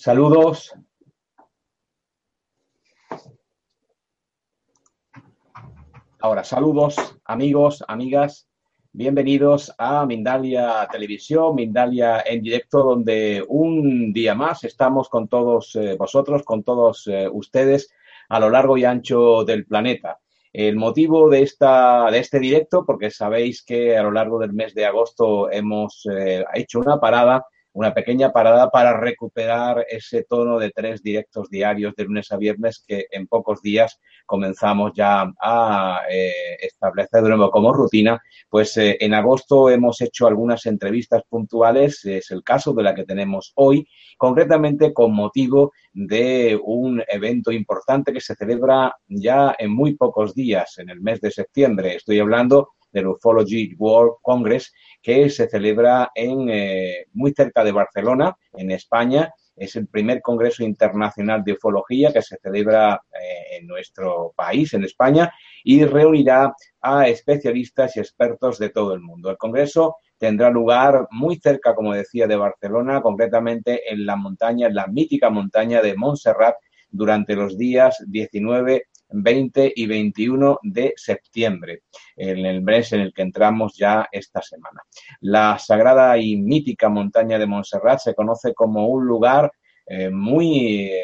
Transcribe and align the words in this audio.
Saludos. 0.00 0.72
Ahora, 6.20 6.44
saludos 6.44 6.94
amigos, 7.24 7.84
amigas. 7.88 8.48
Bienvenidos 8.92 9.74
a 9.76 10.06
Mindalia 10.06 10.86
Televisión, 10.88 11.56
Mindalia 11.56 12.22
en 12.24 12.42
directo, 12.44 12.84
donde 12.84 13.44
un 13.48 14.12
día 14.12 14.36
más 14.36 14.62
estamos 14.62 15.08
con 15.08 15.26
todos 15.26 15.74
eh, 15.74 15.96
vosotros, 15.98 16.44
con 16.44 16.62
todos 16.62 17.08
eh, 17.08 17.28
ustedes 17.28 17.92
a 18.28 18.38
lo 18.38 18.50
largo 18.50 18.78
y 18.78 18.84
ancho 18.84 19.42
del 19.44 19.66
planeta. 19.66 20.20
El 20.52 20.76
motivo 20.76 21.28
de, 21.28 21.42
esta, 21.42 22.08
de 22.12 22.20
este 22.20 22.38
directo, 22.38 22.84
porque 22.86 23.10
sabéis 23.10 23.64
que 23.64 23.96
a 23.96 24.04
lo 24.04 24.12
largo 24.12 24.38
del 24.38 24.52
mes 24.52 24.76
de 24.76 24.86
agosto 24.86 25.50
hemos 25.50 26.06
eh, 26.08 26.44
hecho 26.54 26.78
una 26.78 27.00
parada 27.00 27.44
una 27.72 27.94
pequeña 27.94 28.32
parada 28.32 28.70
para 28.70 28.98
recuperar 28.98 29.86
ese 29.88 30.24
tono 30.24 30.58
de 30.58 30.70
tres 30.70 31.02
directos 31.02 31.48
diarios 31.48 31.94
de 31.94 32.04
lunes 32.04 32.32
a 32.32 32.36
viernes 32.36 32.82
que 32.86 33.06
en 33.10 33.26
pocos 33.26 33.62
días 33.62 34.00
comenzamos 34.26 34.92
ya 34.94 35.32
a 35.40 36.02
eh, 36.10 36.56
establecer 36.60 37.22
de 37.22 37.28
nuevo 37.28 37.50
como 37.50 37.72
rutina. 37.72 38.20
Pues 38.48 38.76
eh, 38.76 38.96
en 39.00 39.14
agosto 39.14 39.70
hemos 39.70 40.00
hecho 40.00 40.26
algunas 40.26 40.66
entrevistas 40.66 41.22
puntuales, 41.28 42.04
es 42.04 42.30
el 42.30 42.42
caso 42.42 42.72
de 42.72 42.82
la 42.82 42.94
que 42.94 43.04
tenemos 43.04 43.52
hoy, 43.56 43.86
concretamente 44.16 44.92
con 44.92 45.14
motivo 45.14 45.72
de 45.92 46.58
un 46.62 47.02
evento 47.08 47.52
importante 47.52 48.12
que 48.12 48.20
se 48.20 48.34
celebra 48.34 48.94
ya 49.06 49.54
en 49.58 49.70
muy 49.70 49.94
pocos 49.94 50.34
días, 50.34 50.78
en 50.78 50.90
el 50.90 51.00
mes 51.00 51.20
de 51.20 51.30
septiembre. 51.30 51.96
Estoy 51.96 52.18
hablando 52.20 52.70
del 52.92 53.08
Ufology 53.08 53.74
World 53.78 54.16
Congress, 54.22 54.72
que 55.02 55.28
se 55.30 55.48
celebra 55.48 56.10
en, 56.14 56.48
eh, 56.48 57.06
muy 57.12 57.32
cerca 57.32 57.64
de 57.64 57.72
Barcelona, 57.72 58.36
en 58.52 58.70
España. 58.70 59.32
Es 59.56 59.76
el 59.76 59.88
primer 59.88 60.22
Congreso 60.22 60.62
Internacional 60.62 61.42
de 61.44 61.52
Ufología 61.52 62.12
que 62.12 62.22
se 62.22 62.36
celebra 62.36 63.02
eh, 63.12 63.58
en 63.58 63.66
nuestro 63.66 64.32
país, 64.36 64.72
en 64.74 64.84
España, 64.84 65.32
y 65.64 65.84
reunirá 65.84 66.54
a 66.80 67.08
especialistas 67.08 67.96
y 67.96 68.00
expertos 68.00 68.58
de 68.58 68.70
todo 68.70 68.94
el 68.94 69.00
mundo. 69.00 69.30
El 69.30 69.36
Congreso 69.36 69.96
tendrá 70.16 70.50
lugar 70.50 71.08
muy 71.10 71.36
cerca, 71.36 71.74
como 71.74 71.92
decía, 71.92 72.26
de 72.26 72.36
Barcelona, 72.36 73.00
concretamente 73.00 73.92
en 73.92 74.06
la 74.06 74.16
montaña, 74.16 74.68
en 74.68 74.74
la 74.74 74.86
mítica 74.86 75.30
montaña 75.30 75.82
de 75.82 75.96
Montserrat, 75.96 76.56
durante 76.90 77.34
los 77.34 77.58
días 77.58 78.02
19 78.06 78.86
20 79.10 79.72
y 79.74 79.86
21 79.86 80.58
de 80.62 80.92
septiembre, 80.96 81.82
en 82.16 82.44
el 82.44 82.62
mes 82.62 82.92
en 82.92 83.00
el 83.00 83.12
que 83.12 83.22
entramos 83.22 83.76
ya 83.76 84.08
esta 84.12 84.42
semana. 84.42 84.82
La 85.20 85.58
sagrada 85.58 86.18
y 86.18 86.36
mítica 86.36 86.88
montaña 86.88 87.38
de 87.38 87.46
Montserrat 87.46 88.00
se 88.00 88.14
conoce 88.14 88.54
como 88.54 88.88
un 88.88 89.06
lugar 89.06 89.50
eh, 89.86 90.10
muy 90.10 90.86
eh, 90.86 91.02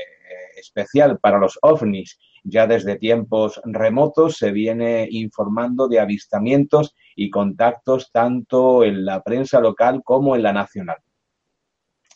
especial 0.57 1.19
para 1.19 1.39
los 1.39 1.59
ovnis. 1.63 2.19
Ya 2.43 2.67
desde 2.67 2.97
tiempos 2.97 3.61
remotos 3.65 4.37
se 4.37 4.53
viene 4.53 5.09
informando 5.11 5.89
de 5.89 6.01
avistamientos 6.01 6.95
y 7.17 7.31
contactos 7.31 8.11
tanto 8.13 8.85
en 8.85 9.05
la 9.05 9.23
prensa 9.23 9.61
local 9.61 10.03
como 10.05 10.37
en 10.37 10.43
la 10.43 10.53
nacional. 10.53 10.99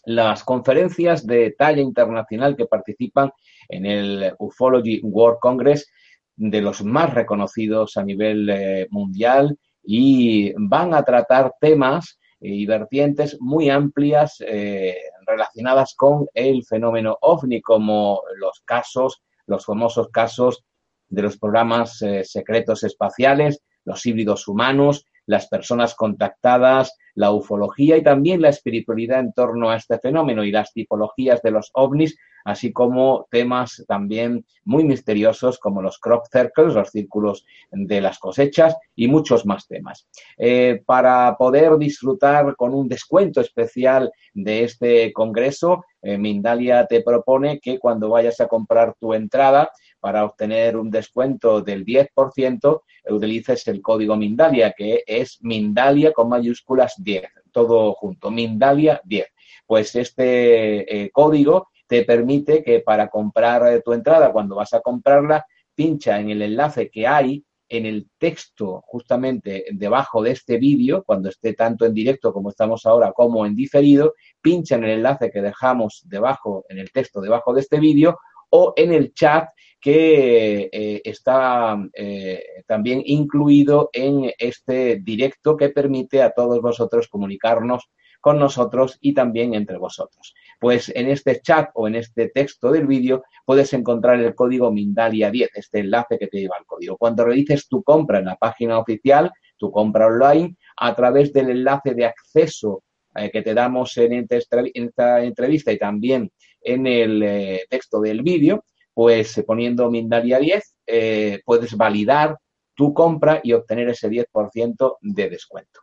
Las 0.09 0.43
conferencias 0.43 1.27
de 1.27 1.51
talla 1.51 1.83
internacional 1.83 2.57
que 2.57 2.65
participan 2.65 3.31
en 3.69 3.85
el 3.85 4.33
Ufology 4.39 5.03
World 5.03 5.37
Congress, 5.39 5.93
de 6.35 6.63
los 6.63 6.83
más 6.83 7.13
reconocidos 7.13 7.99
a 7.99 8.05
nivel 8.05 8.49
eh, 8.49 8.87
mundial, 8.91 9.59
y 9.83 10.55
van 10.57 10.95
a 10.95 11.03
tratar 11.03 11.53
temas 11.61 12.19
y 12.41 12.65
vertientes 12.65 13.37
muy 13.39 13.69
amplias 13.69 14.37
eh, 14.41 14.97
relacionadas 15.27 15.95
con 15.95 16.27
el 16.33 16.65
fenómeno 16.65 17.19
ovni, 17.21 17.61
como 17.61 18.23
los 18.39 18.63
casos, 18.65 19.21
los 19.47 19.67
famosos 19.67 20.09
casos 20.09 20.65
de 21.11 21.21
los 21.21 21.37
programas 21.37 22.01
eh, 22.01 22.25
secretos 22.25 22.83
espaciales, 22.83 23.61
los 23.85 24.07
híbridos 24.07 24.49
humanos, 24.49 25.05
las 25.29 25.47
personas 25.47 25.95
contactadas, 25.95 26.97
la 27.15 27.31
ufología 27.33 27.99
y 27.99 28.03
también 28.03 28.41
la 28.41 28.49
espiritualidad 28.49 29.21
en 29.21 29.33
torno 29.35 29.71
a 29.71 29.77
este 29.77 29.99
fenómeno 29.99 30.43
y 30.43 30.51
las 30.51 30.73
tipologías 30.73 31.43
de 31.43 31.51
los 31.51 31.71
ovnis, 31.75 32.17
así 32.45 32.73
como 32.73 33.27
temas 33.31 33.85
también 33.87 34.45
muy 34.65 34.85
misteriosos 34.85 35.59
como 35.59 35.83
los 35.83 35.99
crop 35.99 36.27
circles, 36.31 36.75
los 36.75 36.91
círculos 36.91 37.45
de 37.71 38.01
las 38.01 38.19
cosechas 38.19 38.77
y 38.95 39.09
muchos 39.09 39.47
más 39.47 39.67
temas. 39.67 40.09
Eh, 40.37 40.83
para 40.85 41.37
poder 41.37 41.77
disfrutar 41.79 42.55
con 42.57 42.75
un 42.75 42.89
descuento 42.89 43.41
especial 43.41 44.11
de 44.35 44.65
este 44.65 45.13
congreso, 45.13 45.85
eh, 46.03 46.19
Mindalia 46.19 46.87
te 46.87 47.03
propone 47.03 47.61
que 47.61 47.79
cuando 47.79 48.11
vayas 48.11 48.41
a 48.41 48.47
comprar 48.47 48.95
tu 49.01 49.15
entrada, 49.15 49.71
para 50.01 50.25
obtener 50.25 50.77
un 50.77 50.91
descuento 50.91 51.61
del 51.61 51.85
10%, 51.85 52.83
utilices 53.11 53.67
el 53.69 53.83
código 53.83 54.17
Mindalia, 54.17 54.73
que 54.77 55.03
es 55.07 55.39
Mindalia 55.43 56.13
con 56.13 56.29
mayúsculas 56.29 56.95
10, 56.99 57.25
todo 57.53 57.93
junto, 57.95 58.31
Mindalia 58.31 59.01
10. 59.05 59.27
Pues 59.67 59.95
este 59.97 61.05
eh, 61.05 61.11
código 61.11 61.69
te 61.89 62.05
permite 62.05 62.63
que 62.63 62.81
para 62.81 63.09
comprar 63.09 63.67
eh, 63.73 63.83
tu 63.85 63.93
entrada, 63.93 64.31
cuando 64.31 64.55
vas 64.55 64.73
a 64.75 64.81
comprarla, 64.81 65.45
pincha 65.75 66.21
en 66.21 66.31
el 66.31 66.43
enlace 66.43 66.91
que 66.91 67.07
hay 67.07 67.45
en 67.69 67.87
el 67.87 68.09
texto 68.19 68.83
justamente 68.87 69.67
debajo 69.73 70.23
de 70.23 70.31
este 70.31 70.57
vídeo, 70.57 71.05
cuando 71.05 71.29
esté 71.29 71.53
tanto 71.53 71.85
en 71.85 71.93
directo 71.93 72.33
como 72.33 72.51
estamos 72.51 72.87
ahora 72.87 73.13
como 73.13 73.45
en 73.45 73.55
diferido, 73.55 74.15
pincha 74.41 74.77
en 74.77 74.85
el 74.85 74.91
enlace 74.91 75.31
que 75.31 75.43
dejamos 75.43 76.03
debajo, 76.07 76.65
en 76.69 76.79
el 76.79 76.91
texto 76.91 77.21
debajo 77.21 77.53
de 77.53 77.61
este 77.61 77.79
vídeo 77.79 78.19
o 78.51 78.73
en 78.77 78.93
el 78.93 79.13
chat 79.13 79.49
que 79.81 80.69
eh, 80.73 81.03
está 81.05 81.79
eh, 81.93 82.43
también 82.67 83.03
incluido 83.05 83.91
en 83.93 84.33
este 84.39 84.97
directo 85.03 85.57
que 85.57 85.69
permite 85.69 86.23
a 86.23 86.31
todos 86.31 86.61
vosotros 86.61 87.09
comunicarnos 87.09 87.91
con 88.29 88.39
nosotros 88.39 88.99
y 89.01 89.15
también 89.15 89.55
entre 89.55 89.79
vosotros. 89.79 90.35
Pues 90.61 90.93
en 90.95 91.09
este 91.09 91.41
chat 91.41 91.71
o 91.73 91.89
en 91.89 91.95
este 91.95 92.29
texto 92.29 92.71
del 92.71 92.87
vídeo 92.87 93.25
puedes 93.47 93.73
encontrar 93.73 94.21
el 94.21 94.35
código 94.35 94.71
Mindalia10, 94.71 95.49
este 95.55 95.79
enlace 95.79 96.19
que 96.19 96.27
te 96.27 96.41
lleva 96.41 96.57
al 96.59 96.67
código. 96.67 96.99
Cuando 96.99 97.25
realices 97.25 97.67
tu 97.69 97.83
compra 97.83 98.19
en 98.19 98.27
la 98.27 98.37
página 98.37 98.79
oficial, 98.79 99.33
tu 99.57 99.71
compra 99.71 100.09
online, 100.09 100.57
a 100.77 100.95
través 100.95 101.33
del 101.33 101.49
enlace 101.49 101.95
de 101.95 102.05
acceso 102.05 102.83
eh, 103.15 103.31
que 103.31 103.41
te 103.41 103.55
damos 103.55 103.97
en 103.97 104.27
esta 104.29 105.25
entrevista 105.25 105.73
y 105.73 105.79
también 105.79 106.31
en 106.61 106.87
el 106.87 107.61
texto 107.71 107.99
del 107.99 108.21
vídeo, 108.21 108.63
pues 108.93 109.43
poniendo 109.47 109.91
Mindalia 109.91 110.39
10 110.39 110.75
eh, 110.87 111.41
puedes 111.47 111.75
validar 111.75 112.37
tu 112.75 112.93
compra 112.93 113.41
y 113.43 113.55
obtener 113.55 113.89
ese 113.89 114.11
10% 114.11 114.99
de 115.01 115.31
descuento. 115.31 115.81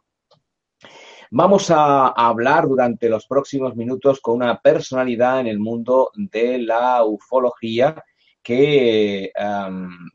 Vamos 1.32 1.72
a, 1.72 2.08
hablar 2.10 2.68
durante 2.68 3.10
los 3.10 3.26
próximos 3.26 3.76
minutos 3.76 4.20
con 4.22 4.36
una 4.36 4.60
personalidad 4.60 5.40
en 5.40 5.48
el 5.48 5.60
mundo 5.60 6.12
de 6.16 6.60
la 6.60 7.04
ufología 7.04 8.04
que 8.44 9.32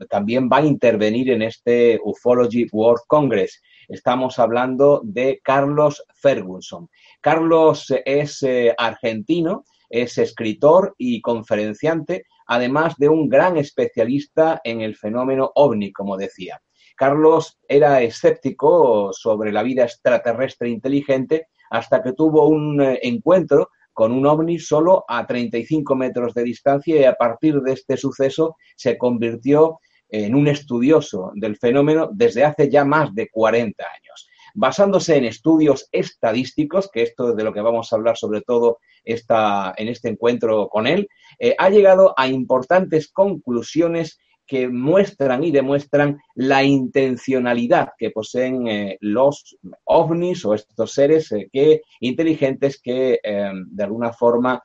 también 0.09 0.49
va 0.49 0.59
a 0.59 0.65
intervenir 0.65 1.31
en 1.31 1.43
este 1.43 1.99
Ufology 2.05 2.69
World 2.71 3.03
Congress. 3.09 3.61
Estamos 3.89 4.39
hablando 4.39 5.01
de 5.03 5.41
Carlos 5.43 6.05
Ferguson. 6.15 6.89
Carlos 7.21 7.93
es 8.05 8.43
eh, 8.45 8.73
argentino, 8.79 9.65
es 9.89 10.17
escritor 10.17 10.95
y 10.97 11.21
conferenciante, 11.21 12.25
además 12.47 12.95
de 12.99 13.09
un 13.09 13.29
gran 13.29 13.57
especialista 13.57 14.61
en 14.63 14.81
el 14.81 14.95
fenómeno 14.95 15.51
ovni, 15.57 15.93
como 15.93 16.17
decía. 16.17 16.63
Carlos 17.01 17.59
era 17.67 18.03
escéptico 18.03 19.11
sobre 19.15 19.53
la 19.53 19.63
vida 19.63 19.85
extraterrestre 19.85 20.69
inteligente 20.69 21.47
hasta 21.71 22.03
que 22.03 22.13
tuvo 22.13 22.47
un 22.47 22.79
eh, 22.83 23.01
encuentro 23.05 23.71
con 23.95 24.13
un 24.13 24.27
ovni 24.27 24.59
solo 24.59 25.07
a 25.09 25.27
35 25.27 25.97
metros 25.97 26.35
de 26.35 26.43
distancia 26.43 27.01
y 27.01 27.05
a 27.05 27.15
partir 27.15 27.63
de 27.63 27.73
este 27.73 27.97
suceso 27.97 28.57
se 28.77 28.99
convirtió 28.99 29.81
en 30.11 30.35
un 30.35 30.47
estudioso 30.49 31.33
del 31.37 31.57
fenómeno 31.57 32.11
desde 32.13 32.45
hace 32.45 32.69
ya 32.69 32.85
más 32.85 33.15
de 33.15 33.31
40 33.31 33.83
años. 33.83 34.29
Basándose 34.53 35.17
en 35.17 35.25
estudios 35.25 35.89
estadísticos, 35.93 36.91
que 36.93 37.01
esto 37.01 37.31
es 37.31 37.37
de 37.37 37.45
lo 37.45 37.55
que 37.55 37.63
vamos 37.63 37.91
a 37.91 37.97
hablar 37.97 38.19
sobre 38.19 38.43
todo 38.43 38.77
en 39.05 39.89
este 39.89 40.11
encuentro 40.11 40.69
con 40.69 40.87
él, 40.87 41.09
eh, 41.39 41.55
ha 41.57 41.71
llegado 41.71 42.13
a 42.19 42.29
importantes 42.29 43.11
conclusiones 43.11 44.19
que 44.51 44.69
muestran 44.69 45.45
y 45.45 45.53
demuestran 45.53 46.19
la 46.35 46.65
intencionalidad 46.65 47.91
que 47.97 48.11
poseen 48.11 48.67
eh, 48.67 48.99
los 49.01 49.57
ovnis 49.85 50.45
o 50.45 50.55
estos 50.55 50.93
seres 50.93 51.31
eh, 51.31 51.49
que, 51.53 51.83
inteligentes 52.01 52.83
que 52.83 53.21
de 53.23 53.85
alguna 53.85 54.13
forma 54.13 54.61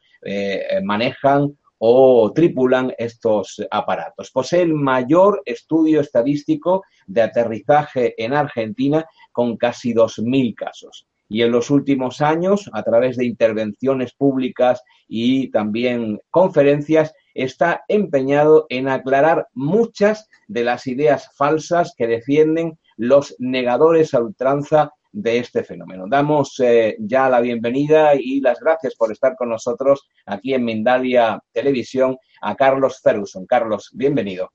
manejan 0.83 1.55
o 1.77 2.31
tripulan 2.33 2.93
estos 2.97 3.63
aparatos. 3.69 4.31
Posee 4.31 4.63
el 4.63 4.73
mayor 4.73 5.43
estudio 5.45 6.01
estadístico 6.01 6.83
de 7.05 7.21
aterrizaje 7.21 8.15
en 8.17 8.33
Argentina 8.33 9.05
con 9.31 9.55
casi 9.55 9.93
2.000 9.93 10.55
casos. 10.55 11.05
y 11.27 11.41
en 11.41 11.51
los 11.51 11.71
últimos 11.71 12.21
años, 12.21 12.69
a 12.71 12.83
través 12.83 13.17
de 13.17 13.25
intervenciones 13.25 14.13
públicas 14.13 14.83
y 15.07 15.49
también 15.49 16.19
conferencias, 16.29 17.13
está 17.35 17.83
empeñado 17.87 18.65
en 18.69 18.89
aclarar 18.89 19.47
muchas 19.53 20.27
de 20.47 20.63
las 20.63 20.87
ideas 20.87 21.29
falsas 21.35 21.93
que 21.95 22.07
defienden 22.07 22.79
los 22.97 23.35
negadores 23.37 24.15
a 24.15 24.21
ultranza 24.21 24.91
de 25.11 25.37
este 25.37 25.63
fenómeno. 25.63 26.05
Damos 26.09 26.59
eh, 26.59 26.97
ya 26.99 27.29
la 27.29 27.39
bienvenida 27.39 28.15
y 28.15 28.41
las 28.41 28.59
gracias 28.59 28.95
por 28.95 29.11
estar 29.11 29.35
con 29.35 29.49
nosotros 29.49 30.07
aquí 30.25 30.53
en 30.53 30.65
Mindalia 30.65 31.39
Televisión 31.53 32.17
a 32.41 32.55
Carlos 32.55 32.99
Ferguson. 33.01 33.45
Carlos, 33.45 33.91
bienvenido. 33.93 34.51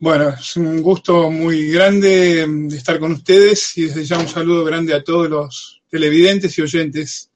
Bueno, 0.00 0.28
es 0.28 0.56
un 0.56 0.80
gusto 0.80 1.30
muy 1.30 1.72
grande 1.72 2.46
estar 2.70 3.00
con 3.00 3.12
ustedes 3.12 3.76
y 3.78 3.86
desde 3.86 4.04
ya 4.04 4.18
un 4.18 4.28
saludo 4.28 4.64
grande 4.64 4.94
a 4.94 5.02
todos 5.02 5.28
los 5.28 5.82
televidentes 5.88 6.56
y 6.56 6.62
oyentes 6.62 7.30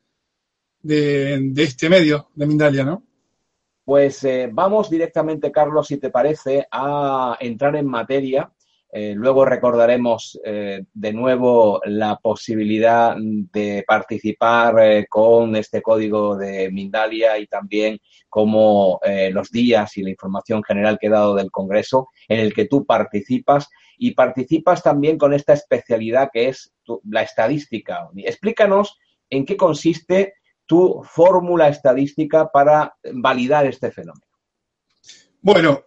de, 0.81 1.53
este 1.56 1.88
medio 1.88 2.29
de 2.35 2.47
Mindalia, 2.47 2.85
¿no? 2.85 3.05
Pues 3.84 4.23
eh, 4.23 4.49
vamos 4.52 4.88
directamente, 4.88 5.50
Carlos, 5.50 5.88
si 5.88 5.96
te 5.96 6.11
parece, 6.11 6.67
a 6.70 7.37
entrar 7.40 7.75
en 7.76 7.87
materia 7.87 8.50
eh, 8.94 9.14
luego 9.17 9.46
recordaremos 9.46 10.38
eh, 10.44 10.84
de 10.93 11.12
nuevo 11.14 11.81
la 11.87 12.17
posibilidad 12.17 13.17
de 13.17 13.82
participar 13.88 15.06
con 15.08 15.56
este 15.56 15.81
código 15.81 16.37
de 16.37 16.70
Mindalia 16.70 17.38
y 17.38 17.46
también 17.46 17.99
como 18.29 19.00
los 19.31 19.50
días 19.50 19.96
y 19.96 20.02
la 20.02 20.11
información 20.11 20.62
general 20.62 20.99
que 21.00 21.06
he 21.06 21.11
dado 21.11 21.35
del 21.35 21.50
Congreso 21.50 22.08
en 22.28 22.40
el 22.40 22.52
que 22.52 22.67
tú 22.67 22.85
participas 22.85 23.70
y 23.96 24.11
participas 24.11 24.82
también 24.82 25.17
con 25.17 25.32
esta 25.32 25.55
especialidad 25.55 26.28
que 26.31 26.49
es 26.49 26.75
la 27.08 27.23
estadística. 27.23 28.11
Explícanos 28.14 28.99
en 29.31 29.46
qué 29.46 29.56
consiste 29.56 30.35
tu 30.67 31.03
fórmula 31.05 31.69
estadística 31.69 32.50
para 32.50 32.94
validar 33.12 33.67
este 33.67 33.91
fenómeno. 33.91 34.26
Bueno, 35.41 35.85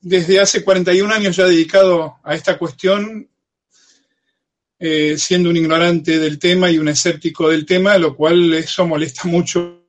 desde 0.00 0.40
hace 0.40 0.62
41 0.62 1.12
años 1.12 1.36
ya 1.36 1.46
dedicado 1.46 2.16
a 2.22 2.34
esta 2.34 2.58
cuestión, 2.58 3.28
eh, 4.78 5.16
siendo 5.16 5.48
un 5.48 5.56
ignorante 5.56 6.18
del 6.18 6.38
tema 6.38 6.70
y 6.70 6.78
un 6.78 6.88
escéptico 6.88 7.48
del 7.48 7.64
tema, 7.64 7.96
lo 7.96 8.14
cual 8.14 8.52
eso 8.52 8.86
molesta 8.86 9.26
mucho 9.26 9.82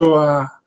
a, 0.00 0.62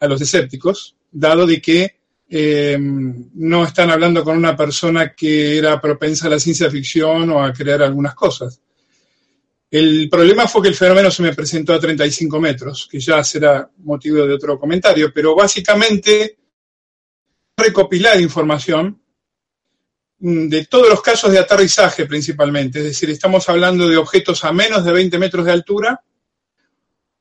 los 0.00 0.20
escépticos, 0.20 0.94
dado 1.10 1.46
de 1.46 1.62
que 1.62 1.96
eh, 2.28 2.76
no 2.78 3.64
están 3.64 3.90
hablando 3.90 4.22
con 4.22 4.36
una 4.36 4.54
persona 4.54 5.14
que 5.14 5.56
era 5.56 5.80
propensa 5.80 6.26
a 6.26 6.30
la 6.30 6.38
ciencia 6.38 6.70
ficción 6.70 7.30
o 7.30 7.42
a 7.42 7.52
crear 7.52 7.82
algunas 7.82 8.14
cosas. 8.14 8.60
El 9.74 10.08
problema 10.08 10.46
fue 10.46 10.62
que 10.62 10.68
el 10.68 10.76
fenómeno 10.76 11.10
se 11.10 11.20
me 11.20 11.34
presentó 11.34 11.74
a 11.74 11.80
35 11.80 12.40
metros, 12.40 12.86
que 12.88 13.00
ya 13.00 13.24
será 13.24 13.68
motivo 13.78 14.24
de 14.24 14.32
otro 14.32 14.56
comentario, 14.56 15.12
pero 15.12 15.34
básicamente 15.34 16.38
recopilar 17.56 18.20
información 18.20 19.02
mm, 20.20 20.46
de 20.46 20.66
todos 20.66 20.88
los 20.88 21.02
casos 21.02 21.32
de 21.32 21.40
aterrizaje 21.40 22.06
principalmente, 22.06 22.78
es 22.78 22.84
decir, 22.84 23.10
estamos 23.10 23.48
hablando 23.48 23.88
de 23.88 23.96
objetos 23.96 24.44
a 24.44 24.52
menos 24.52 24.84
de 24.84 24.92
20 24.92 25.18
metros 25.18 25.44
de 25.44 25.50
altura 25.50 26.00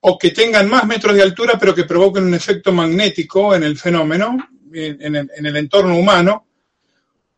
o 0.02 0.20
que 0.20 0.30
tengan 0.30 0.70
más 0.70 0.86
metros 0.86 1.16
de 1.16 1.24
altura 1.24 1.58
pero 1.60 1.74
que 1.74 1.86
provoquen 1.86 2.26
un 2.26 2.36
efecto 2.36 2.72
magnético 2.72 3.56
en 3.56 3.64
el 3.64 3.80
fenómeno, 3.80 4.38
en, 4.72 5.16
el, 5.16 5.58
entorno 5.58 5.98
humano, 5.98 6.46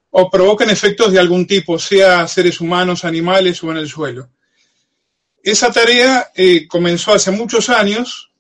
o 0.10 0.30
provoquen 0.30 0.72
efectos 0.72 1.14
de 1.14 1.20
algún 1.20 1.48
tipo, 1.48 1.80
sea 1.80 2.28
seres 2.28 2.60
humanos, 2.60 3.06
animales 3.06 3.64
o 3.64 3.72
en 3.72 3.78
el 3.78 3.88
suelo. 3.88 4.35
Esa 5.46 5.72
tarea 5.72 6.32
eh, 6.34 6.68
comenzó 6.68 7.14
hace 7.14 7.30
muchos 7.30 7.70
años, 7.70 8.32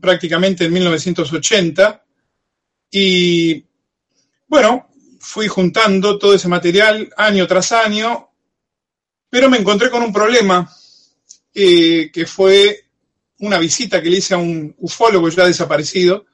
prácticamente 0.00 0.64
en 0.64 0.72
1980, 0.72 2.04
y 2.92 3.64
bueno, 4.46 4.88
fui 5.18 5.48
juntando 5.48 6.16
todo 6.16 6.34
ese 6.34 6.46
material 6.46 7.12
año 7.16 7.44
tras 7.48 7.72
año, 7.72 8.30
pero 9.28 9.50
me 9.50 9.56
encontré 9.56 9.90
con 9.90 10.00
un 10.04 10.12
problema, 10.12 10.72
eh, 11.52 12.08
que 12.12 12.24
fue 12.24 12.84
una 13.40 13.58
visita 13.58 14.00
que 14.00 14.08
le 14.08 14.18
hice 14.18 14.34
a 14.34 14.38
un 14.38 14.76
ufólogo 14.78 15.28
ya 15.28 15.44
desaparecido, 15.44 16.26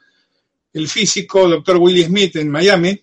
el 0.74 0.86
físico 0.86 1.48
doctor 1.48 1.78
Willie 1.78 2.04
Smith 2.04 2.36
en 2.36 2.50
Miami, 2.50 3.02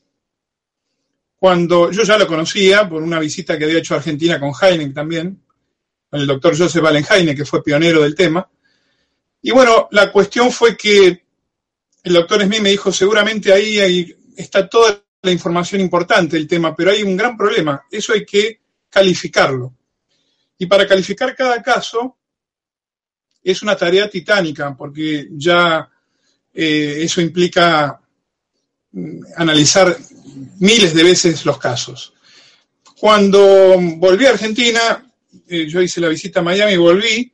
cuando 1.35 1.89
yo 1.89 2.03
ya 2.03 2.19
lo 2.19 2.27
conocía 2.27 2.87
por 2.87 3.01
una 3.01 3.17
visita 3.17 3.57
que 3.57 3.63
había 3.63 3.79
hecho 3.79 3.95
a 3.95 3.97
Argentina 3.97 4.39
con 4.39 4.51
Heineck 4.53 4.93
también, 4.93 5.41
con 6.09 6.19
el 6.19 6.27
doctor 6.27 6.57
Joseph 6.57 6.83
Allen 6.83 7.05
Heineck, 7.09 7.37
que 7.37 7.45
fue 7.45 7.63
pionero 7.63 8.01
del 8.01 8.15
tema. 8.15 8.49
Y 9.41 9.51
bueno, 9.51 9.87
la 9.91 10.11
cuestión 10.11 10.51
fue 10.51 10.75
que 10.75 11.23
el 12.03 12.13
doctor 12.13 12.43
Smith 12.43 12.61
me 12.61 12.69
dijo, 12.69 12.91
seguramente 12.91 13.53
ahí, 13.53 14.15
está 14.35 14.67
toda 14.67 15.03
la 15.21 15.31
información 15.31 15.81
importante 15.81 16.37
del 16.37 16.47
tema, 16.47 16.75
pero 16.75 16.91
hay 16.91 17.03
un 17.03 17.15
gran 17.15 17.37
problema, 17.37 17.83
eso 17.91 18.13
hay 18.13 18.25
que 18.25 18.61
calificarlo. 18.89 19.75
Y 20.57 20.65
para 20.65 20.87
calificar 20.87 21.35
cada 21.35 21.61
caso 21.61 22.17
es 23.43 23.61
una 23.61 23.75
tarea 23.75 24.09
titánica, 24.09 24.75
porque 24.75 25.27
ya 25.31 25.89
eh, 26.53 26.99
eso 27.01 27.21
implica 27.21 28.01
mm, 28.91 29.21
analizar 29.37 29.95
miles 30.59 30.93
de 30.93 31.03
veces 31.03 31.45
los 31.45 31.57
casos. 31.57 32.13
Cuando 32.99 33.77
volví 33.97 34.25
a 34.25 34.31
Argentina, 34.31 35.08
yo 35.49 35.81
hice 35.81 36.01
la 36.01 36.09
visita 36.09 36.39
a 36.39 36.43
Miami 36.43 36.77
volví, 36.77 37.31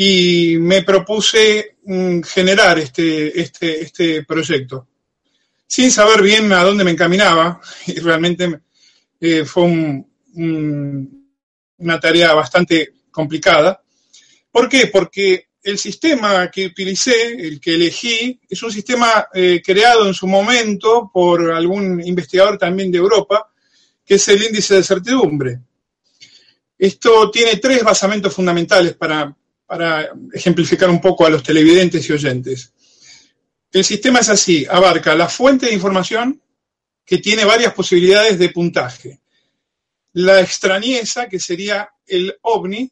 y 0.00 0.56
me 0.58 0.82
propuse 0.82 1.78
mm, 1.84 2.20
generar 2.20 2.78
este, 2.78 3.40
este, 3.40 3.82
este 3.82 4.22
proyecto, 4.22 4.86
sin 5.66 5.90
saber 5.90 6.22
bien 6.22 6.52
a 6.52 6.62
dónde 6.62 6.84
me 6.84 6.92
encaminaba, 6.92 7.60
y 7.86 7.98
realmente 7.98 8.60
eh, 9.20 9.44
fue 9.44 9.64
una 10.34 12.00
tarea 12.00 12.32
bastante 12.32 12.92
complicada. 13.10 13.82
¿Por 14.52 14.68
qué? 14.68 14.86
Porque 14.86 15.48
el 15.64 15.78
sistema 15.78 16.48
que 16.48 16.66
utilicé, 16.66 17.32
el 17.32 17.60
que 17.60 17.74
elegí, 17.74 18.38
es 18.48 18.62
un 18.62 18.70
sistema 18.70 19.26
eh, 19.34 19.60
creado 19.64 20.06
en 20.06 20.14
su 20.14 20.28
momento 20.28 21.10
por 21.12 21.50
algún 21.50 22.00
investigador 22.06 22.56
también 22.56 22.92
de 22.92 22.98
Europa, 22.98 23.50
que 24.06 24.14
es 24.14 24.28
el 24.28 24.44
índice 24.44 24.76
de 24.76 24.84
certidumbre. 24.84 25.58
Esto 26.78 27.30
tiene 27.30 27.56
tres 27.56 27.82
basamentos 27.82 28.32
fundamentales 28.32 28.94
para, 28.94 29.34
ejemplificar 30.32 30.88
un 30.88 31.00
poco 31.00 31.26
a 31.26 31.30
los 31.30 31.42
televidentes 31.42 32.08
y 32.08 32.12
oyentes. 32.12 32.72
El 33.70 33.84
sistema 33.84 34.20
es 34.20 34.28
así, 34.28 34.66
abarca 34.70 35.14
la 35.14 35.28
fuente 35.28 35.66
de 35.66 35.74
información 35.74 36.40
que 37.04 37.18
tiene 37.18 37.44
varias 37.44 37.74
posibilidades 37.74 38.38
de 38.38 38.48
puntaje. 38.50 39.20
La 40.12 40.40
extrañeza, 40.40 41.28
que 41.28 41.38
sería 41.38 41.90
el 42.06 42.38
ovni, 42.42 42.90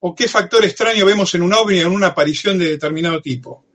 o 0.00 0.14
qué 0.14 0.28
factor 0.28 0.64
extraño 0.64 1.06
vemos 1.06 1.34
en 1.34 1.42
un 1.42 1.52
ovni 1.52 1.80
en 1.80 1.88
una 1.88 2.08
aparición 2.08 2.58
de 2.58 2.70
determinado 2.70 3.20
tipo. 3.20 3.66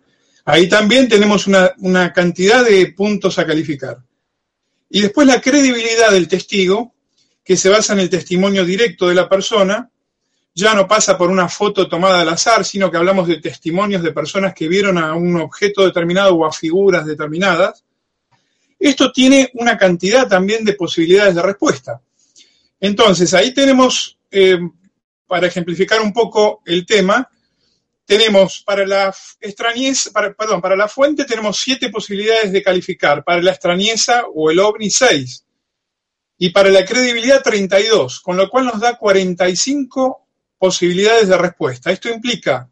Ahí 0.46 0.68
también 0.68 1.08
tenemos 1.08 1.48
una 1.48 2.12
cantidad 2.14 2.66
de 2.66 2.88
puntos 2.94 3.38
a 3.38 3.46
calificar. 3.46 4.00
Y 4.90 5.02
después 5.02 5.26
la 5.26 5.40
credibilidad 5.40 6.12
del 6.12 6.28
testigo, 6.28 6.94
que 7.44 7.58
se 7.58 7.70
basa 7.70 7.94
en 7.94 8.00
el 8.00 8.10
testimonio 8.10 8.66
directo 8.66 9.08
de 9.08 9.16
la 9.16 9.28
persona, 9.28 9.90
ya 10.54 10.74
no 10.74 10.88
pasa 10.88 11.18
por 11.18 11.30
una 11.30 11.48
foto 11.48 11.88
tomada 11.88 12.22
al 12.22 12.30
azar, 12.30 12.66
sino 12.66 12.92
que 12.92 12.98
hablamos 12.98 13.28
de 13.28 13.38
testimonios 13.38 14.04
de 14.04 14.12
personas 14.12 14.54
que 14.54 14.68
vieron 14.68 14.98
a 14.98 15.14
un 15.14 15.38
objeto 15.38 15.86
determinado 15.86 16.36
o 16.36 16.46
a 16.46 16.52
figuras 16.52 17.06
determinadas. 17.06 17.84
Esto 18.78 19.12
tiene 19.12 19.50
una 19.54 19.78
cantidad 19.78 20.28
también 20.28 20.66
de 20.66 20.74
posibilidades 20.74 21.36
de 21.36 21.42
respuesta. 21.42 22.02
Entonces, 22.80 23.34
ahí 23.34 23.54
tenemos, 23.54 24.18
eh, 24.30 24.60
para 25.28 25.48
ejemplificar 25.48 26.02
un 26.02 26.12
poco 26.12 26.62
el 26.66 26.86
tema, 26.86 27.30
tenemos 28.06 28.62
para 28.66 28.86
la 28.86 29.16
extrañeza, 29.40 30.12
perdón, 30.38 30.60
para 30.60 30.76
la 30.76 30.90
fuente 30.90 31.24
tenemos 31.24 31.62
siete 31.62 31.90
posibilidades 31.90 32.52
de 32.52 32.62
calificar, 32.62 33.24
para 33.24 33.42
la 33.42 33.52
extrañeza 33.52 34.26
o 34.34 34.52
el 34.52 34.60
ovni 34.60 34.90
seis, 34.90 35.46
y 36.44 36.50
para 36.50 36.72
la 36.72 36.84
credibilidad 36.84 37.44
32, 37.44 38.20
con 38.20 38.36
lo 38.36 38.50
cual 38.50 38.66
nos 38.66 38.80
da 38.80 38.98
45 38.98 40.26
posibilidades 40.58 41.28
de 41.28 41.38
respuesta. 41.38 41.92
Esto 41.92 42.10
implica 42.10 42.68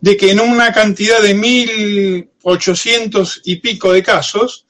de 0.00 0.16
que 0.16 0.30
en 0.30 0.40
una 0.40 0.72
cantidad 0.72 1.20
de 1.20 1.36
1.800 1.36 3.42
y 3.44 3.56
pico 3.56 3.92
de 3.92 4.02
casos, 4.02 4.64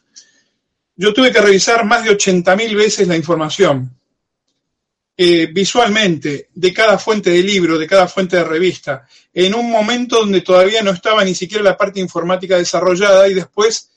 yo 0.96 1.14
tuve 1.14 1.30
que 1.30 1.40
revisar 1.40 1.84
más 1.84 2.02
de 2.02 2.10
80.000 2.10 2.74
veces 2.74 3.06
la 3.06 3.14
información. 3.14 3.96
Eh, 5.16 5.46
visualmente, 5.52 6.48
de 6.52 6.74
cada 6.74 6.98
fuente 6.98 7.30
de 7.30 7.40
libro, 7.40 7.78
de 7.78 7.86
cada 7.86 8.08
fuente 8.08 8.38
de 8.38 8.42
revista, 8.42 9.06
en 9.32 9.54
un 9.54 9.70
momento 9.70 10.18
donde 10.18 10.40
todavía 10.40 10.82
no 10.82 10.90
estaba 10.90 11.24
ni 11.24 11.36
siquiera 11.36 11.62
la 11.62 11.76
parte 11.76 12.00
informática 12.00 12.56
desarrollada 12.56 13.28
y 13.28 13.34
después 13.34 13.92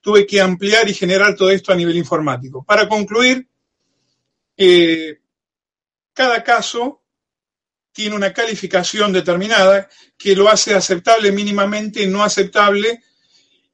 tuve 0.00 0.28
que 0.28 0.40
ampliar 0.40 0.88
y 0.88 0.94
generar 0.94 1.34
todo 1.34 1.50
esto 1.50 1.72
a 1.72 1.76
nivel 1.76 1.96
informático. 1.96 2.62
Para 2.62 2.88
concluir, 2.88 3.49
eh, 4.62 5.18
cada 6.12 6.44
caso 6.44 7.02
tiene 7.92 8.14
una 8.14 8.30
calificación 8.30 9.10
determinada 9.10 9.88
que 10.18 10.36
lo 10.36 10.50
hace 10.50 10.74
aceptable 10.74 11.32
mínimamente, 11.32 12.06
no 12.06 12.22
aceptable, 12.22 13.02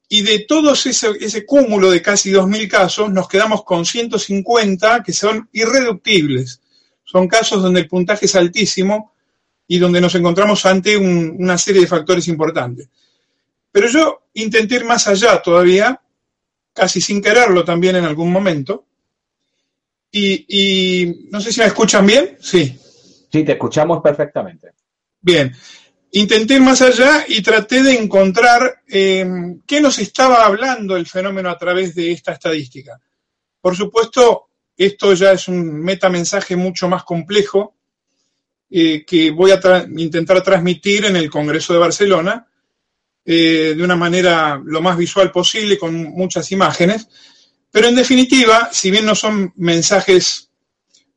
y 0.09 0.23
de 0.23 0.41
todo 0.41 0.75
ese, 0.75 1.45
cúmulo 1.45 1.91
de 1.91 2.01
casi 2.01 2.31
2.000 2.31 2.69
casos, 2.69 3.11
nos 3.11 3.29
quedamos 3.29 3.65
con 3.65 3.85
150 3.85 5.03
que 5.03 5.13
son 5.13 5.49
irreductibles. 5.53 6.61
Son 7.03 7.27
casos 7.27 7.61
donde 7.61 7.81
el 7.81 7.89
puntaje 7.89 8.27
es 8.27 8.37
altísimo 8.37 9.13
y 9.67 9.79
donde 9.79 10.01
nos 10.01 10.15
encontramos 10.15 10.65
ante 10.67 10.97
una 10.97 11.59
serie 11.59 11.81
de 11.81 11.89
factores 11.89 12.29
importantes. 12.29 12.89
Pero 13.73 13.89
yo 13.89 14.29
intenté 14.35 14.77
ir 14.77 14.85
más 14.85 15.09
allá 15.09 15.43
todavía, 15.43 16.01
casi 16.73 17.01
sin 17.01 17.21
quererlo 17.21 17.65
también 17.65 17.97
en 17.97 18.05
algún 18.05 18.31
momento. 18.31 18.87
Y, 20.11 20.47
y 20.49 21.29
no 21.31 21.41
sé 21.41 21.53
si 21.53 21.61
me 21.61 21.67
escuchan 21.67 22.07
bien. 22.07 22.37
Sí. 22.41 22.79
Sí, 23.31 23.45
te 23.45 23.53
escuchamos 23.53 24.03
perfectamente. 24.03 24.73
Bien, 25.21 25.53
intenté 26.13 26.55
ir 26.55 26.61
más 26.61 26.81
allá 26.83 27.25
y 27.29 27.43
traté 27.43 27.83
de 27.83 27.99
encontrar 27.99 28.83
em, 28.87 29.61
qué 29.67 29.81
nos 29.81 29.99
estaba 29.99 30.47
hablando 30.47 30.97
el 30.97 31.07
fenómeno 31.07 31.51
a 31.51 31.59
través 31.59 31.95
de 31.95 32.13
esta 32.13 32.33
estadística. 32.33 33.01
Por 33.61 33.77
supuesto, 33.77 34.51
esto 34.77 35.15
ya 35.15 35.33
es 35.33 35.49
un 35.49 35.81
metamensaje 35.81 36.55
mucho 36.57 36.89
más 36.89 37.05
complejo 37.05 37.77
eh, 38.71 39.05
que 39.05 39.31
voy 39.31 39.51
a 39.51 39.61
intentar 39.97 40.43
transmitir 40.43 41.05
en 41.05 41.17
el 41.17 41.31
Congreso 41.31 41.73
de 41.73 41.79
Barcelona 41.79 42.47
eh, 43.25 43.75
de 43.77 43.83
una 43.83 43.97
manera 43.97 44.61
lo 44.65 44.81
más 44.81 44.97
visual 44.97 45.33
posible, 45.33 45.79
con 45.79 45.95
muchas 45.95 46.53
imágenes. 46.53 47.09
Pero 47.77 47.89
en 47.89 47.95
definitiva, 47.95 48.71
si 48.73 48.91
bien 48.91 49.05
no 49.05 49.15
son 49.15 49.53
mensajes 49.55 50.51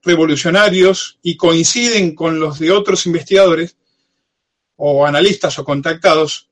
revolucionarios 0.04 1.18
y 1.24 1.38
coinciden 1.38 2.14
con 2.14 2.38
los 2.38 2.60
de 2.60 2.70
otros 2.70 3.06
investigadores, 3.06 3.78
o 4.76 5.06
analistas 5.06 5.58
o 5.58 5.64
contactados, 5.64 6.50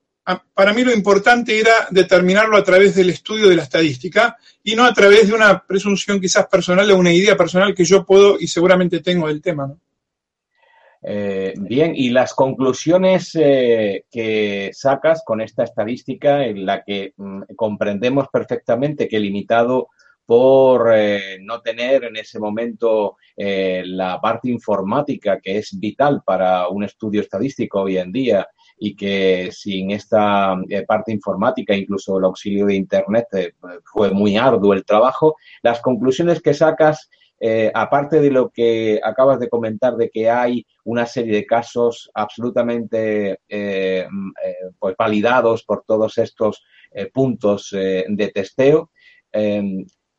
para 0.53 0.71
mí 0.71 0.85
lo 0.85 0.93
importante 0.93 1.59
era 1.59 1.89
determinarlo 1.91 2.55
a 2.55 2.63
través 2.63 2.95
del 2.95 3.09
estudio 3.09 3.49
de 3.49 3.57
la 3.57 3.63
estadística 3.63 4.37
y 4.63 4.77
no 4.77 4.85
a 4.85 4.93
través 4.93 5.27
de 5.27 5.33
una 5.33 5.65
presunción 5.67 6.21
quizás 6.21 6.47
personal 6.47 6.89
o 6.89 6.97
una 6.97 7.11
idea 7.11 7.35
personal 7.35 7.75
que 7.75 7.83
yo 7.83 8.05
puedo 8.05 8.39
y 8.39 8.47
seguramente 8.47 9.01
tengo 9.01 9.27
del 9.27 9.41
tema. 9.41 9.75
Eh, 11.03 11.53
bien, 11.57 11.91
y 11.93 12.11
las 12.11 12.33
conclusiones 12.33 13.31
eh, 13.35 14.05
que 14.09 14.71
sacas 14.71 15.21
con 15.25 15.41
esta 15.41 15.65
estadística 15.65 16.45
en 16.45 16.65
la 16.65 16.81
que 16.85 17.13
mm, 17.17 17.41
comprendemos 17.57 18.29
perfectamente 18.31 19.09
que 19.09 19.19
limitado 19.19 19.89
por 20.27 20.91
eh, 20.93 21.39
no 21.41 21.61
tener 21.61 22.03
en 22.03 22.17
ese 22.17 22.37
momento 22.37 23.15
eh, 23.37 23.81
la 23.85 24.19
parte 24.19 24.49
informática 24.49 25.39
que 25.39 25.59
es 25.59 25.79
vital 25.79 26.21
para 26.25 26.67
un 26.67 26.83
estudio 26.83 27.21
estadístico 27.21 27.83
hoy 27.83 27.97
en 27.97 28.11
día 28.11 28.45
y 28.77 28.93
que 28.93 29.49
sin 29.53 29.91
esta 29.91 30.57
eh, 30.67 30.83
parte 30.85 31.13
informática, 31.13 31.73
incluso 31.73 32.17
el 32.17 32.25
auxilio 32.25 32.65
de 32.65 32.75
Internet, 32.75 33.27
fue 33.85 34.11
muy 34.11 34.35
arduo 34.35 34.73
el 34.73 34.83
trabajo. 34.83 35.37
Las 35.63 35.79
conclusiones 35.79 36.41
que 36.41 36.53
sacas, 36.53 37.09
aparte 37.73 38.19
de 38.19 38.29
lo 38.29 38.49
que 38.49 38.99
acabas 39.01 39.39
de 39.39 39.47
comentar, 39.47 39.95
de 39.95 40.09
que 40.09 40.29
hay 40.29 40.65
una 40.83 41.05
serie 41.05 41.35
de 41.35 41.45
casos 41.45 42.11
absolutamente 42.13 43.39
pues 44.77 44.95
validados 44.97 45.63
por 45.63 45.83
todos 45.87 46.17
estos 46.17 46.63
puntos 47.13 47.69
de 47.71 48.31
testeo, 48.33 48.91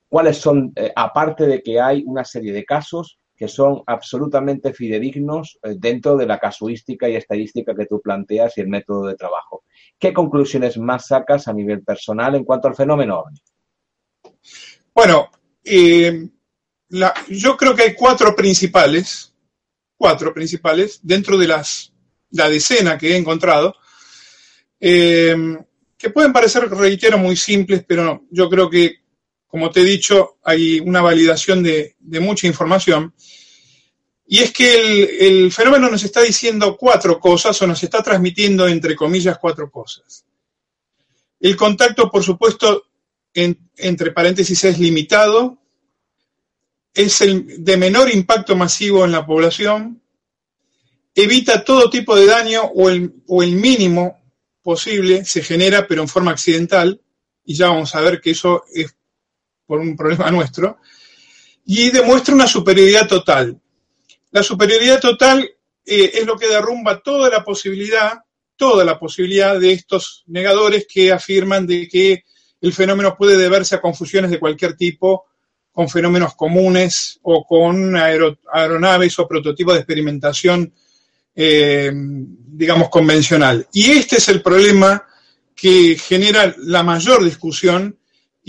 cuáles 0.09 0.39
son, 0.39 0.73
eh, 0.75 0.93
aparte 0.97 1.47
de 1.47 1.63
que 1.63 1.81
hay 1.81 2.03
una 2.07 2.25
serie 2.25 2.53
de 2.53 2.65
casos 2.65 3.19
que 3.37 3.47
son 3.47 3.83
absolutamente 3.87 4.73
fidedignos 4.73 5.59
eh, 5.63 5.75
dentro 5.79 6.17
de 6.17 6.27
la 6.27 6.39
casuística 6.39 7.09
y 7.09 7.15
estadística 7.15 7.75
que 7.75 7.87
tú 7.87 8.01
planteas 8.01 8.57
y 8.57 8.63
el 8.63 8.69
método 8.69 9.07
de 9.07 9.15
trabajo. 9.15 9.65
¿Qué 9.99 10.13
conclusiones 10.13 10.77
más 10.79 11.07
sacas 11.07 11.47
a 11.47 11.53
nivel 11.53 11.85
personal 11.85 12.35
en 12.35 12.45
cuanto 12.45 12.69
al 12.69 12.75
fenómeno 12.75 13.25
Bueno, 14.95 15.31
eh, 15.63 16.29
yo 17.29 17.57
creo 17.57 17.77
que 17.77 17.83
hay 17.83 17.95
cuatro 17.95 18.35
principales, 18.35 19.33
cuatro 19.97 20.33
principales 20.33 21.01
dentro 21.03 21.37
de 21.37 21.49
las, 21.49 21.93
la 22.31 22.49
decena 22.49 22.97
que 22.97 23.13
he 23.13 23.17
encontrado, 23.17 23.75
que 24.81 26.11
pueden 26.15 26.33
parecer, 26.33 26.71
reitero, 26.71 27.19
muy 27.19 27.37
simples, 27.37 27.85
pero 27.87 28.23
yo 28.31 28.49
creo 28.49 28.71
que 28.71 29.03
como 29.49 29.71
te 29.71 29.81
he 29.81 29.85
dicho, 29.85 30.37
hay 30.45 30.79
una 30.79 31.01
validación 31.01 31.63
de, 31.63 31.97
mucha 32.21 32.47
información. 32.47 33.15
Y 34.27 34.41
es 34.41 34.53
que 34.53 35.27
el, 35.27 35.51
fenómeno 35.51 35.91
nos 35.91 36.05
está 36.05 36.21
diciendo 36.21 36.77
cuatro 36.77 37.19
cosas 37.19 37.61
o 37.63 37.67
nos 37.67 37.83
está 37.83 38.03
transmitiendo, 38.03 38.69
entre 38.69 38.95
comillas, 38.95 39.39
cuatro 39.41 39.71
cosas. 39.71 40.27
El 41.41 41.57
contacto, 41.57 42.11
por 42.11 42.23
supuesto, 42.23 42.85
entre 43.33 44.13
paréntesis, 44.13 44.65
es 44.65 44.79
limitado, 44.79 45.59
es 46.93 47.21
el 47.23 47.65
de 47.65 47.77
menor 47.79 48.11
impacto 48.11 48.55
masivo 48.55 49.05
en 49.05 49.13
la 49.13 49.25
población, 49.25 50.03
evita 51.15 51.65
todo 51.65 51.89
tipo 51.89 52.15
de 52.17 52.27
daño 52.27 52.65
o 52.65 52.91
el, 52.91 53.15
o 53.29 53.43
el 53.43 53.53
mínimo 53.53 54.21
posible 54.63 55.25
se 55.25 55.43
genera, 55.43 55.87
pero 55.87 56.03
en 56.03 56.09
forma 56.09 56.33
accidental, 56.33 57.01
y 57.47 57.55
ya 57.55 57.69
vamos 57.69 57.95
a 57.95 58.01
ver 58.01 58.21
que 58.21 58.33
eso 58.33 58.65
es 58.75 58.98
por 59.69 59.79
un 59.79 59.95
problema 59.95 60.31
nuestro, 60.33 60.79
y 61.67 61.91
demuestra 61.91 62.35
una 62.35 62.49
superioridad 62.49 63.07
total. 63.07 63.61
La 64.31 64.43
superioridad 64.43 64.99
total 64.99 65.43
eh, 65.85 66.11
es 66.15 66.27
lo 66.27 66.37
que 66.37 66.49
derrumba 66.49 67.01
toda 67.01 67.29
la 67.29 67.45
posibilidad, 67.45 68.15
toda 68.57 68.85
la 68.85 68.99
posibilidad 68.99 69.61
de 69.61 69.73
estos 69.73 70.25
negadores 70.27 70.87
que 70.93 71.13
afirman 71.13 71.67
de 71.67 71.87
que 71.87 72.25
el 72.61 72.73
fenómeno 72.73 73.17
puede 73.17 73.37
deberse 73.37 73.75
a 73.75 73.81
confusiones 73.81 74.31
de 74.31 74.41
cualquier 74.41 74.75
tipo 74.75 75.27
con 75.71 75.89
fenómenos 75.89 76.35
comunes 76.35 77.21
o 77.23 77.45
con 77.45 77.95
aeronaves 77.97 79.19
o 79.19 79.29
prototipos 79.29 79.75
de 79.75 79.81
experimentación, 79.81 80.73
eh, 81.37 81.93
digamos, 81.95 82.89
convencional. 82.89 83.69
Y 83.73 83.91
este 83.93 84.17
es 84.17 84.29
el 84.29 84.43
problema 84.43 85.07
que 85.55 85.97
genera 85.97 86.55
la 86.59 86.83
mayor 86.83 87.23
discusión 87.23 87.99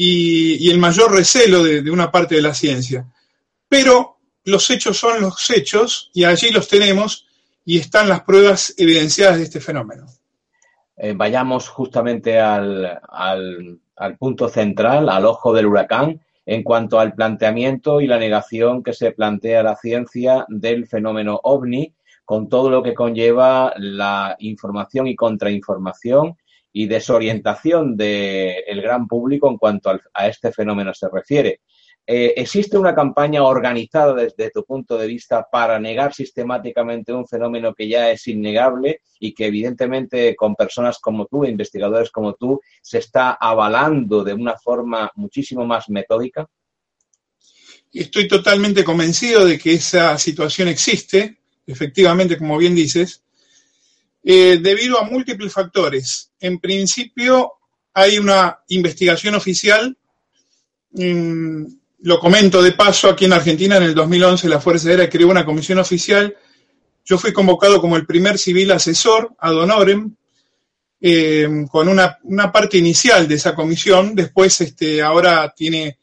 y, 0.01 0.70
el 0.70 0.79
mayor 0.79 1.12
recelo 1.12 1.62
de, 1.62 1.91
una 1.91 2.10
parte 2.10 2.36
de 2.36 2.41
la 2.41 2.53
ciencia. 2.53 3.06
Pero 3.68 4.18
los 4.46 4.70
hechos 4.70 4.98
son 4.98 5.20
los 5.20 5.50
hechos 5.50 6.10
y 6.13 6.24
allí 6.24 6.51
los 6.51 6.70
tenemos 6.70 7.27
y 7.65 7.79
están 7.79 8.08
las 8.08 8.22
pruebas 8.22 8.74
evidenciadas 8.77 9.38
de 9.38 9.44
este 9.44 9.60
fenómeno. 9.60 10.06
Eh, 10.96 11.13
vayamos 11.18 11.68
justamente 11.68 12.39
al, 12.39 12.98
al, 13.10 14.18
punto 14.18 14.48
central, 14.48 15.10
al 15.10 15.25
ojo 15.25 15.53
del 15.53 15.65
huracán, 15.65 16.22
en 16.46 16.63
cuanto 16.63 16.98
al 16.98 17.13
planteamiento 17.13 18.00
y 18.00 18.08
la 18.08 18.18
negación 18.18 18.82
que 18.84 18.94
se 18.94 19.12
plantea 19.12 19.63
la 19.63 19.75
ciencia 19.75 20.46
del 20.48 20.88
fenómeno 20.88 21.41
ovni, 21.44 21.94
con 22.24 22.48
todo 22.48 22.70
lo 22.70 22.82
que 22.82 22.94
conlleva 22.94 23.74
la 23.75 24.38
información 24.39 25.08
y 25.08 25.15
contrainformación 25.18 26.38
y 26.72 26.88
desorientación 26.88 27.98
del 27.98 28.82
gran 28.82 29.08
público 29.08 29.50
en 29.50 29.58
cuanto 29.58 30.00
a 30.14 30.28
este 30.28 30.52
fenómeno 30.52 30.94
se 30.94 31.08
refiere. 31.12 31.62
Eh, 32.12 32.34
¿Existe 32.38 32.76
una 32.76 32.96
campaña 32.96 33.44
organizada 33.44 34.16
desde 34.16 34.50
tu 34.50 34.66
punto 34.66 34.98
de 34.98 35.06
vista 35.06 35.48
para 35.52 35.80
negar 35.80 36.12
sistemáticamente 36.12 37.14
un 37.14 37.28
fenómeno 37.28 37.76
que 37.76 37.88
ya 37.88 38.10
es 38.10 38.28
innegable 38.28 39.02
y 39.20 39.32
que 39.32 39.46
evidentemente 39.46 40.36
con 40.36 40.56
personas 40.56 40.98
como 40.98 41.28
tú, 41.28 41.46
investigadores 41.46 42.10
como 42.10 42.34
tú, 42.34 42.60
se 42.82 42.98
está 42.98 43.34
avalando 43.34 44.24
de 44.24 44.34
una 44.34 44.58
forma 44.58 45.12
muchísimo 45.14 45.68
más 45.68 45.88
metódica? 45.90 46.48
Estoy 47.94 48.28
totalmente 48.28 48.84
convencido 48.84 49.46
de 49.46 49.60
que 49.60 49.74
esa 49.74 50.18
situación 50.18 50.68
existe, 50.68 51.38
efectivamente, 51.68 52.40
como 52.40 52.58
bien 52.58 52.74
dices, 52.74 53.24
eh, 54.24 54.60
debido 54.62 55.00
a 55.00 55.04
múltiples 55.04 55.54
factores. 55.54 56.32
En 56.40 56.60
principio, 56.60 57.54
hay 57.94 58.18
una 58.18 58.60
investigación 58.70 59.36
oficial, 59.36 59.98
mm, 60.92 61.66
lo 62.02 62.20
comento 62.20 62.62
de 62.62 62.72
paso, 62.74 63.10
aquí 63.10 63.26
en 63.26 63.34
Argentina 63.34 63.78
en 63.78 63.84
el 63.84 63.94
2011 63.94 64.48
la 64.48 64.62
Fuerza 64.62 64.90
Aérea 64.90 65.10
creó 65.10 65.30
una 65.30 65.46
comisión 65.46 65.80
oficial, 65.80 66.36
yo 67.04 67.18
fui 67.18 67.34
convocado 67.34 67.82
como 67.82 67.98
el 67.98 68.06
primer 68.06 68.38
civil 68.38 68.72
asesor 68.72 69.36
ad 69.40 69.56
honorem, 69.56 70.16
eh, 71.02 71.66
con 71.72 71.88
una, 71.88 72.20
parte 72.52 72.78
inicial 72.78 73.28
de 73.28 73.36
esa 73.36 73.56
comisión, 73.56 74.16
después 74.16 74.60
este, 74.62 75.02
ahora 75.02 75.54
tiene, 75.56 75.98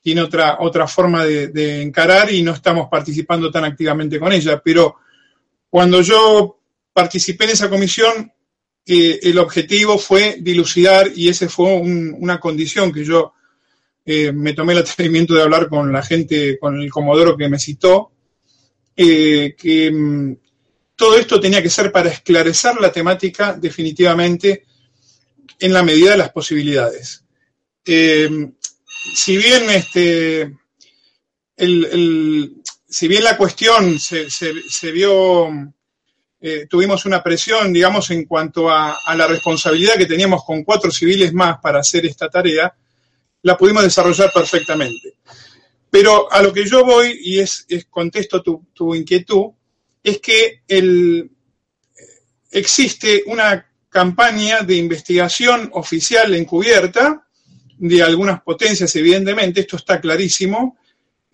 tiene 0.00 0.20
otra, 0.20 0.58
otra 0.60 0.86
forma 0.86 1.24
de, 1.24 1.48
de 1.48 1.82
encarar 1.82 2.32
y 2.32 2.42
no 2.42 2.52
estamos 2.52 2.88
participando 2.88 3.50
tan 3.50 3.64
activamente 3.64 4.18
con 4.18 4.32
ella, 4.32 4.60
pero 4.62 4.96
cuando 5.70 6.00
yo 6.02 6.56
participé 6.96 7.44
en 7.44 7.50
esa 7.50 7.68
comisión, 7.68 8.32
el 8.86 9.38
objetivo 9.38 9.98
fue 9.98 10.38
dilucidar, 10.40 11.12
y 11.14 11.28
esa 11.28 11.46
fue 11.46 11.66
una 11.74 12.40
condición 12.40 12.90
que 12.90 13.04
yo 13.04 13.34
eh, 14.06 14.32
me 14.32 14.54
tomé 14.54 14.72
el 14.72 14.78
atrevimiento 14.78 15.34
de 15.34 15.42
hablar 15.42 15.68
con 15.68 15.92
la 15.92 16.02
gente, 16.02 16.58
con 16.58 16.80
el 16.80 16.90
comodoro 16.90 17.36
que 17.36 17.50
me 17.50 17.58
citó, 17.58 18.12
eh, 18.96 19.54
que 19.58 19.90
mm, 19.90 20.36
todo 20.96 21.18
esto 21.18 21.38
tenía 21.38 21.62
que 21.62 21.68
ser 21.68 21.92
para 21.92 22.08
esclarecer 22.08 22.76
la 22.80 22.90
temática 22.90 23.52
definitivamente 23.52 24.64
en 25.60 25.74
la 25.74 25.82
medida 25.82 26.12
de 26.12 26.16
las 26.16 26.30
posibilidades. 26.30 27.24
Eh, 27.84 28.52
si 29.14 29.36
bien 29.36 29.68
este, 29.68 30.50
si 32.88 33.06
bien 33.06 33.22
la 33.22 33.36
cuestión 33.36 33.98
se, 34.00 34.92
vio, 34.92 35.74
eh, 36.48 36.68
tuvimos 36.70 37.04
una 37.06 37.24
presión, 37.24 37.72
digamos, 37.72 38.08
en 38.12 38.24
cuanto 38.24 38.70
a, 38.70 38.96
la 39.16 39.26
responsabilidad 39.26 39.96
que 39.96 40.06
teníamos 40.06 40.44
con 40.44 40.62
cuatro 40.62 40.92
civiles 40.92 41.32
más 41.32 41.58
para 41.58 41.80
hacer 41.80 42.06
esta 42.06 42.30
tarea, 42.30 42.72
la 43.42 43.58
pudimos 43.58 43.82
desarrollar 43.82 44.30
perfectamente. 44.32 45.14
Pero 45.90 46.30
a 46.30 46.40
lo 46.42 46.52
que 46.52 46.64
yo 46.64 46.84
voy, 46.84 47.18
y 47.20 47.40
es, 47.40 47.66
contesto 47.90 48.44
tu, 48.44 48.94
inquietud, 48.94 49.46
es 50.04 50.20
que 50.20 50.62
existe 52.52 53.24
una 53.26 53.66
campaña 53.88 54.62
de 54.62 54.76
investigación 54.76 55.68
oficial 55.72 56.32
encubierta 56.32 57.26
de 57.76 58.04
algunas 58.04 58.40
potencias, 58.42 58.94
evidentemente, 58.94 59.62
esto 59.62 59.74
está 59.74 60.00
clarísimo. 60.00 60.78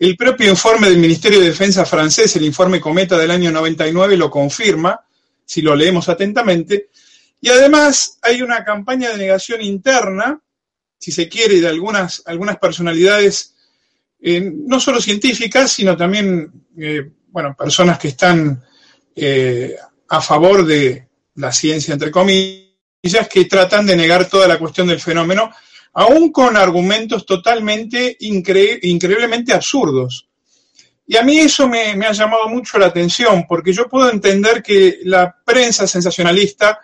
El 0.03 0.17
propio 0.17 0.49
informe 0.49 0.89
del 0.89 0.97
Ministerio 0.97 1.39
de 1.39 1.47
Defensa 1.47 1.85
francés, 1.85 2.35
el 2.35 2.43
informe 2.43 2.81
Cometa 2.81 3.17
del 3.17 3.31
año 3.31 3.53
99, 3.53 4.17
lo 4.17 4.29
confirma, 4.29 4.99
si 5.45 5.61
lo 5.61 5.77
leemos 5.77 6.09
atentamente. 6.09 6.89
Y 7.39 7.47
además 7.47 8.19
hay 8.21 8.41
una 8.41 8.65
campaña 8.65 9.11
de 9.11 9.17
negación 9.17 9.61
interna, 9.61 10.41
si 10.99 11.13
se 11.13 11.29
quiere, 11.29 11.61
de 11.61 11.69
algunas, 11.69 12.21
algunas 12.25 12.57
personalidades, 12.57 13.55
eh, 14.19 14.41
no 14.53 14.81
solo 14.81 14.99
científicas, 14.99 15.71
sino 15.71 15.95
también, 15.95 16.51
eh, 16.77 17.09
bueno, 17.29 17.55
personas 17.55 17.97
que 17.97 18.09
están 18.09 18.61
eh, 19.15 19.73
a 20.09 20.19
favor 20.19 20.65
de 20.65 21.07
la 21.35 21.53
ciencia, 21.53 21.93
entre 21.93 22.11
comillas, 22.11 23.29
que 23.31 23.45
tratan 23.45 23.85
de 23.85 23.95
negar 23.95 24.27
toda 24.27 24.49
la 24.49 24.59
cuestión 24.59 24.87
del 24.87 24.99
fenómeno 24.99 25.49
aún 25.93 26.31
con 26.31 26.57
argumentos 26.57 27.25
totalmente 27.25 28.17
increíblemente 28.19 29.53
absurdos. 29.53 30.27
Y 31.05 31.17
a 31.17 31.23
mí 31.23 31.39
eso 31.39 31.67
me, 31.67 31.91
ha 31.91 32.11
llamado 32.11 32.47
mucho 32.47 32.77
la 32.77 32.87
atención, 32.87 33.45
porque 33.47 33.73
yo 33.73 33.89
puedo 33.89 34.09
entender 34.09 34.63
que 34.63 34.99
la 35.03 35.35
prensa 35.43 35.85
sensacionalista 35.85 36.79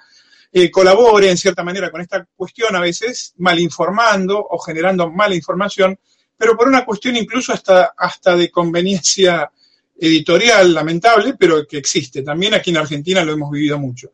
eh, 0.51 0.69
colabore 0.69 1.29
en 1.29 1.37
cierta 1.37 1.63
manera 1.63 1.89
con 1.89 2.01
esta 2.01 2.27
cuestión, 2.35 2.75
a 2.75 2.81
veces 2.81 3.33
malinformando 3.37 4.37
o 4.37 4.59
generando 4.59 5.09
mala 5.09 5.35
información, 5.35 5.97
pero 6.37 6.55
por 6.57 6.67
una 6.67 6.85
cuestión 6.85 7.15
incluso 7.15 7.53
hasta, 7.53 7.93
hasta 7.97 8.35
de 8.35 8.51
conveniencia 8.51 9.49
editorial 9.97 10.73
lamentable, 10.73 11.35
pero 11.37 11.65
que 11.67 11.77
existe. 11.77 12.21
También 12.21 12.53
aquí 12.53 12.69
en 12.71 12.77
Argentina 12.77 13.23
lo 13.23 13.33
hemos 13.33 13.51
vivido 13.51 13.79
mucho. 13.79 14.11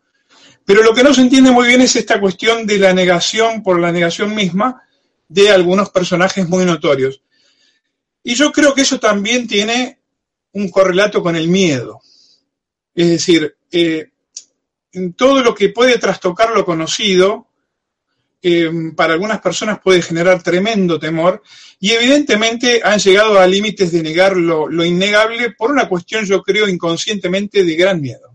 Pero 0.66 0.82
lo 0.82 0.94
que 0.94 1.04
no 1.04 1.14
se 1.14 1.22
entiende 1.22 1.52
muy 1.52 1.68
bien 1.68 1.82
es 1.82 1.96
esta 1.96 2.20
cuestión 2.20 2.66
de 2.66 2.80
la 2.80 2.92
negación 2.92 3.62
por 3.62 3.80
la 3.80 3.92
negación 3.92 4.34
misma 4.34 4.82
de 5.28 5.52
algunos 5.52 5.92
personajes 5.92 6.50
muy 6.50 6.66
notorios. 6.66 7.22
Y 8.24 8.34
yo 8.34 8.52
creo 8.52 8.74
que 8.74 8.82
eso 8.82 9.00
también 9.00 9.48
tiene 9.48 10.00
un 10.54 10.70
correlato 10.70 11.22
con 11.22 11.36
el 11.36 11.48
miedo. 11.48 12.02
Es 12.96 13.10
decir, 13.10 13.56
eh, 13.72 14.10
todo 15.16 15.44
lo 15.44 15.54
que 15.54 15.70
puede 15.70 16.00
trastocar 16.00 16.50
lo 16.52 16.66
conocido, 16.66 17.48
eh, 18.42 18.72
para 18.96 19.14
algunas 19.14 19.42
personas 19.42 19.80
puede 19.80 20.02
generar 20.02 20.42
tremendo 20.42 21.00
temor 21.00 21.42
y 21.80 21.92
evidentemente 21.92 22.82
han 22.84 23.00
llegado 23.00 23.40
a 23.40 23.48
límites 23.48 23.92
de 23.92 24.02
negar 24.02 24.38
lo 24.38 24.86
innegable 24.86 25.52
por 25.52 25.72
una 25.72 25.88
cuestión, 25.88 26.26
yo 26.26 26.42
creo, 26.42 26.68
inconscientemente 26.68 27.64
de 27.64 27.76
gran 27.76 28.02
miedo. 28.02 28.35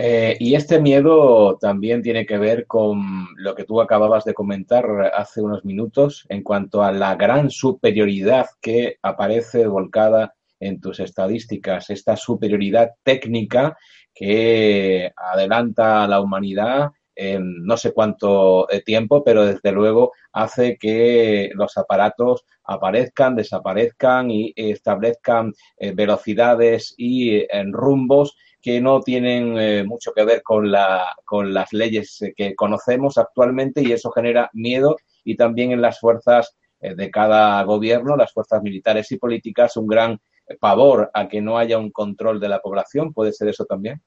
Eh, 0.00 0.36
y 0.38 0.54
este 0.54 0.80
miedo 0.80 1.58
también 1.58 2.02
tiene 2.02 2.24
que 2.24 2.38
ver 2.38 2.68
con 2.68 3.26
lo 3.36 3.56
que 3.56 3.64
tú 3.64 3.80
acababas 3.80 4.24
de 4.24 4.32
comentar 4.32 4.86
hace 5.12 5.42
unos 5.42 5.64
minutos 5.64 6.24
en 6.28 6.44
cuanto 6.44 6.84
a 6.84 6.92
la 6.92 7.16
gran 7.16 7.50
superioridad 7.50 8.46
que 8.60 8.98
aparece 9.02 9.66
volcada 9.66 10.36
en 10.60 10.80
tus 10.80 11.00
estadísticas, 11.00 11.90
esta 11.90 12.14
superioridad 12.14 12.92
técnica 13.02 13.76
que 14.14 15.10
adelanta 15.16 16.04
a 16.04 16.06
la 16.06 16.20
humanidad 16.20 16.90
en 17.16 17.64
no 17.64 17.76
sé 17.76 17.92
cuánto 17.92 18.70
eh, 18.70 18.82
tiempo, 18.82 19.24
pero 19.24 19.46
desde 19.46 19.72
luego 19.72 20.12
hace 20.30 20.76
que 20.78 21.50
los 21.54 21.76
aparatos 21.76 22.44
aparezcan, 22.62 23.34
desaparezcan 23.34 24.30
y 24.30 24.52
establezcan 24.54 25.54
eh, 25.76 25.90
velocidades 25.90 26.94
y 26.96 27.48
rumbos 27.72 28.36
que 28.60 28.80
no 28.80 29.00
tienen 29.00 29.56
eh, 29.58 29.84
mucho 29.84 30.12
que 30.12 30.24
ver 30.24 30.42
con, 30.42 30.70
la, 30.70 31.16
con 31.24 31.54
las 31.54 31.72
leyes 31.72 32.22
eh, 32.22 32.34
que 32.36 32.54
conocemos 32.54 33.16
actualmente 33.18 33.82
y 33.82 33.92
eso 33.92 34.10
genera 34.10 34.50
miedo 34.52 34.96
y 35.24 35.36
también 35.36 35.72
en 35.72 35.80
las 35.80 36.00
fuerzas 36.00 36.56
eh, 36.80 36.94
de 36.94 37.10
cada 37.10 37.62
gobierno, 37.62 38.16
las 38.16 38.32
fuerzas 38.32 38.62
militares 38.62 39.10
y 39.12 39.16
políticas, 39.16 39.76
un 39.76 39.86
gran 39.86 40.20
pavor 40.60 41.10
a 41.12 41.28
que 41.28 41.40
no 41.40 41.58
haya 41.58 41.78
un 41.78 41.90
control 41.90 42.40
de 42.40 42.48
la 42.48 42.60
población. 42.60 43.12
¿Puede 43.12 43.32
ser 43.32 43.48
eso 43.48 43.64
también? 43.66 44.02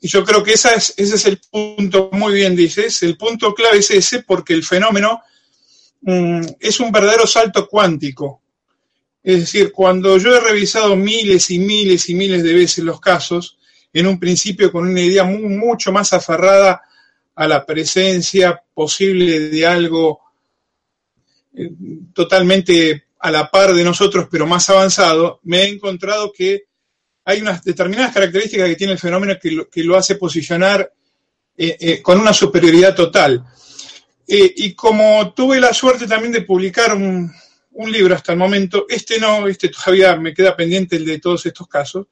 Y 0.00 0.08
yo 0.08 0.24
creo 0.24 0.42
que 0.42 0.52
esa 0.52 0.74
es, 0.74 0.92
ese 0.98 1.14
es 1.14 1.24
el 1.24 1.40
punto, 1.50 2.10
muy 2.12 2.34
bien 2.34 2.54
dices, 2.54 3.02
el 3.04 3.16
punto 3.16 3.54
clave 3.54 3.78
es 3.78 3.90
ese 3.90 4.22
porque 4.22 4.52
el 4.52 4.62
fenómeno 4.62 5.22
mm, 6.02 6.42
es 6.60 6.80
un 6.80 6.92
verdadero 6.92 7.26
salto 7.26 7.66
cuántico. 7.66 8.43
Es 9.24 9.40
decir, 9.40 9.72
cuando 9.72 10.18
yo 10.18 10.36
he 10.36 10.40
revisado 10.40 10.94
miles 10.96 11.50
y 11.50 11.58
miles 11.58 12.10
y 12.10 12.14
miles 12.14 12.42
de 12.42 12.52
veces 12.52 12.84
los 12.84 13.00
casos, 13.00 13.56
en 13.90 14.06
un 14.06 14.20
principio 14.20 14.70
con 14.70 14.86
una 14.86 15.00
idea 15.00 15.24
mucho 15.24 15.90
más 15.92 16.12
aferrada 16.12 16.82
a 17.34 17.48
la 17.48 17.64
presencia 17.64 18.62
posible 18.74 19.48
de 19.48 19.66
algo 19.66 20.20
eh, 21.56 21.70
totalmente 22.12 23.04
a 23.18 23.30
la 23.30 23.50
par 23.50 23.72
de 23.72 23.82
nosotros, 23.82 24.28
pero 24.30 24.46
más 24.46 24.68
avanzado, 24.68 25.40
me 25.44 25.62
he 25.62 25.68
encontrado 25.68 26.30
que 26.30 26.64
hay 27.24 27.40
unas 27.40 27.64
determinadas 27.64 28.12
características 28.12 28.68
que 28.68 28.76
tiene 28.76 28.92
el 28.92 28.98
fenómeno 28.98 29.36
que 29.40 29.84
lo, 29.84 29.96
hace 29.96 30.16
posicionar 30.16 30.92
eh, 31.56 31.76
eh, 31.80 32.02
con 32.02 32.20
una 32.20 32.34
superioridad 32.34 32.94
total. 32.94 33.42
y 34.26 34.74
como 34.74 35.32
tuve 35.32 35.60
la 35.60 35.72
suerte 35.72 36.06
también 36.06 36.32
de 36.32 36.42
publicar 36.42 36.94
un, 36.94 37.32
un 37.74 37.90
libro 37.90 38.14
hasta 38.14 38.32
el 38.32 38.38
momento, 38.38 38.86
este 38.88 39.18
no, 39.18 39.46
este 39.48 39.68
todavía 39.68 40.16
me 40.16 40.32
queda 40.32 40.56
pendiente 40.56 40.96
el 40.96 41.04
de 41.04 41.18
todos 41.18 41.44
estos 41.46 41.66
casos, 41.68 42.06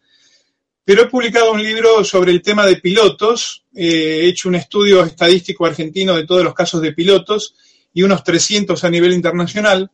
pero 0.84 1.02
he 1.02 1.08
publicado 1.08 1.52
un 1.52 1.62
libro 1.62 2.04
sobre 2.04 2.32
el 2.32 2.42
tema 2.42 2.66
de 2.66 2.76
pilotos, 2.76 3.64
eh, 3.74 4.20
he 4.22 4.26
hecho 4.26 4.48
un 4.48 4.56
estudio 4.56 5.04
estadístico 5.04 5.64
argentino 5.64 6.16
de 6.16 6.26
todos 6.26 6.42
los 6.42 6.54
casos 6.54 6.82
de 6.82 6.92
pilotos 6.92 7.54
y 7.94 8.02
unos 8.02 8.24
300 8.24 8.82
a 8.82 8.90
nivel 8.90 9.12
internacional, 9.12 9.90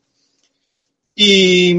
y, 1.14 1.76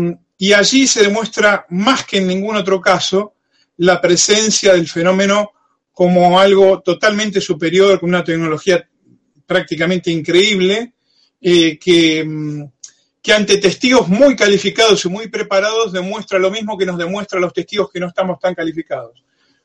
allí 0.54 0.86
se 0.86 1.04
demuestra 1.04 1.66
más 1.70 2.06
que 2.06 2.18
en 2.18 2.28
ningún 2.28 2.58
otro 2.58 2.82
caso 2.82 3.36
la 3.78 4.02
presencia 4.02 4.74
del 4.74 4.88
fenómeno 4.88 5.52
como 5.94 6.40
algo 6.40 6.82
totalmente 6.82 7.40
superior, 7.42 8.00
con 8.00 8.10
una 8.10 8.24
tecnología 8.24 8.88
prácticamente 9.46 10.12
increíble, 10.12 10.94
eh, 11.42 11.78
que 11.78 12.24
mm, 12.24 12.64
que 13.22 13.34
ante 13.34 13.58
testigos 13.58 14.08
muy 14.08 14.36
calificados 14.36 15.04
y 15.06 15.10
muy 15.10 15.28
preparados 15.28 15.92
demuestra 15.92 16.40
lo 16.40 16.52
mismo 16.52 16.78
que 16.78 16.86
nos 16.86 16.98
demuestra 16.98 17.40
los 17.40 17.54
testigos 17.54 17.92
que 17.92 18.00
no 18.00 18.08
estamos 18.08 18.40
tan 18.40 18.56
calificados. 18.56 19.24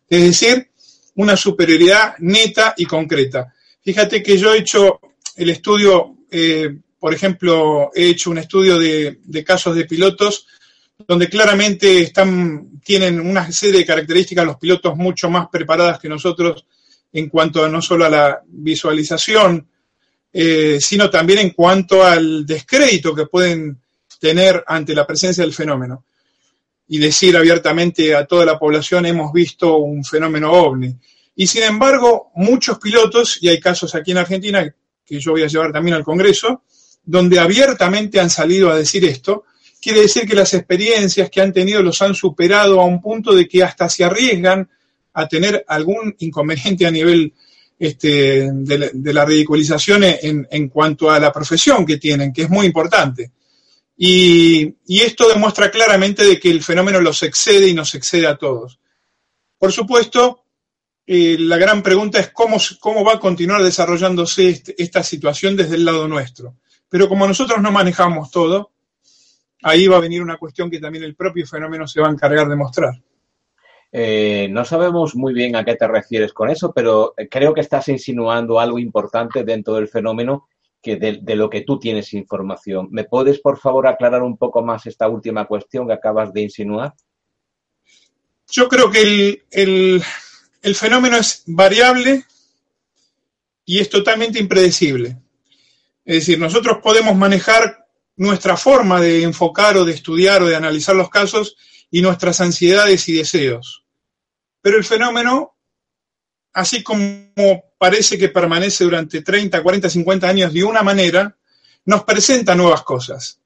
Es 0.09 0.23
decir, 0.23 0.71
una 1.17 1.37
superioridad 1.37 2.14
neta 2.19 2.75
y 2.77 2.85
concreta. 2.87 3.53
Fíjate 3.83 4.23
que 4.23 4.37
yo 4.37 4.55
he 4.55 4.59
hecho 4.59 5.01
el 5.37 5.51
estudio, 5.51 6.17
eh, 6.31 6.77
por 6.99 7.14
ejemplo, 7.14 7.90
he 7.95 8.09
hecho 8.09 8.31
un 8.31 8.38
estudio 8.38 8.79
de, 8.79 9.45
casos 9.45 9.77
de 9.77 9.85
pilotos 9.85 10.47
donde 11.07 11.29
claramente 11.29 12.01
están, 12.01 12.81
tienen 12.85 13.21
una 13.21 13.51
serie 13.53 13.81
de 13.81 13.87
características 13.87 14.47
los 14.47 14.57
pilotos 14.57 14.97
mucho 14.97 15.29
más 15.29 15.49
preparadas 15.49 15.99
que 15.99 16.09
nosotros 16.09 16.67
en 17.12 17.29
cuanto 17.29 17.64
a 17.64 17.69
no 17.69 17.83
solo 17.83 18.05
a 18.05 18.11
la 18.11 18.43
visualización, 18.47 19.69
eh, 20.37 20.79
sino 20.81 21.09
también 21.09 21.38
en 21.38 21.51
cuanto 21.51 22.03
al 22.03 22.44
descrédito 22.44 23.14
que 23.14 23.27
pueden 23.27 23.81
tener 24.18 24.64
ante 24.66 24.92
la 24.92 25.07
presencia 25.07 25.44
del 25.44 25.55
fenómeno. 25.55 26.05
Y 26.88 26.99
decir 26.99 27.37
abiertamente 27.37 28.16
a 28.16 28.27
toda 28.27 28.44
la 28.44 28.59
población 28.59 29.07
hemos 29.07 29.33
visto 29.33 29.77
un 29.77 30.05
fenómeno 30.05 30.51
ovni. 30.53 30.92
Y 31.37 31.47
sin 31.47 31.62
embargo, 31.62 32.33
muchos 32.35 32.81
pilotos, 32.81 33.38
y 33.40 33.49
hay 33.49 33.61
casos 33.61 33.94
aquí 33.94 34.11
en 34.11 34.18
Argentina 34.18 34.75
que 35.07 35.20
yo 35.20 35.31
voy 35.31 35.44
a 35.44 35.47
llevar 35.47 35.73
también 35.73 35.94
al 35.94 36.05
Congreso, 36.05 36.62
donde 37.05 37.38
abiertamente 37.38 38.18
han 38.18 38.31
salido 38.31 38.70
a 38.70 38.77
decir 38.77 39.05
esto, 39.05 39.44
quiere 39.81 40.01
decir 40.01 40.27
que 40.27 40.35
las 40.35 40.53
experiencias 40.53 41.31
que 41.31 41.42
han 41.42 41.53
tenido 41.53 41.81
los 41.81 42.03
han 42.03 42.14
superado 42.14 42.81
a 42.81 42.87
un 42.87 43.01
punto 43.01 43.33
de 43.35 43.47
que 43.47 43.62
hasta 43.62 43.88
se 43.88 44.03
arriesgan 44.03 44.68
a 45.12 45.29
tener 45.29 45.64
algún 45.68 46.16
inconveniente 46.18 46.87
a 46.87 46.90
nivel 46.90 47.35
este, 47.79 48.51
de, 48.53 49.13
la, 49.13 49.25
ridiculización 49.25 50.03
en, 50.05 50.69
cuanto 50.69 51.11
a 51.11 51.19
la 51.19 51.33
profesión 51.33 51.85
que 51.85 51.99
tienen, 51.99 52.33
que 52.33 52.43
es 52.43 52.51
muy 52.51 52.67
importante. 52.67 53.33
Y, 53.97 54.75
esto 54.87 55.29
demuestra 55.29 55.71
claramente 55.71 56.25
de 56.25 56.39
que 56.39 56.51
el 56.51 56.63
fenómeno 56.63 57.01
los 57.01 57.23
excede 57.23 57.69
y 57.69 57.75
nos 57.75 57.95
excede 57.95 58.27
a 58.27 58.37
todos. 58.37 58.79
Por 59.59 59.73
supuesto, 59.73 60.45
eh, 61.07 61.37
la 61.39 61.57
gran 61.57 61.83
pregunta 61.83 62.19
es 62.21 62.31
cómo, 62.31 62.59
cómo 62.81 63.05
va 63.05 63.15
a 63.15 63.21
continuar 63.21 63.63
desarrollándose 63.63 64.49
este, 64.49 64.75
esta 64.83 65.03
situación 65.03 65.57
desde 65.57 65.77
el 65.77 65.85
lado 65.85 66.09
nuestro. 66.09 66.57
Pero 66.89 67.09
como 67.09 67.27
nosotros 67.27 67.61
no 67.61 67.73
manejamos 67.73 68.31
todo, 68.31 68.73
ahí 69.63 69.87
va 69.87 69.97
a 69.97 70.01
venir 70.01 70.23
una 70.23 70.37
cuestión 70.37 70.71
que 70.71 70.79
también 70.79 71.05
el 71.05 71.17
propio 71.17 71.47
fenómeno 71.47 71.87
se 71.87 72.01
va 72.01 72.09
a 72.09 72.13
encargar 72.13 72.49
de 72.49 72.57
mostrar. 72.57 72.95
Eh, 73.97 74.49
no 74.51 74.65
sabemos 74.65 75.15
muy 75.15 75.33
bien 75.33 75.55
a 75.55 75.65
qué 75.65 75.77
te 75.77 75.87
refieres 75.87 76.33
con 76.33 76.51
eso, 76.51 76.73
pero 76.73 77.15
creo 77.31 77.55
que 77.55 77.61
estás 77.61 77.87
insinuando 77.87 78.59
algo 78.59 78.81
importante 78.81 79.45
dentro 79.45 79.75
del 79.75 79.87
fenómeno 79.87 80.49
que 80.83 80.97
de, 80.97 81.37
lo 81.37 81.49
que 81.49 81.61
tú 81.61 81.79
tienes 81.79 82.13
información. 82.13 82.89
¿Me 82.91 83.05
puedes, 83.05 83.39
por 83.39 83.57
favor, 83.57 83.87
aclarar 83.87 84.23
un 84.23 84.37
poco 84.37 84.65
más 84.65 84.85
esta 84.87 85.07
última 85.07 85.47
cuestión 85.47 85.87
que 85.87 85.93
acabas 85.93 86.33
de 86.33 86.43
insinuar? 86.43 86.93
Yo 88.51 88.69
creo 88.69 88.91
que 88.91 89.45
el, 89.53 90.03
el 90.61 90.75
fenómeno 90.75 91.17
es 91.17 91.45
variable 91.47 92.25
y 93.65 93.79
es 93.79 93.89
totalmente 93.89 94.41
impredecible. 94.41 95.19
Es 96.05 96.17
decir, 96.17 96.41
nosotros 96.41 96.79
podemos 96.83 97.15
manejar 97.15 97.87
nuestra 98.17 98.57
forma 98.57 99.01
de 99.01 99.23
enfocar 99.23 99.77
o 99.77 99.85
de 99.85 99.93
estudiar 99.93 100.43
o 100.43 100.47
de 100.47 100.57
analizar 100.57 100.97
los 100.97 101.11
casos 101.11 101.57
y 101.93 102.03
nuestras 102.03 102.41
ansiedades 102.41 103.09
y 103.09 103.13
deseos. 103.13 103.84
Pero 104.64 104.79
el 104.79 104.85
fenómeno, 104.85 105.59
así 106.55 106.83
como 106.83 107.05
parece 107.77 108.16
que 108.16 108.31
permanece 108.31 108.85
durante 108.85 109.20
30, 109.20 109.62
40, 109.62 109.90
50 109.90 110.27
años 110.27 110.55
de 110.55 110.64
una 110.64 110.83
manera, 110.83 111.37
nos 111.85 112.05
presenta 112.05 112.55
nuevas 112.55 112.83
cosas. 112.83 113.38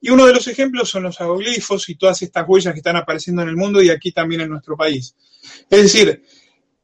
Y 0.00 0.08
uno 0.08 0.24
de 0.24 0.32
los 0.32 0.48
ejemplos 0.48 0.88
son 0.88 1.02
los 1.02 1.20
agoglifos 1.20 1.90
y 1.90 1.96
todas 1.96 2.22
estas 2.22 2.48
huellas 2.48 2.72
que 2.72 2.78
están 2.78 2.96
apareciendo 2.96 3.42
en 3.42 3.50
el 3.50 3.56
mundo 3.56 3.82
y 3.82 3.90
aquí 3.90 4.12
también 4.12 4.40
en 4.40 4.48
nuestro 4.48 4.78
país. 4.78 5.14
Es 5.68 5.82
decir, 5.82 6.24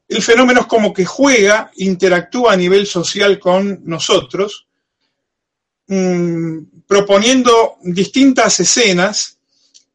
el 0.07 0.21
fenómeno 0.21 0.61
es 0.61 0.67
como 0.67 0.93
que 0.93 1.05
juega, 1.05 1.71
interactúa 1.77 2.53
a 2.53 2.57
nivel 2.57 2.85
social 2.85 3.39
con 3.39 3.81
nosotros, 3.85 4.67
mmm, 5.87 6.59
proponiendo 6.85 7.77
distintas 7.81 8.59
escenas, 8.59 9.39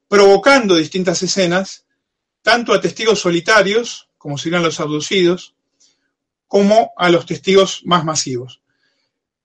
provocando 0.08 0.74
distintas 0.74 1.22
escenas, 1.22 1.84
tanto 2.48 2.72
a 2.72 2.80
testigos 2.80 3.20
solitarios, 3.20 4.08
como 4.16 4.38
serían 4.38 4.62
los 4.62 4.80
abducidos, 4.80 5.54
como 6.46 6.92
a 6.96 7.11
los 7.11 7.26
testigos 7.26 7.82
más 7.84 8.06
masivos. 8.06 8.62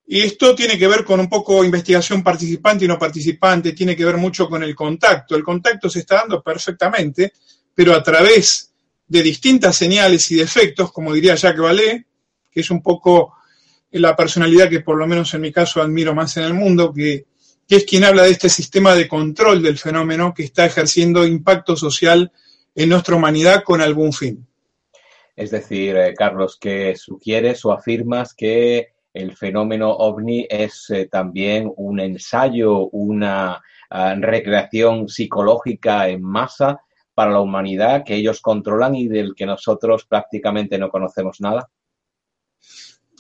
Y 0.08 0.22
esto 0.22 0.56
tiene 0.56 0.78
que 0.78 0.88
ver 0.88 1.04
con 1.04 1.20
un 1.20 1.28
poco 1.28 1.66
investigación 1.66 2.24
participante 2.24 2.86
y 2.86 2.88
no 2.88 2.98
participante, 2.98 3.74
tiene 3.74 3.98
que 3.98 4.06
ver 4.06 4.16
mucho 4.16 4.48
con 4.48 4.64
el 4.64 4.74
contacto. 4.74 5.36
El 5.36 5.44
contacto 5.44 5.90
se 5.90 6.00
está 6.00 6.16
dando 6.16 6.42
perfectamente, 6.42 7.34
pero 7.76 7.94
a 7.94 8.02
través 8.02 8.72
de 9.06 9.22
distintas 9.22 9.76
señales 9.76 10.32
y 10.32 10.36
defectos, 10.36 10.94
como 10.94 11.12
diría 11.12 11.36
Jacques 11.36 11.62
Vallée, 11.62 12.06
que 12.50 12.62
es 12.62 12.72
un 12.72 12.82
poco 12.82 13.34
la 13.92 14.16
personalidad 14.16 14.70
que 14.70 14.80
por 14.80 14.96
lo 14.96 15.06
menos 15.08 15.34
en 15.34 15.42
mi 15.42 15.52
caso 15.52 15.82
admiro 15.82 16.16
más 16.16 16.38
en 16.38 16.44
el 16.44 16.54
mundo, 16.54 16.94
que, 16.94 17.26
que 17.68 17.76
es 17.76 17.84
quien 17.84 18.06
habla 18.06 18.24
de 18.24 18.32
este 18.32 18.48
sistema 18.48 18.96
de 18.96 19.10
control 19.10 19.62
del 19.62 19.78
fenómeno 19.78 20.34
que 20.34 20.44
está 20.44 20.66
ejerciendo 20.66 21.28
impacto 21.28 21.76
social 21.76 22.32
en 22.76 22.90
nuestra 22.90 23.16
humanidad 23.16 23.64
con 23.64 23.82
algún 23.82 24.14
fin. 24.14 24.48
Es 25.36 25.52
decir, 25.52 25.96
eh, 25.96 26.14
Carlos, 26.14 26.58
que 26.60 26.96
sugieres 26.96 27.66
o 27.66 27.72
afirmas 27.72 28.34
que 28.34 28.94
el 29.14 29.36
fenómeno 29.36 29.92
ovni 29.92 30.48
es 30.50 30.90
eh, 30.90 31.08
también 31.12 31.72
un 31.78 32.00
ensayo, 32.00 32.88
una 32.88 33.62
uh, 33.92 34.20
recreación 34.20 35.08
psicológica 35.08 36.08
en 36.10 36.24
masa 36.24 36.82
para 37.14 37.32
la 37.32 37.40
humanidad 37.40 38.04
que 38.04 38.16
ellos 38.16 38.42
controlan 38.42 38.96
y 38.96 39.08
del 39.08 39.36
que 39.36 39.46
nosotros 39.46 40.06
prácticamente 40.06 40.78
no 40.78 40.90
conocemos 40.90 41.40
nada? 41.42 41.70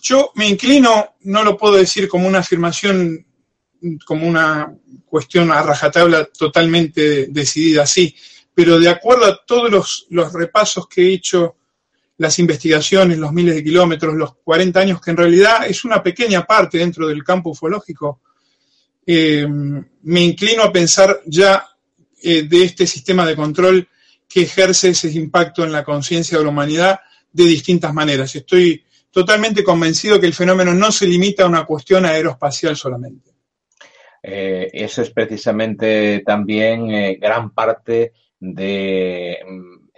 Yo 0.02 0.32
me 0.36 0.50
inclino, 0.50 1.16
no 1.22 1.44
lo 1.44 1.56
puedo 1.56 1.76
decir 1.76 2.08
como 2.10 2.28
una 2.28 2.40
afirmación, 2.40 3.26
como 4.06 4.28
una 4.28 4.76
cuestión 5.06 5.52
a 5.52 5.62
rajatabla 5.62 6.26
totalmente 6.26 7.28
decidida 7.28 7.84
así, 7.84 8.16
pero 8.56 8.80
de 8.80 8.90
acuerdo 8.90 9.26
a 9.26 9.42
todos 9.46 10.06
los, 10.10 10.34
repasos 10.34 10.88
que 10.88 11.02
he 11.02 11.14
hecho, 11.14 11.56
las 12.18 12.38
investigaciones, 12.40 13.18
los 13.18 13.34
miles 13.34 13.56
de 13.56 13.64
kilómetros, 13.64 14.14
los 14.14 14.36
40 14.44 14.80
años, 14.80 15.02
que 15.02 15.12
en 15.12 15.18
realidad 15.18 15.66
es 15.68 15.84
una 15.84 16.04
pequeña 16.04 16.46
parte 16.46 16.78
dentro 16.78 17.08
del 17.08 17.24
campo 17.24 17.50
ufológico, 17.50 18.22
eh, 19.06 19.46
me 19.48 20.22
inclino 20.22 20.64
a 20.64 20.72
pensar 20.72 21.22
ya 21.26 21.68
eh, 22.22 22.44
de 22.44 22.64
este 22.64 22.88
sistema 22.88 23.26
de 23.26 23.36
control 23.36 23.88
que 24.30 24.44
ejerce 24.44 24.90
ese 24.90 25.12
impacto 25.12 25.64
en 25.64 25.72
la 25.72 25.84
conciencia 25.84 26.38
de 26.38 26.44
la 26.44 26.50
humanidad 26.52 27.00
de 27.32 27.44
distintas 27.46 27.94
maneras. 27.94 28.36
Estoy 28.36 28.86
totalmente 29.12 29.64
convencido 29.64 30.20
que 30.20 30.28
el 30.28 30.34
fenómeno 30.34 30.74
no 30.74 30.92
se 30.92 31.08
limita 31.08 31.44
a 31.44 31.48
una 31.48 31.66
cuestión 31.66 32.06
aeroespacial 32.06 32.78
solamente. 32.78 33.32
Eh, 34.22 34.70
eso 34.72 35.02
es 35.02 35.10
precisamente 35.10 36.24
también 36.26 37.20
gran 37.20 37.50
parte 37.54 38.14
de, 38.52 39.40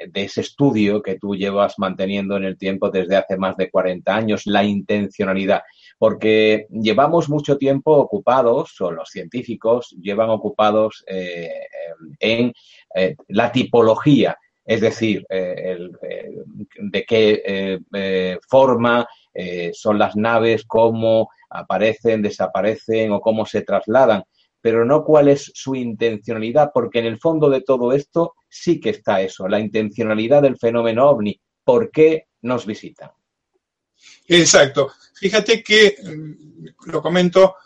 de, 0.07 0.23
ese 0.23 0.41
estudio 0.41 1.01
que 1.01 1.17
tú 1.17 1.35
llevas 1.35 1.79
manteniendo 1.79 2.37
en 2.37 2.43
el 2.43 2.57
tiempo 2.57 2.91
desde 2.91 3.15
hace 3.15 3.37
más 3.37 3.57
de 3.57 3.71
40 3.71 4.15
años, 4.15 4.43
la 4.45 4.63
intencionalidad. 4.63 5.63
Porque 5.97 6.67
llevamos 6.69 7.27
mucho 7.27 7.57
tiempo 7.57 7.93
ocupados, 7.93 8.79
o 8.81 8.91
los 8.91 9.09
científicos 9.09 9.95
llevan 9.99 10.29
ocupados 10.29 11.03
eh, 11.07 11.49
en 12.19 12.53
eh, 12.93 13.15
la 13.29 13.51
tipología, 13.51 14.37
es 14.63 14.81
decir, 14.81 15.25
eh, 15.29 15.77
de 16.77 17.03
qué 17.03 17.79
forma 18.47 19.07
son 19.73 19.99
las 19.99 20.15
naves, 20.15 20.65
cómo 20.65 21.29
aparecen, 21.49 22.21
desaparecen 22.21 23.11
o 23.11 23.21
cómo 23.21 23.45
se 23.45 23.61
trasladan, 23.61 24.23
pero 24.65 24.83
no 24.83 25.03
cuál 25.03 25.27
es 25.27 25.51
su 25.53 25.75
intencionalidad, 25.75 26.71
porque 26.73 26.97
en 26.97 27.05
el 27.05 27.19
fondo 27.19 27.51
de 27.51 27.61
todo 27.61 27.93
esto 27.93 28.33
sí 28.49 28.79
que 28.79 28.89
está 28.89 29.21
eso, 29.21 29.47
la 29.47 29.59
intencionalidad 29.59 30.41
del 30.41 30.57
fenómeno 30.57 31.07
ovni, 31.07 31.39
¿por 31.63 31.91
qué 31.91 32.29
nos 32.41 32.65
visitan? 32.65 33.11
Exacto. 34.27 34.91
Fíjate 35.13 35.61
que, 35.61 35.97
mm, 36.03 36.89
lo 36.91 36.99
comento, 36.99 37.57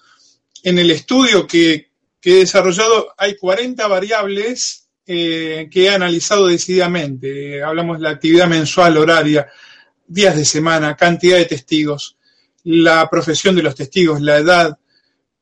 en 0.62 0.78
el 0.78 0.92
estudio 0.92 1.48
que, 1.48 1.90
que 2.20 2.32
he 2.32 2.40
desarrollado 2.40 3.14
hay 3.18 3.38
40 3.38 3.88
variables 3.88 4.90
eh, 5.08 5.70
que 5.72 5.86
he 5.86 5.90
analizado 5.90 6.48
decididamente. 6.48 7.64
hablamos 7.64 8.00
de 8.00 8.04
la 8.04 8.10
actividad 8.10 8.50
mensual, 8.50 8.98
horaria, 8.98 9.48
días 10.06 10.36
de 10.36 10.44
semana, 10.44 10.98
cantidad 10.98 11.38
de 11.38 11.46
testigos, 11.46 12.18
la 12.66 13.10
profesión 13.10 13.56
de 13.56 13.64
los 13.64 13.76
testigos, 13.76 14.20
la 14.20 14.36
edad, 14.36 14.79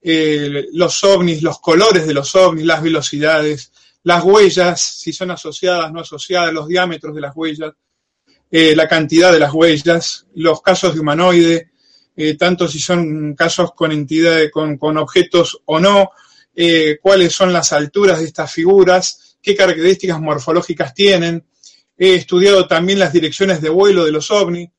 eh, 0.09 0.69
los 0.71 1.03
ovnis, 1.03 1.41
los 1.41 1.59
colores 1.59 2.07
de 2.07 2.13
los 2.13 2.33
ovnis, 2.33 2.65
las 2.65 2.81
velocidades, 2.81 3.73
las 4.03 4.23
huellas, 4.23 4.81
si 4.81 5.11
son 5.11 5.31
asociadas, 5.31 5.91
no 5.91 5.99
asociadas, 5.99 6.53
los 6.53 6.69
diámetros 6.69 7.13
de 7.13 7.19
las 7.19 7.35
huellas, 7.35 7.73
eh, 8.49 8.73
la 8.73 8.87
cantidad 8.87 9.33
de 9.33 9.39
las 9.39 9.53
huellas, 9.53 10.25
los 10.35 10.61
casos 10.61 10.93
de 10.93 11.01
humanoide, 11.01 11.71
eh, 12.15 12.35
tanto 12.35 12.69
si 12.69 12.79
son 12.79 13.35
casos 13.35 13.73
con 13.73 13.91
entidades, 13.91 14.49
con, 14.49 14.77
con 14.77 14.97
objetos 14.97 15.61
o 15.65 15.77
no, 15.77 16.11
cuáles 17.01 17.33
son 17.33 17.51
las 17.51 17.73
alturas 17.73 18.19
de 18.19 18.27
estas 18.27 18.49
figuras, 18.49 19.37
qué 19.41 19.57
características 19.57 20.21
morfológicas 20.21 20.93
tienen. 20.93 21.45
He 21.97 22.15
estudiado 22.15 22.65
también 22.65 22.99
las 22.99 23.11
direcciones 23.11 23.59
de 23.59 23.69
vuelo 23.69 24.05
de 24.05 24.13
los 24.13 24.31
ovnis, 24.31 24.69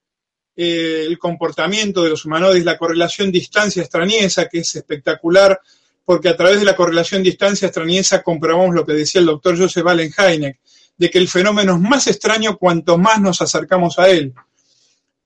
eh, 0.60 1.04
el 1.06 1.20
comportamiento 1.20 2.02
de 2.02 2.10
los 2.10 2.24
humanoides, 2.24 2.64
la 2.64 2.76
correlación 2.76 3.30
distancia-extrañeza, 3.30 4.48
que 4.48 4.58
es 4.58 4.74
espectacular, 4.74 5.60
porque 6.04 6.30
a 6.30 6.36
través 6.36 6.58
de 6.58 6.64
la 6.64 6.74
correlación 6.74 7.22
distancia-extrañeza 7.22 8.24
comprobamos 8.24 8.74
lo 8.74 8.84
que 8.84 8.94
decía 8.94 9.20
el 9.20 9.28
doctor 9.28 9.56
Joseph 9.56 9.86
Allen 9.86 10.58
de 10.96 11.10
que 11.10 11.18
el 11.18 11.28
fenómeno 11.28 11.74
es 11.74 11.80
más 11.80 12.08
extraño 12.08 12.58
cuanto 12.58 12.98
más 12.98 13.20
nos 13.20 13.40
acercamos 13.40 14.00
a 14.00 14.08
él. 14.08 14.34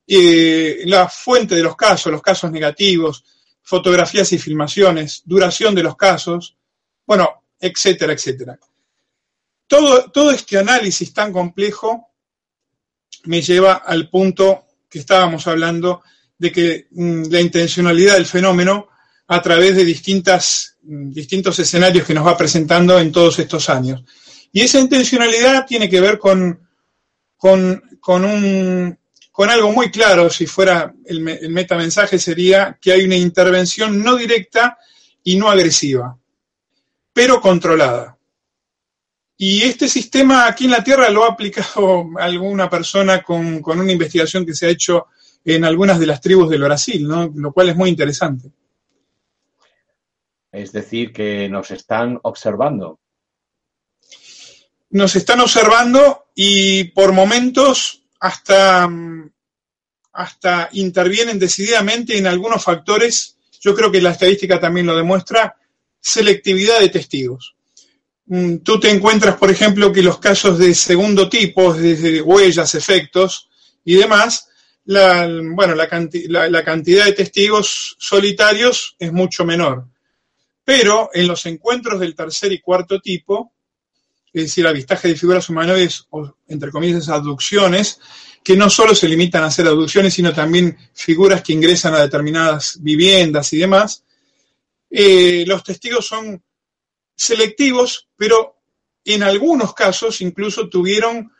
Eh, 0.07 0.83
la 0.85 1.09
fuente 1.09 1.55
de 1.55 1.63
los 1.63 1.77
casos, 1.77 2.13
los 2.13 2.21
casos 2.21 2.53
negativos, 2.53 3.25
fotografías 3.63 4.31
y 4.35 4.39
filmaciones, 4.39 5.23
duración 5.25 5.75
de 5.75 5.83
los 5.83 5.97
casos, 5.97 6.59
bueno, 7.07 7.43
etcétera, 7.59 8.13
etcétera. 8.13 8.59
Todo, 9.67 10.11
todo 10.11 10.31
este 10.31 10.59
análisis 10.59 11.15
tan 11.15 11.33
complejo 11.33 12.11
me 13.25 13.41
lleva 13.41 13.77
al 13.77 14.11
punto 14.11 14.67
que 14.93 14.99
estábamos 14.99 15.47
hablando 15.47 16.03
de 16.37 16.53
que 16.53 16.87
mm, 16.91 17.31
la 17.31 17.41
intencionalidad 17.41 18.15
del 18.15 18.27
fenómeno 18.27 18.89
a 19.27 19.41
través 19.41 19.75
de 19.75 19.85
distintas, 19.87 20.77
mm, 20.83 21.11
distintos 21.11 21.59
escenarios 21.59 22.07
que 22.07 22.13
nos 22.13 22.27
va 22.27 22.37
presentando 22.37 22.99
en 23.01 23.11
todos 23.11 23.39
estos 23.39 23.71
años. 23.71 24.05
Y 24.53 24.61
esa 24.61 24.79
intencionalidad 24.79 25.65
tiene 25.67 25.89
que 25.89 26.01
ver 26.01 26.19
con, 26.19 26.69
con, 27.39 27.83
con, 28.01 28.25
un, 28.27 28.99
con 29.31 29.49
algo 29.49 29.73
muy 29.73 29.91
claro, 29.91 30.29
si 30.29 30.45
fuera 30.45 30.93
el, 31.07 31.27
el 31.27 31.51
metamensaje 31.51 32.19
sería 32.19 32.79
que 32.79 32.93
hay 32.93 33.05
una 33.05 33.17
intervención 33.17 34.03
no 34.03 34.17
directa 34.17 34.77
y 35.25 35.37
no 35.37 35.51
agresiva, 35.51 36.19
pero 37.15 37.41
controlada. 37.41 38.19
Y 39.45 39.65
este 39.65 39.89
sistema 39.89 40.47
aquí 40.47 40.67
en 40.67 40.71
la 40.71 40.85
Tierra 40.85 41.11
lo 41.11 41.25
ha 41.25 41.33
aplicado 41.33 42.11
alguna 42.21 42.71
persona 42.71 43.25
con, 43.25 43.61
con 43.61 43.81
una 43.81 43.91
investigación 43.91 44.47
que 44.47 44.55
se 44.55 44.67
ha 44.67 44.71
hecho 44.71 45.09
en 45.45 45.65
algunas 45.65 45.99
de 45.99 46.07
las 46.07 46.21
tribus 46.21 46.49
del 46.49 46.63
Brasil, 46.63 47.09
¿no? 47.09 47.29
lo 47.35 47.53
cual 47.53 47.71
es 47.71 47.75
muy 47.75 47.91
interesante. 47.91 48.53
Es 50.53 50.71
decir, 50.71 51.13
que 51.13 51.49
nos 51.49 51.73
están 51.73 52.21
observando. 52.23 53.01
Nos 54.91 55.17
están 55.17 55.41
observando 55.41 56.27
y 56.37 56.85
por 56.85 57.11
momentos 57.11 58.05
hasta, 58.21 58.89
hasta 60.13 60.69
intervienen 60.71 61.41
decididamente 61.41 62.17
en 62.17 62.29
algunos 62.29 62.63
factores. 62.63 63.39
Yo 63.61 63.75
creo 63.75 63.91
que 63.91 64.01
la 64.01 64.13
estadística 64.13 64.61
también 64.61 64.87
lo 64.87 64.97
demuestra, 64.97 65.57
selectividad 65.99 66.79
de 66.79 66.91
testigos. 66.91 67.57
Mm, 68.27 68.59
tú 68.59 68.79
te 68.79 68.91
encuentras, 68.91 69.37
por 69.37 69.51
ejemplo, 69.51 69.93
que 69.93 70.03
los 70.03 70.19
casos 70.19 70.59
de 70.59 70.75
segundo 70.75 71.29
tipo, 71.29 71.75
desde 71.75 72.23
huellas, 72.23 72.75
efectos 72.75 73.49
y 73.85 73.95
demás, 73.95 74.49
la, 74.85 75.29
bueno, 75.55 75.75
la, 75.75 75.89
cantidad 75.89 77.05
de 77.05 77.13
testigos 77.13 77.97
solitarios 77.99 78.97
es 78.99 79.13
mucho 79.13 79.45
menor. 79.45 79.87
Pero 80.65 81.11
en 81.13 81.27
los 81.27 81.45
encuentros 81.47 82.01
del 82.01 82.15
tercer 82.15 82.53
y 82.53 82.61
cuarto 82.61 83.01
tipo, 83.01 83.53
es 84.33 84.45
decir, 84.45 84.67
avistaje 84.67 85.09
de 85.09 85.17
figuras 85.17 85.49
humanoides 85.49 86.07
o, 86.11 86.37
entre 86.49 86.71
comillas, 86.71 87.09
abducciones, 87.09 88.01
que 88.43 88.57
no 88.57 88.71
solo 88.71 88.95
se 88.95 89.09
limitan 89.09 89.45
a 89.45 89.47
hacer 89.47 89.67
abducciones, 89.67 90.15
sino 90.15 90.33
también 90.33 90.77
figuras 90.95 91.43
que 91.43 91.53
ingresan 91.53 91.95
a 91.95 92.01
determinadas 92.01 92.79
viviendas 92.81 93.53
y 93.53 93.59
demás, 93.59 94.05
eh, 94.91 95.45
los 95.47 95.63
testigos 95.63 96.07
son 96.07 96.43
selectivos, 97.15 98.09
pero 98.17 98.57
en 99.05 99.23
algunos 99.23 99.75
casos 99.75 100.21
incluso 100.21 100.69
tuvieron 100.69 101.33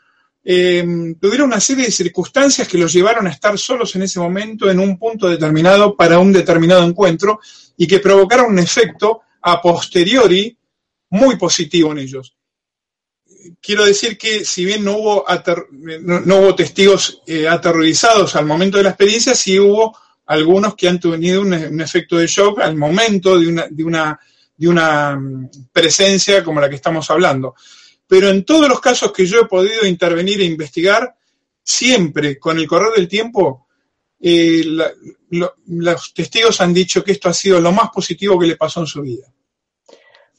eh, 0.45 1.15
tuvieron 1.21 1.47
una 1.47 1.59
serie 1.61 1.85
de 1.85 1.91
circunstancias 1.91 2.67
que 2.67 2.77
los 2.77 2.91
llevaron 2.91 3.27
a 3.27 3.29
estar 3.29 3.57
solos 3.57 3.95
en 3.95 4.01
ese 4.01 4.19
momento 4.19 4.69
en 4.69 4.79
un 4.79 4.97
punto 4.97 5.29
determinado 5.29 5.95
para 5.95 6.19
un 6.19 6.33
determinado 6.33 6.83
encuentro 6.83 7.39
y 7.77 7.87
que 7.87 7.99
provocaron 7.99 8.51
un 8.51 8.59
efecto 8.59 9.21
a 9.41 9.61
posteriori 9.61 10.57
muy 11.11 11.37
positivo 11.37 11.93
en 11.93 11.99
ellos. 11.99 12.35
Quiero 13.61 13.85
decir 13.85 14.17
que 14.17 14.43
si 14.43 14.65
bien 14.65 14.83
no 14.83 14.97
hubo, 14.97 15.25
no, 16.01 16.37
hubo 16.37 16.55
testigos 16.55 17.21
eh, 17.25 17.47
aterrorizados 17.47 18.35
al 18.35 18.45
momento 18.45 18.77
de 18.77 18.83
la 18.83 18.89
experiencia, 18.89 19.35
sí 19.35 19.59
hubo 19.59 19.97
algunos 20.25 20.75
que 20.75 20.87
han 20.87 20.99
tenido 20.99 21.41
un, 21.41 21.53
un 21.53 21.81
efecto 21.81 22.17
de 22.17 22.27
shock 22.27 22.59
al 22.59 22.75
momento 22.75 23.37
de 23.39 23.47
una, 23.47 23.67
de, 23.69 23.83
una, 23.83 24.19
de 24.55 24.67
una 24.67 25.15
mm, 25.15 25.49
presencia 25.71 26.43
como 26.43 26.61
la 26.61 26.69
que 26.69 26.75
estamos 26.75 27.09
hablando 27.09 27.55
pero 28.13 28.29
en 28.29 28.43
todos 28.43 28.69
los 28.69 28.79
casos 28.79 29.11
que 29.11 29.25
yo 29.25 29.41
he 29.41 29.45
podido 29.45 29.87
intervenir 29.87 30.39
e 30.41 30.45
investigar, 30.45 31.15
siempre 31.63 32.37
con 32.37 32.59
el 32.59 32.67
correr 32.67 32.93
del 32.95 33.07
tiempo, 33.07 33.67
eh, 34.19 34.63
los 35.65 36.13
testigos 36.13 36.61
han 36.61 36.75
dicho 36.75 37.03
que 37.03 37.13
esto 37.13 37.29
ha 37.29 37.33
sido 37.33 37.59
lo 37.59 37.71
más 37.71 37.89
positivo 37.89 38.37
que 38.37 38.45
le 38.45 38.55
pasó 38.55 38.81
en 38.81 38.85
su 38.85 39.01
vida. 39.01 39.33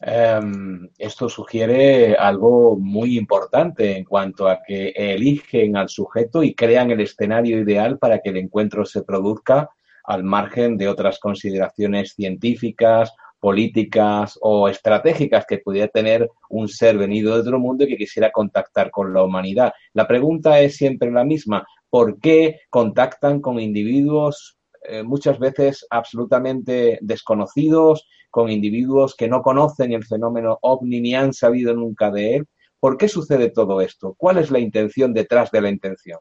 Em, 0.00 0.88
esto 0.98 1.28
sugiere 1.28 2.14
algo 2.14 2.76
muy 2.76 3.18
importante 3.18 3.96
en 3.96 4.04
cuanto 4.04 4.48
a 4.48 4.60
que 4.62 4.90
eligen 4.94 5.76
al 5.76 5.88
sujeto 5.88 6.42
y 6.42 6.54
crean 6.54 6.90
el 6.90 7.00
escenario 7.00 7.58
ideal 7.58 7.98
para 7.98 8.20
que 8.20 8.28
el 8.28 8.36
encuentro 8.36 8.84
se 8.84 9.02
produzca 9.02 9.70
al 10.04 10.22
margen 10.22 10.76
de 10.76 10.88
otras 10.88 11.18
consideraciones 11.18 12.12
científicas 12.14 13.12
políticas 13.44 14.38
o 14.40 14.70
estratégicas 14.70 15.44
que 15.46 15.58
pudiera 15.58 15.88
tener 15.88 16.30
un 16.48 16.66
ser 16.66 16.96
venido 16.96 17.34
de 17.34 17.42
otro 17.42 17.58
mundo 17.58 17.84
y 17.84 17.88
que 17.88 17.98
quisiera 17.98 18.32
contactar 18.32 18.90
con 18.90 19.12
la 19.12 19.22
humanidad. 19.22 19.74
La 19.92 20.08
pregunta 20.08 20.60
es 20.60 20.78
siempre 20.78 21.10
la 21.10 21.24
misma, 21.24 21.66
¿por 21.90 22.18
qué 22.20 22.60
contactan 22.70 23.42
con 23.42 23.60
individuos 23.60 24.56
eh, 24.88 25.02
muchas 25.02 25.38
veces 25.38 25.86
absolutamente 25.90 26.98
desconocidos, 27.02 28.08
con 28.30 28.50
individuos 28.50 29.14
que 29.14 29.28
no 29.28 29.42
conocen 29.42 29.92
el 29.92 30.06
fenómeno 30.06 30.58
ovni 30.62 31.02
ni 31.02 31.14
han 31.14 31.34
sabido 31.34 31.74
nunca 31.74 32.10
de 32.10 32.36
él? 32.36 32.46
¿Por 32.80 32.96
qué 32.96 33.08
sucede 33.08 33.50
todo 33.50 33.82
esto? 33.82 34.14
¿Cuál 34.16 34.38
es 34.38 34.50
la 34.50 34.58
intención 34.58 35.12
detrás 35.12 35.50
de 35.50 35.60
la 35.60 35.68
intención? 35.68 36.18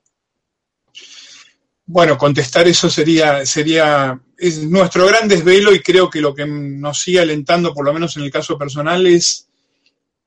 Bueno, 1.86 2.18
contestar 2.18 2.68
eso 2.68 2.90
sería, 2.90 3.46
sería 3.46 4.20
es 4.38 4.64
nuestro 4.64 5.06
gran 5.06 5.28
desvelo 5.28 5.74
y 5.74 5.82
creo 5.82 6.10
que 6.10 6.22
lo 6.22 6.34
que 6.34 6.46
nos 6.46 7.00
sigue 7.00 7.20
alentando, 7.20 7.74
por 7.74 7.86
lo 7.86 7.94
menos 7.94 8.18
en 8.18 8.24
el 8.24 8.32
caso 8.32 8.58
personal, 8.58 9.06
es 9.08 9.48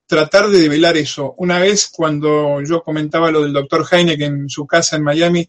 tratar 0.07 0.49
de 0.49 0.61
develar 0.61 0.97
eso. 0.97 1.35
Una 1.39 1.59
vez 1.59 1.89
cuando 1.89 2.63
yo 2.63 2.83
comentaba 2.83 3.31
lo 3.31 3.43
del 3.43 3.53
doctor 3.53 3.87
Heine, 3.91 4.17
que 4.17 4.25
en 4.25 4.49
su 4.49 4.67
casa 4.67 4.97
en 4.97 5.03
Miami 5.03 5.49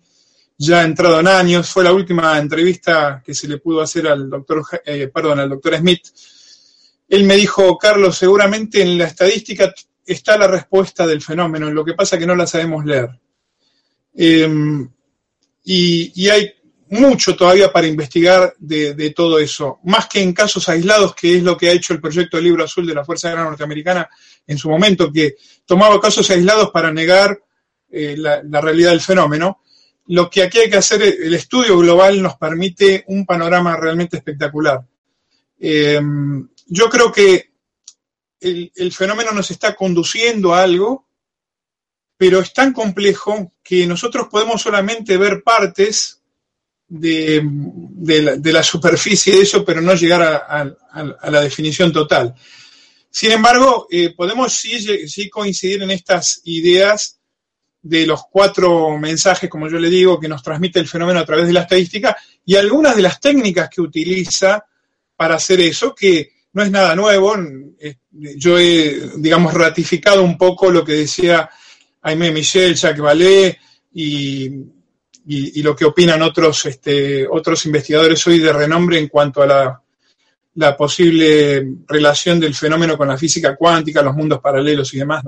ya 0.57 0.81
ha 0.81 0.85
entrado 0.85 1.19
en 1.19 1.27
años, 1.27 1.69
fue 1.69 1.83
la 1.83 1.93
última 1.93 2.37
entrevista 2.39 3.21
que 3.23 3.35
se 3.35 3.47
le 3.47 3.59
pudo 3.59 3.81
hacer 3.81 4.07
al 4.07 4.29
doctor, 4.29 4.63
eh, 4.85 5.09
perdón, 5.13 5.39
al 5.39 5.49
doctor 5.49 5.77
Smith. 5.77 6.01
Él 7.07 7.23
me 7.23 7.35
dijo, 7.35 7.77
Carlos, 7.77 8.17
seguramente 8.17 8.81
en 8.81 8.97
la 8.97 9.05
estadística 9.05 9.73
está 10.05 10.37
la 10.37 10.47
respuesta 10.47 11.05
del 11.05 11.21
fenómeno, 11.21 11.69
lo 11.69 11.85
que 11.85 11.93
pasa 11.93 12.15
es 12.15 12.21
que 12.21 12.27
no 12.27 12.35
la 12.35 12.47
sabemos 12.47 12.83
leer. 12.85 13.09
Em, 14.15 14.89
y, 15.69 16.29
hay 16.29 16.53
mucho 16.89 17.35
todavía 17.35 17.73
para 17.73 17.87
investigar 17.87 18.55
de, 18.57 19.13
todo 19.13 19.37
eso, 19.37 19.79
más 19.83 20.07
que 20.07 20.21
en 20.21 20.31
casos 20.31 20.69
aislados, 20.69 21.13
que 21.13 21.35
es 21.35 21.43
lo 21.43 21.57
que 21.57 21.67
ha 21.67 21.73
hecho 21.73 21.91
el 21.91 21.99
proyecto 21.99 22.37
del 22.37 22.45
Libro 22.45 22.63
Azul 22.63 22.87
de 22.87 22.93
la 22.93 23.03
Fuerza 23.03 23.27
Aérea 23.27 23.43
Norteamericana 23.43 24.09
en 24.45 24.57
su 24.57 24.69
momento, 24.69 25.11
que 25.11 25.35
tomaba 25.65 25.99
casos 25.99 26.29
aislados 26.29 26.71
para 26.71 26.89
negar 26.89 27.37
eh, 27.89 28.15
la, 28.17 28.61
realidad 28.61 28.91
del 28.91 29.01
fenómeno. 29.01 29.61
Lo 30.05 30.29
que 30.29 30.43
aquí 30.43 30.59
hay 30.59 30.69
que 30.69 30.77
hacer, 30.77 31.01
el 31.01 31.33
estudio 31.33 31.77
global 31.77 32.21
nos 32.21 32.37
permite 32.37 33.03
un 33.07 33.25
panorama 33.25 33.75
realmente 33.75 34.15
espectacular. 34.15 34.79
Eh, 35.59 35.99
yo 36.67 36.89
creo 36.89 37.11
que 37.11 37.51
el, 38.39 38.71
el 38.73 38.93
fenómeno 38.93 39.33
nos 39.33 39.51
está 39.51 39.75
conduciendo 39.75 40.53
a 40.53 40.63
algo 40.63 41.06
pero 42.17 42.39
es 42.39 42.51
tan 42.51 42.73
complejo 42.73 43.53
que 43.63 43.85
nosotros 43.85 44.27
podemos 44.29 44.61
solamente 44.61 45.17
ver 45.17 45.43
partes 45.43 46.17
de, 46.87 47.43
la, 48.43 48.63
superficie 48.63 49.35
de 49.35 49.41
eso, 49.41 49.63
pero 49.63 49.81
no 49.81 49.93
llegar 49.93 50.21
a, 50.23 51.29
la 51.29 51.41
definición 51.41 51.91
total. 51.91 52.33
Sin 53.09 53.31
embargo, 53.31 53.87
eh, 53.91 54.13
podemos 54.15 54.53
sí, 54.53 55.29
coincidir 55.29 55.83
en 55.83 55.91
estas 55.91 56.41
ideas 56.45 57.19
de 57.81 58.05
los 58.05 58.21
cuatro 58.31 58.97
mensajes, 58.97 59.49
como 59.49 59.69
yo 59.69 59.79
le 59.79 59.89
digo, 59.89 60.19
que 60.19 60.27
nos 60.27 60.43
transmite 60.43 60.79
el 60.79 60.87
fenómeno 60.87 61.19
a 61.19 61.25
través 61.25 61.47
de 61.47 61.53
la 61.53 61.61
estadística 61.61 62.17
y 62.45 62.55
algunas 62.55 62.95
de 62.95 63.01
las 63.03 63.19
técnicas 63.19 63.69
que 63.69 63.81
utiliza 63.81 64.65
para 65.15 65.35
hacer 65.35 65.61
eso, 65.61 65.93
que 65.93 66.31
no 66.53 66.63
es 66.63 66.71
nada 66.71 66.95
nuevo. 66.95 67.35
Yo 68.11 68.57
he, 68.57 69.11
digamos, 69.17 69.53
ratificado 69.53 70.23
un 70.23 70.37
poco 70.37 70.71
lo 70.71 70.83
que 70.83 70.93
decía 70.93 71.49
Jaime 72.01 72.31
Michel, 72.31 72.75
Jacques 72.75 73.01
Vallée 73.01 73.57
y, 73.93 75.61
lo 75.61 75.75
que 75.75 75.85
opinan 75.85 76.21
otros, 76.21 76.65
este, 76.65 77.27
otros 77.27 77.65
investigadores 77.65 78.25
hoy 78.27 78.39
de 78.39 78.53
renombre 78.53 78.97
en 78.97 79.07
cuanto 79.07 79.41
a 79.41 79.81
la, 80.55 80.77
posible 80.77 81.67
relación 81.87 82.39
del 82.39 82.55
fenómeno 82.55 82.97
con 82.97 83.07
la 83.07 83.17
física 83.17 83.55
cuántica, 83.55 84.01
los 84.01 84.15
mundos 84.15 84.39
paralelos 84.39 84.93
y 84.93 84.99
demás, 84.99 85.23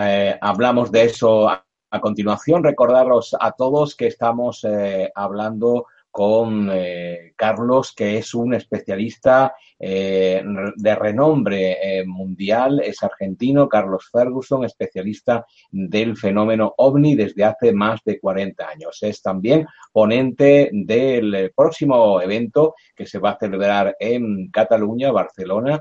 eh, 0.00 0.36
hablamos 0.40 0.90
de 0.90 1.04
eso 1.04 1.48
a, 1.48 1.64
continuación. 2.00 2.64
Recordaros 2.64 3.36
a 3.38 3.52
todos 3.52 3.94
que 3.94 4.08
estamos 4.08 4.64
eh, 4.64 5.12
hablando 5.14 5.86
con 6.10 6.68
eh, 6.72 7.32
Carlos, 7.36 7.92
que 7.92 8.18
es 8.18 8.34
un 8.34 8.54
especialista 8.54 9.54
eh, 9.78 10.42
de 10.76 10.94
renombre 10.94 11.98
eh, 11.98 12.06
mundial, 12.06 12.80
es 12.80 13.02
argentino, 13.02 13.68
Carlos 13.68 14.08
Ferguson, 14.10 14.64
especialista 14.64 15.44
del 15.70 16.16
fenómeno 16.16 16.74
ovni 16.78 17.16
desde 17.16 17.44
hace 17.44 17.72
más 17.72 18.00
de 18.04 18.20
40 18.20 18.68
años. 18.68 18.98
Es 19.02 19.20
también 19.20 19.66
ponente 19.92 20.70
del 20.72 21.52
próximo 21.54 22.20
evento 22.20 22.74
que 22.94 23.06
se 23.06 23.18
va 23.18 23.30
a 23.30 23.38
celebrar 23.38 23.96
en 23.98 24.50
Cataluña, 24.50 25.10
Barcelona, 25.10 25.80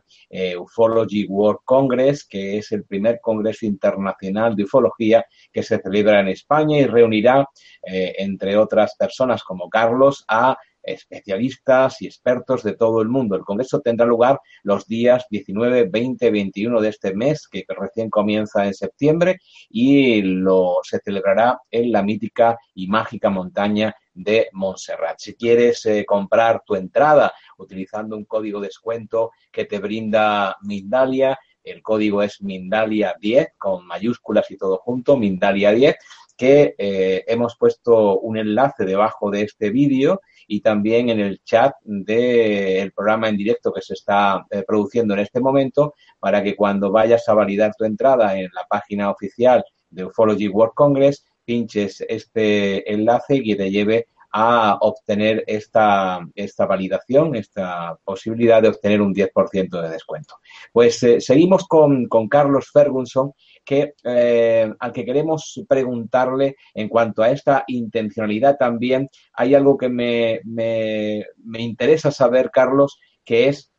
Ufology 0.59 1.25
World 1.27 1.61
Congress, 1.63 2.25
que 2.25 2.57
es 2.57 2.71
el 2.71 2.85
primer 2.85 3.19
congreso 3.21 3.65
internacional 3.65 4.55
de 4.55 4.63
ufología 4.63 5.25
que 5.51 5.63
se 5.63 5.79
celebra 5.79 6.19
en 6.19 6.29
España 6.29 6.79
y 6.79 6.85
reunirá, 6.85 7.47
entre 7.83 8.57
otras 8.57 8.95
personas 8.95 9.43
como 9.43 9.69
Carlos, 9.69 10.25
a 10.27 10.57
especialistas 10.83 12.01
y 12.01 12.07
expertos 12.07 12.63
de 12.63 12.75
todo 12.75 13.01
el 13.01 13.09
mundo. 13.09 13.35
El 13.35 13.43
Congreso 13.43 13.79
tendrá 13.79 14.05
lugar 14.05 14.39
los 14.63 14.85
días 14.85 15.25
19, 15.29 15.89
20, 15.89 16.29
21 16.29 16.81
de 16.81 16.89
este 16.89 17.15
mes, 17.15 17.47
que 17.47 17.65
recién 17.67 18.09
comienza 18.09 18.65
en 18.65 18.73
septiembre, 18.73 19.39
y 19.69 20.21
lo 20.21 20.77
se 20.83 20.99
celebrará 20.99 21.59
en 21.71 21.91
la 21.91 22.03
mítica 22.03 22.57
y 22.75 22.87
mágica 22.87 23.29
montaña 23.29 23.95
de 24.13 24.49
Montserrat. 24.51 25.15
Si 25.19 25.35
quieres 25.35 25.85
eh, 25.85 26.05
comprar 26.05 26.61
tu 26.65 26.75
entrada 26.75 27.33
utilizando 27.57 28.15
un 28.15 28.25
código 28.25 28.59
de 28.59 28.67
descuento 28.67 29.31
que 29.51 29.65
te 29.65 29.79
brinda 29.79 30.57
Mindalia, 30.61 31.37
el 31.63 31.81
código 31.81 32.21
es 32.21 32.41
Mindalia10 32.41 33.53
con 33.57 33.85
mayúsculas 33.85 34.49
y 34.51 34.57
todo 34.57 34.77
junto, 34.77 35.15
Mindalia10, 35.15 35.95
que 36.43 36.75
eh, 36.77 37.23
hemos 37.27 37.55
puesto 37.55 38.19
un 38.19 38.35
enlace 38.37 38.83
debajo 38.83 39.31
de 39.31 39.43
este 39.43 39.69
vídeo 39.69 40.19
y 40.45 40.59
también 40.59 41.07
en 41.07 41.21
el 41.21 41.41
chat 41.45 41.73
del 41.85 42.91
programa 42.91 43.29
en 43.29 43.37
directo 43.37 43.71
que 43.71 43.81
se 43.81 43.93
está 43.93 44.45
eh, 44.51 44.65
produciendo 44.67 45.13
en 45.13 45.21
este 45.21 45.39
momento 45.39 45.93
para 46.19 46.43
que 46.43 46.57
cuando 46.57 46.91
vayas 46.91 47.29
a 47.29 47.33
validar 47.33 47.71
tu 47.77 47.85
entrada 47.85 48.37
en 48.37 48.49
la 48.53 48.65
página 48.67 49.09
oficial 49.09 49.63
de 49.89 50.03
Ufology 50.03 50.49
World 50.49 50.73
Congress 50.75 51.23
pinches 51.45 52.03
este 52.09 52.91
enlace 52.91 53.37
y 53.41 53.55
te 53.55 53.71
lleve 53.71 54.07
a 54.33 54.79
obtener 54.81 55.43
esta, 55.47 56.19
esta 56.35 56.65
validación, 56.65 57.35
esta 57.35 57.97
posibilidad 58.03 58.61
de 58.61 58.69
obtener 58.69 58.99
un 58.99 59.13
10% 59.13 59.81
de 59.81 59.89
descuento. 59.89 60.35
Pues 60.73 61.01
eh, 61.03 61.21
seguimos 61.21 61.67
con, 61.67 62.07
con, 62.07 62.27
Carlos 62.27 62.69
Ferguson, 62.73 63.31
que, 63.65 63.93
eh, 64.03 64.71
al 64.79 64.91
que 64.91 65.05
queremos 65.05 65.63
preguntarle 65.67 66.55
en 66.73 66.89
cuanto 66.89 67.23
a 67.23 67.29
esta 67.29 67.63
intencionalidad 67.67 68.57
también. 68.57 69.09
Hay 69.33 69.55
algo 69.55 69.77
que 69.77 69.89
me, 69.89 70.41
me, 70.45 71.25
me 71.43 71.61
interesa 71.61 72.11
saber, 72.11 72.51
Carlos, 72.51 72.99
que 73.25 73.47
es 73.49 73.72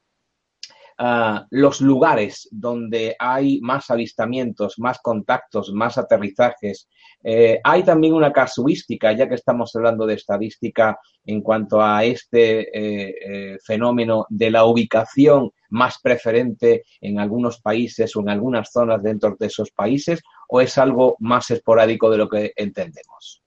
Ah, 0.96 1.44
los 1.50 1.80
lugares 1.80 2.48
donde 2.52 3.16
hay 3.18 3.60
más 3.60 3.90
avistamientos, 3.90 4.78
más 4.78 5.00
contactos, 5.00 5.72
más 5.72 5.98
aterrizajes. 5.98 6.88
Eh, 7.24 7.58
hay 7.64 7.82
también 7.82 8.14
una 8.14 8.32
casuística, 8.32 9.10
ya 9.12 9.28
que 9.28 9.34
estamos 9.34 9.74
hablando 9.74 10.06
de 10.06 10.14
estadística 10.14 10.96
en 11.26 11.40
cuanto 11.40 11.82
a 11.82 12.04
este 12.04 12.60
eh, 12.60 13.14
eh, 13.26 13.58
fenómeno 13.64 14.26
de 14.28 14.52
la 14.52 14.66
ubicación 14.66 15.50
más 15.70 15.98
preferente 16.00 16.84
en 17.00 17.18
algunos 17.18 17.60
países 17.60 18.14
o 18.14 18.20
en 18.20 18.28
algunas 18.28 18.70
zonas 18.70 19.02
dentro 19.02 19.34
de 19.36 19.46
esos 19.46 19.72
países, 19.72 20.22
o 20.48 20.60
es 20.60 20.78
algo 20.78 21.16
más 21.18 21.50
esporádico 21.50 22.08
de 22.08 22.18
lo 22.18 22.28
que 22.28 22.52
entendemos? 22.54 23.42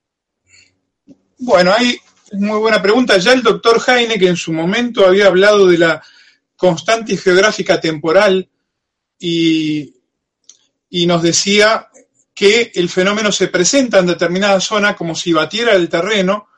Bueno, 1.39 1.71
hay 1.71 1.95
muy 2.33 2.59
buena 2.59 2.81
pregunta. 2.81 3.17
Ya 3.19 3.31
el 3.31 3.41
doctor 3.41 3.79
Heine, 3.87 4.19
que 4.19 4.27
en 4.27 4.35
su 4.35 4.51
momento 4.51 5.05
había 5.05 5.27
hablado 5.27 5.65
de 5.67 5.77
la 5.77 6.03
constante 6.57 7.15
geográfica 7.15 7.79
temporal 7.79 8.49
y, 9.19 9.93
y 10.89 11.05
nos 11.05 11.21
decía 11.21 11.87
que 12.33 12.71
el 12.75 12.89
fenómeno 12.89 13.31
se 13.31 13.47
presenta 13.47 13.99
en 13.99 14.07
determinada 14.07 14.59
zona 14.59 14.95
como 14.95 15.15
si 15.15 15.33
batiera 15.33 15.73
el 15.73 15.89
terreno. 15.89 16.49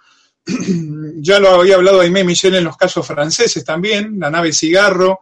ya 1.18 1.40
lo 1.40 1.50
había 1.50 1.76
hablado 1.76 2.02
Aimé 2.02 2.24
Michel 2.24 2.56
en 2.56 2.64
los 2.64 2.78
casos 2.78 3.06
franceses 3.06 3.64
también, 3.64 4.20
la 4.20 4.30
nave 4.30 4.52
cigarro, 4.52 5.22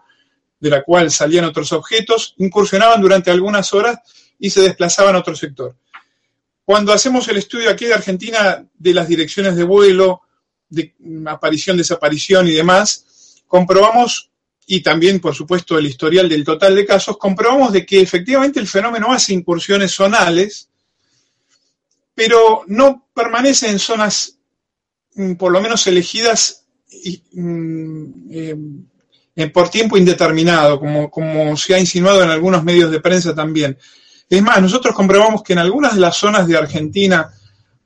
de 0.60 0.70
la 0.70 0.84
cual 0.84 1.12
salían 1.12 1.46
otros 1.46 1.72
objetos, 1.72 2.34
incursionaban 2.38 3.02
durante 3.02 3.30
algunas 3.30 3.74
horas 3.74 4.00
y 4.40 4.50
se 4.50 4.62
desplazaban 4.62 5.16
a 5.16 5.20
otro 5.20 5.36
sector. 5.36 5.76
Cuando 6.66 6.92
hacemos 6.92 7.28
el 7.28 7.38
estudio 7.38 7.70
aquí 7.70 7.86
de 7.86 7.94
Argentina 7.94 8.66
de 8.74 8.94
las 8.94 9.08
direcciones 9.08 9.56
de 9.56 9.64
vuelo, 9.64 10.22
de 10.70 10.94
aparición, 11.28 11.78
desaparición 11.78 12.48
y 12.48 12.52
demás, 12.52 13.44
comprobamos 13.48 14.32
y 14.70 14.82
también, 14.82 15.22
por 15.22 15.34
supuesto, 15.34 15.78
el 15.78 15.86
historial 15.86 16.28
del 16.28 16.44
total 16.44 16.76
de 16.76 16.86
casos, 16.86 17.18
comprobamos 17.18 17.72
de 17.72 17.86
que 17.86 18.02
efectivamente 18.02 18.60
el 18.60 18.68
fenómeno 18.68 19.14
hace 19.14 19.34
incursiones 19.34 19.94
zonales, 19.94 20.70
pero 22.14 22.64
no 22.68 23.08
permanece 23.14 23.70
en 23.70 23.80
zonas 23.80 24.38
mm, 25.16 25.36
por 25.36 25.54
lo 25.54 25.62
menos 25.62 25.88
elegidas 25.88 26.66
mm, 27.32 28.06
eh, 28.30 29.48
por 29.54 29.70
tiempo 29.70 29.96
indeterminado, 29.96 30.82
como, 30.82 31.10
como 31.10 31.56
se 31.56 31.74
ha 31.74 31.80
insinuado 31.80 32.22
en 32.22 32.30
algunos 32.30 32.62
medios 32.62 32.92
de 32.92 33.00
prensa 33.00 33.34
también. 33.34 33.78
Es 34.30 34.42
más, 34.42 34.62
nosotros 34.62 34.94
comprobamos 34.94 35.44
que 35.44 35.54
en 35.54 35.60
algunas 35.60 35.96
de 35.96 36.02
las 36.02 36.18
zonas 36.18 36.46
de 36.46 36.58
Argentina 36.58 37.32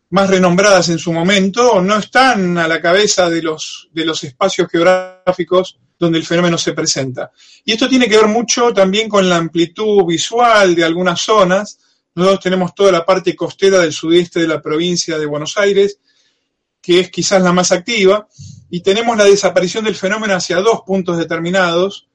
más 0.10 0.30
renombradas 0.32 0.90
en 0.90 0.98
su 0.98 1.14
momento 1.14 1.80
no 1.80 2.00
están 2.00 2.58
a 2.58 2.68
la 2.68 2.82
cabeza 2.82 3.30
de 3.30 3.44
los, 3.44 3.88
de 3.94 4.04
los 4.04 4.24
espacios 4.24 4.68
geográficos 4.68 5.78
donde 6.02 6.18
el 6.18 6.26
fenómeno 6.26 6.58
se 6.58 6.74
presenta. 6.74 7.32
Y 7.64 7.74
esto 7.74 7.88
tiene 7.88 8.10
que 8.10 8.18
ver 8.18 8.26
mucho 8.26 8.74
también 8.74 9.08
con 9.08 9.30
la 9.30 9.38
amplitud 9.38 10.04
visual 10.04 10.74
de 10.74 10.84
algunas 10.84 11.22
zonas. 11.22 11.78
Nosotros 12.16 12.40
tenemos 12.40 12.74
toda 12.74 12.92
la 12.92 13.06
parte 13.06 13.36
costera 13.36 13.78
del 13.78 13.94
sudeste 13.94 14.40
de 14.40 14.48
la 14.48 14.60
provincia 14.60 15.20
de 15.20 15.28
Buenos 15.28 15.60
Aires, 15.60 16.00
que 16.82 17.02
es 17.02 17.12
quizás 17.12 17.44
la 17.44 17.54
más 17.54 17.72
activa, 17.72 18.28
y 18.72 18.82
tenemos 18.82 19.16
la 19.16 19.26
desaparición 19.26 19.86
del 19.86 19.96
fenómeno 19.96 20.34
hacia 20.34 20.58
dos 20.58 20.82
puntos 20.88 21.20
determinados, 21.20 22.08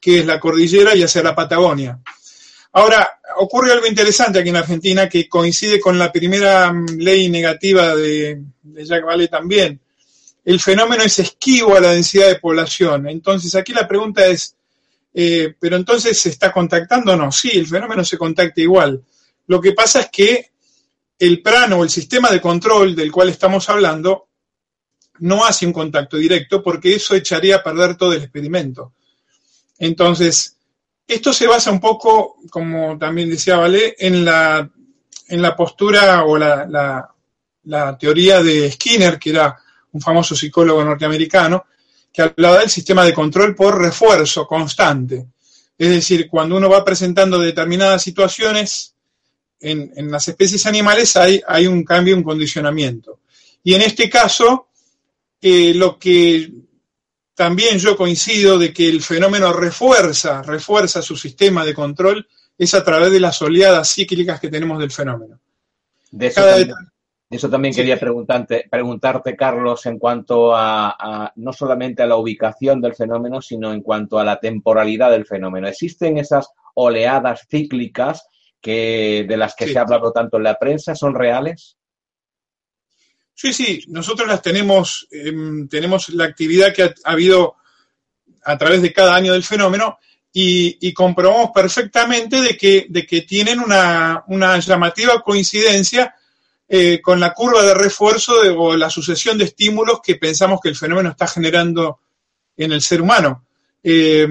que 0.00 0.20
es 0.20 0.26
la 0.26 0.40
cordillera 0.40 0.96
y 0.96 1.02
hacia 1.02 1.22
la 1.22 1.34
Patagonia. 1.34 2.00
Ahora, 2.72 3.20
ocurre 3.36 3.72
algo 3.72 3.86
interesante 3.86 4.38
aquí 4.38 4.48
en 4.48 4.56
Argentina 4.56 5.06
que 5.06 5.28
coincide 5.28 5.78
con 5.78 5.98
la 5.98 6.10
primera 6.10 6.72
mm, 6.72 6.96
ley 6.96 7.28
negativa 7.28 7.94
de, 7.94 8.40
de 8.62 8.84
Jacques 8.86 9.04
Vallée 9.04 9.28
también, 9.28 9.82
el 10.44 10.60
fenómeno 10.60 11.02
es 11.02 11.18
esquivo 11.18 11.76
a 11.76 11.80
la 11.80 11.92
densidad 11.92 12.28
de 12.28 12.38
población. 12.38 13.08
Entonces, 13.08 13.54
aquí 13.54 13.72
la 13.72 13.88
pregunta 13.88 14.26
es, 14.26 14.56
eh, 15.14 15.54
¿pero 15.58 15.76
entonces 15.76 16.20
se 16.20 16.28
está 16.28 16.52
contactando 16.52 17.12
o 17.12 17.16
no? 17.16 17.32
Sí, 17.32 17.50
el 17.54 17.66
fenómeno 17.66 18.04
se 18.04 18.18
contacta 18.18 18.60
igual. 18.60 19.02
Lo 19.46 19.60
que 19.60 19.72
pasa 19.72 20.00
es 20.00 20.10
que 20.10 20.50
el 21.18 21.40
plano 21.40 21.78
o 21.78 21.84
el 21.84 21.90
sistema 21.90 22.30
de 22.30 22.40
control 22.40 22.94
del 22.94 23.10
cual 23.10 23.30
estamos 23.30 23.68
hablando 23.70 24.28
no 25.20 25.44
hace 25.44 25.64
un 25.64 25.72
contacto 25.72 26.16
directo 26.16 26.62
porque 26.62 26.94
eso 26.94 27.14
echaría 27.14 27.56
a 27.56 27.62
perder 27.62 27.96
todo 27.96 28.12
el 28.12 28.22
experimento. 28.22 28.92
Entonces, 29.78 30.56
esto 31.06 31.32
se 31.32 31.46
basa 31.46 31.70
un 31.70 31.80
poco, 31.80 32.36
como 32.50 32.98
también 32.98 33.30
decía 33.30 33.56
Valé, 33.56 33.94
en 33.98 34.24
la, 34.24 34.68
en 35.28 35.42
la 35.42 35.56
postura 35.56 36.24
o 36.24 36.36
la, 36.36 37.08
la 37.64 37.98
teoría 37.98 38.42
de 38.42 38.70
Skinner, 38.72 39.18
que 39.18 39.30
era 39.30 39.63
un 39.94 40.00
famoso 40.00 40.34
psicólogo 40.34 40.84
norteamericano, 40.84 41.64
que 42.12 42.22
hablaba 42.22 42.58
del 42.58 42.70
sistema 42.70 43.04
de 43.04 43.14
control 43.14 43.54
por 43.54 43.80
refuerzo 43.80 44.46
constante. 44.46 45.26
Es 45.78 45.88
decir, 45.88 46.28
cuando 46.28 46.56
uno 46.56 46.68
va 46.68 46.84
presentando 46.84 47.38
determinadas 47.38 48.02
situaciones 48.02 48.94
en, 49.60 50.10
las 50.10 50.28
especies 50.28 50.66
animales 50.66 51.16
hay, 51.16 51.40
hay, 51.46 51.66
un 51.66 51.84
cambio, 51.84 52.16
un 52.16 52.22
condicionamiento. 52.22 53.20
Y 53.62 53.74
en 53.74 53.82
este 53.82 54.10
caso, 54.10 54.68
eh, 55.40 55.72
lo 55.74 55.98
que 55.98 56.52
también 57.34 57.78
yo 57.78 57.96
coincido 57.96 58.58
de 58.58 58.72
que 58.72 58.88
el 58.88 59.02
fenómeno 59.02 59.52
refuerza, 59.52 60.42
refuerza 60.42 61.02
su 61.02 61.16
sistema 61.16 61.64
de 61.64 61.74
control 61.74 62.28
es 62.58 62.74
a 62.74 62.84
través 62.84 63.10
de 63.10 63.20
las 63.20 63.40
oleadas 63.42 63.94
cíclicas 63.94 64.38
que 64.38 64.50
tenemos 64.50 64.78
del 64.78 64.92
fenómeno. 64.92 65.40
De 66.10 66.26
eso 66.26 66.42
también 66.42 66.93
quería 67.74 67.98
preguntarte, 67.98 68.66
preguntarte, 68.70 69.36
Carlos, 69.36 69.86
en 69.86 69.98
cuanto 69.98 70.54
a, 70.54 71.32
no 71.36 71.52
solamente 71.52 72.02
a 72.02 72.06
la 72.06 72.16
ubicación 72.16 72.80
del 72.80 72.94
fenómeno, 72.94 73.40
sino 73.40 73.72
en 73.72 73.82
cuanto 73.82 74.18
a 74.18 74.24
la 74.24 74.38
temporalidad 74.38 75.10
del 75.10 75.26
fenómeno. 75.26 75.68
¿Existen 75.68 76.18
esas 76.18 76.48
oleadas 76.74 77.46
cíclicas 77.50 78.28
que, 78.60 79.24
de 79.28 79.36
las 79.36 79.54
que 79.54 79.68
se 79.68 79.78
ha 79.78 79.82
hablado 79.82 80.12
tanto 80.12 80.36
en 80.36 80.44
la 80.44 80.58
prensa? 80.58 80.94
¿Son 80.94 81.14
reales? 81.14 81.76
Sí, 83.34 83.52
sí, 83.52 83.84
nosotros 83.88 84.28
las 84.28 84.42
tenemos, 84.42 85.08
em, 85.10 85.68
tenemos 85.68 86.08
la 86.10 86.24
actividad 86.24 86.72
que 86.72 86.84
ha, 86.84 86.94
habido 87.04 87.56
a 88.44 88.56
través 88.56 88.80
de 88.82 88.92
cada 88.92 89.14
año 89.16 89.32
del 89.32 89.42
fenómeno 89.42 89.98
y, 90.32 90.92
comprobamos 90.92 91.50
perfectamente 91.54 92.40
de 92.40 92.56
que, 92.56 92.86
de 92.88 93.06
que 93.06 93.22
tienen 93.22 93.60
una, 93.60 94.24
una 94.28 94.58
llamativa 94.58 95.20
coincidencia 95.22 96.14
eh, 96.68 97.00
con 97.02 97.20
la 97.20 97.34
curva 97.34 97.62
de 97.62 97.74
refuerzo 97.74 98.34
o 98.56 98.76
la 98.76 98.88
sucesión 98.88 99.36
de 99.36 99.44
estímulos 99.44 100.00
que 100.02 100.16
pensamos 100.16 100.60
que 100.62 100.70
el 100.70 100.76
fenómeno 100.76 101.10
está 101.10 101.26
generando 101.26 102.00
en 102.56 102.72
el 102.72 102.80
ser 102.80 103.02
humano. 103.02 103.46
Eh, 103.82 104.26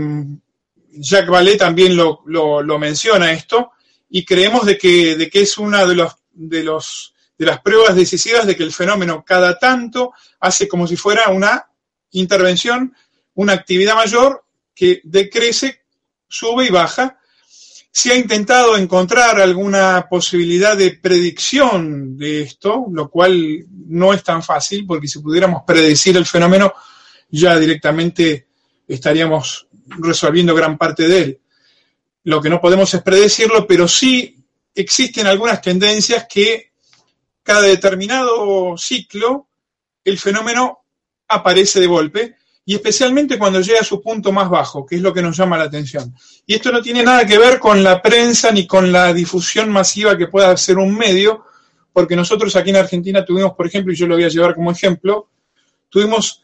Jacques 0.95 1.29
Vallée 1.29 1.57
también 1.57 1.95
lo, 1.95 2.79
menciona 2.79 3.31
esto 3.31 3.71
y 4.09 4.25
creemos 4.25 4.65
de 4.65 4.77
que, 4.77 5.15
de 5.15 5.29
que 5.29 5.41
es 5.41 5.57
una 5.57 5.85
de, 5.85 5.95
los, 5.95 6.13
de, 6.31 6.63
los, 6.63 7.13
de 7.37 7.45
las 7.45 7.61
pruebas 7.61 7.95
decisivas 7.95 8.45
de 8.45 8.55
que 8.55 8.63
el 8.63 8.71
fenómeno 8.71 9.23
cada 9.25 9.57
tanto 9.57 10.13
hace 10.39 10.67
como 10.67 10.87
si 10.87 10.95
fuera 10.95 11.29
una 11.29 11.67
intervención, 12.11 12.95
una 13.35 13.53
actividad 13.53 13.95
mayor 13.95 14.43
que 14.75 15.01
decrece, 15.03 15.81
sube 16.27 16.65
y 16.65 16.69
baja 16.69 17.17
se 17.95 18.11
ha 18.11 18.15
intentado 18.15 18.75
encontrar 18.75 19.39
alguna 19.39 20.07
posibilidad 20.09 20.75
de 20.75 20.97
predicción 20.97 22.17
de 22.17 22.41
esto, 22.41 22.87
lo 22.91 23.07
cual 23.07 23.67
no 23.69 24.11
es 24.11 24.23
tan 24.23 24.41
fácil, 24.41 24.87
porque 24.87 25.07
si 25.07 25.19
pudiéramos 25.19 25.61
predecir 25.61 26.17
el 26.17 26.25
fenómeno, 26.25 26.73
ya 27.29 27.59
directamente 27.59 28.47
estaríamos 28.87 29.67
resolviendo 29.99 30.55
gran 30.55 30.75
parte 30.75 31.07
de 31.07 31.21
él. 31.21 31.39
Lo 32.23 32.41
que 32.41 32.49
no 32.49 32.59
podemos 32.59 32.91
es 32.91 33.03
predecirlo, 33.03 33.67
pero 33.67 33.87
sí 33.87 34.43
existen 34.73 35.27
algunas 35.27 35.61
tendencias 35.61 36.25
que 36.27 36.71
cada 37.43 37.61
determinado 37.61 38.75
ciclo 38.75 39.49
el 40.03 40.17
fenómeno 40.17 40.83
aparece 41.27 41.79
de 41.79 41.87
golpe 41.87 42.37
y 42.65 42.75
especialmente 42.75 43.37
cuando 43.37 43.59
llega 43.59 43.81
a 43.81 43.85
su 43.85 44.01
punto 44.01 44.31
más 44.31 44.49
bajo, 44.49 44.85
que 44.85 44.95
es 44.95 45.01
lo 45.01 45.13
que 45.13 45.21
nos 45.21 45.35
llama 45.35 45.57
la 45.57 45.65
atención. 45.65 46.13
Y 46.45 46.55
esto 46.55 46.71
no 46.71 46.81
tiene 46.81 47.03
nada 47.03 47.25
que 47.25 47.37
ver 47.37 47.59
con 47.59 47.83
la 47.83 48.01
prensa 48.01 48.51
ni 48.51 48.65
con 48.65 48.91
la 48.91 49.13
difusión 49.13 49.69
masiva 49.69 50.17
que 50.17 50.27
pueda 50.27 50.51
hacer 50.51 50.77
un 50.77 50.95
medio, 50.95 51.45
porque 51.91 52.15
nosotros 52.15 52.55
aquí 52.55 52.69
en 52.69 52.77
Argentina 52.77 53.25
tuvimos, 53.25 53.53
por 53.53 53.67
ejemplo, 53.67 53.91
y 53.91 53.95
yo 53.95 54.07
lo 54.07 54.15
voy 54.15 54.23
a 54.23 54.29
llevar 54.29 54.55
como 54.55 54.71
ejemplo, 54.71 55.29
tuvimos 55.89 56.41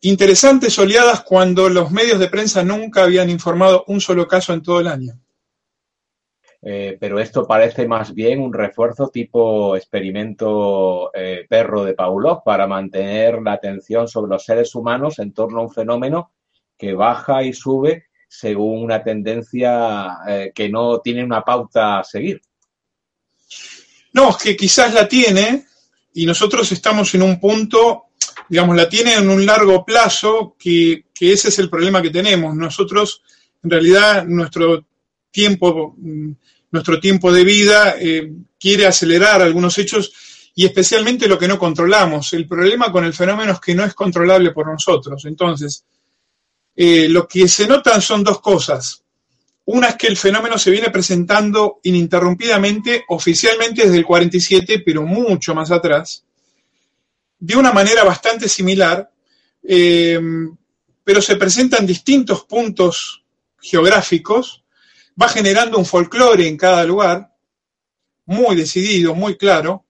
interesantes 0.00 0.76
oleadas 0.78 1.22
cuando 1.22 1.68
los 1.68 1.92
medios 1.92 2.18
de 2.18 2.28
prensa 2.28 2.64
nunca 2.64 3.04
habían 3.04 3.30
informado 3.30 3.84
un 3.86 4.00
solo 4.00 4.26
caso 4.26 4.52
en 4.52 4.62
todo 4.62 4.80
el 4.80 4.88
año. 4.88 5.21
Eh, 6.64 6.96
pero 7.00 7.18
esto 7.18 7.44
parece 7.44 7.88
más 7.88 8.14
bien 8.14 8.40
un 8.40 8.52
refuerzo 8.52 9.08
tipo 9.08 9.74
experimento 9.74 11.10
eh, 11.12 11.44
perro 11.48 11.82
de 11.82 11.94
Pavlov 11.94 12.44
para 12.44 12.68
mantener 12.68 13.42
la 13.42 13.54
atención 13.54 14.06
sobre 14.06 14.30
los 14.30 14.44
seres 14.44 14.72
humanos 14.76 15.18
en 15.18 15.32
torno 15.32 15.58
a 15.58 15.62
un 15.64 15.72
fenómeno 15.72 16.30
que 16.78 16.94
baja 16.94 17.42
y 17.42 17.52
sube 17.52 18.06
según 18.28 18.84
una 18.84 19.02
tendencia 19.02 20.18
eh, 20.28 20.52
que 20.54 20.68
no 20.68 21.00
tiene 21.00 21.24
una 21.24 21.42
pauta 21.42 21.98
a 21.98 22.04
seguir. 22.04 22.40
No, 24.12 24.30
es 24.30 24.36
que 24.36 24.56
quizás 24.56 24.94
la 24.94 25.08
tiene 25.08 25.66
y 26.14 26.26
nosotros 26.26 26.70
estamos 26.70 27.12
en 27.14 27.22
un 27.22 27.40
punto, 27.40 28.04
digamos, 28.48 28.76
la 28.76 28.88
tiene 28.88 29.14
en 29.14 29.28
un 29.28 29.44
largo 29.44 29.84
plazo, 29.84 30.54
que, 30.58 31.06
que 31.12 31.32
ese 31.32 31.48
es 31.48 31.58
el 31.58 31.68
problema 31.68 32.00
que 32.00 32.10
tenemos. 32.10 32.54
Nosotros, 32.54 33.22
en 33.62 33.70
realidad, 33.70 34.24
nuestro 34.24 34.86
tiempo 35.32 35.96
mm, 35.96 36.32
nuestro 36.72 36.98
tiempo 36.98 37.30
de 37.32 37.44
vida 37.44 37.96
eh, 38.00 38.32
quiere 38.58 38.86
acelerar 38.86 39.42
algunos 39.42 39.76
hechos 39.78 40.12
y 40.54 40.64
especialmente 40.64 41.28
lo 41.28 41.38
que 41.38 41.46
no 41.46 41.58
controlamos. 41.58 42.32
El 42.32 42.48
problema 42.48 42.90
con 42.90 43.04
el 43.04 43.12
fenómeno 43.12 43.52
es 43.52 43.60
que 43.60 43.74
no 43.74 43.84
es 43.84 43.94
controlable 43.94 44.50
por 44.52 44.66
nosotros. 44.66 45.24
Entonces, 45.26 45.84
eh, 46.74 47.08
lo 47.08 47.28
que 47.28 47.46
se 47.46 47.66
notan 47.66 48.00
son 48.00 48.24
dos 48.24 48.40
cosas. 48.40 49.02
Una 49.66 49.88
es 49.88 49.96
que 49.96 50.08
el 50.08 50.16
fenómeno 50.16 50.58
se 50.58 50.70
viene 50.70 50.90
presentando 50.90 51.80
ininterrumpidamente, 51.82 53.04
oficialmente 53.08 53.82
desde 53.82 53.98
el 53.98 54.06
47, 54.06 54.82
pero 54.84 55.02
mucho 55.02 55.54
más 55.54 55.70
atrás, 55.70 56.24
de 57.38 57.56
una 57.56 57.72
manera 57.72 58.02
bastante 58.02 58.48
similar, 58.48 59.10
eh, 59.62 60.18
pero 61.04 61.20
se 61.20 61.36
presentan 61.36 61.86
distintos 61.86 62.44
puntos 62.44 63.22
geográficos 63.60 64.61
va 65.20 65.28
generando 65.28 65.78
un 65.78 65.86
folclore 65.86 66.46
en 66.46 66.56
cada 66.56 66.84
lugar, 66.84 67.32
muy 68.26 68.56
decidido, 68.56 69.14
muy 69.14 69.36
claro, 69.36 69.84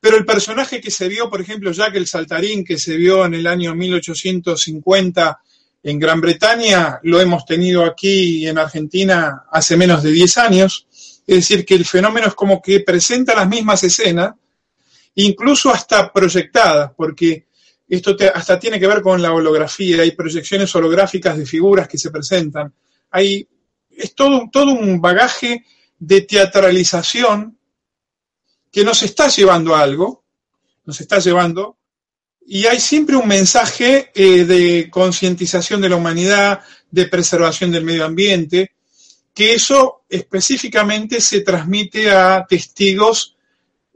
pero 0.00 0.16
el 0.16 0.24
personaje 0.24 0.80
que 0.80 0.90
se 0.90 1.08
vio, 1.08 1.28
por 1.28 1.40
ejemplo, 1.40 1.72
Jack 1.72 1.96
el 1.96 2.06
Saltarín, 2.06 2.64
que 2.64 2.78
se 2.78 2.96
vio 2.96 3.24
en 3.24 3.34
el 3.34 3.46
año 3.46 3.74
1850 3.74 5.40
en 5.82 5.98
Gran 5.98 6.20
Bretaña, 6.20 7.00
lo 7.02 7.20
hemos 7.20 7.44
tenido 7.44 7.84
aquí 7.84 8.46
en 8.46 8.58
Argentina 8.58 9.44
hace 9.50 9.76
menos 9.76 10.02
de 10.02 10.10
10 10.10 10.38
años. 10.38 10.86
Es 11.26 11.36
decir, 11.36 11.64
que 11.64 11.74
el 11.74 11.84
fenómeno 11.84 12.28
es 12.28 12.34
como 12.34 12.62
que 12.62 12.80
presenta 12.80 13.34
las 13.34 13.48
mismas 13.48 13.82
escenas, 13.84 14.34
incluso 15.16 15.70
hasta 15.70 16.12
proyectadas, 16.12 16.92
porque 16.96 17.46
esto 17.88 18.16
hasta 18.34 18.58
tiene 18.58 18.78
que 18.78 18.86
ver 18.86 19.02
con 19.02 19.20
la 19.20 19.32
holografía, 19.32 20.02
hay 20.02 20.12
proyecciones 20.12 20.74
holográficas 20.74 21.36
de 21.36 21.46
figuras 21.46 21.88
que 21.88 21.98
se 21.98 22.10
presentan, 22.10 22.72
hay 23.10 23.46
es 23.98 24.14
todo, 24.14 24.48
todo 24.50 24.72
un 24.72 25.00
bagaje 25.00 25.64
de 25.98 26.20
teatralización 26.20 27.58
que 28.70 28.84
nos 28.84 29.02
está 29.02 29.28
llevando 29.28 29.74
a 29.74 29.80
algo, 29.80 30.24
nos 30.84 31.00
está 31.00 31.18
llevando, 31.18 31.76
y 32.46 32.66
hay 32.66 32.80
siempre 32.80 33.16
un 33.16 33.28
mensaje 33.28 34.10
eh, 34.14 34.44
de 34.44 34.88
concientización 34.90 35.80
de 35.80 35.88
la 35.88 35.96
humanidad, 35.96 36.60
de 36.90 37.06
preservación 37.06 37.70
del 37.72 37.84
medio 37.84 38.04
ambiente, 38.04 38.72
que 39.34 39.54
eso 39.54 40.04
específicamente 40.08 41.20
se 41.20 41.40
transmite 41.40 42.10
a 42.10 42.46
testigos 42.48 43.36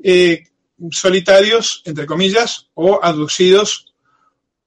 eh, 0.02 0.48
solitarios, 0.90 1.82
entre 1.84 2.06
comillas, 2.06 2.66
o 2.74 3.00
aducidos 3.02 3.94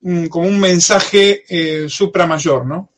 mm, 0.02 0.28
como 0.28 0.48
un 0.48 0.60
mensaje 0.60 1.44
eh, 1.48 1.90
supramayor, 1.90 2.66
¿no? 2.66 2.95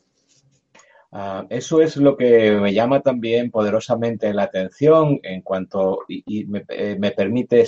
Ah, 1.10 1.46
eso 1.48 1.80
es 1.80 1.96
lo 1.96 2.16
que 2.18 2.52
me 2.52 2.74
llama 2.74 3.00
también 3.00 3.50
poderosamente 3.50 4.32
la 4.34 4.42
atención 4.44 5.18
en 5.22 5.40
cuanto, 5.40 6.00
y, 6.06 6.44
me, 6.44 6.64
eh, 6.68 6.98
permite 7.16 7.64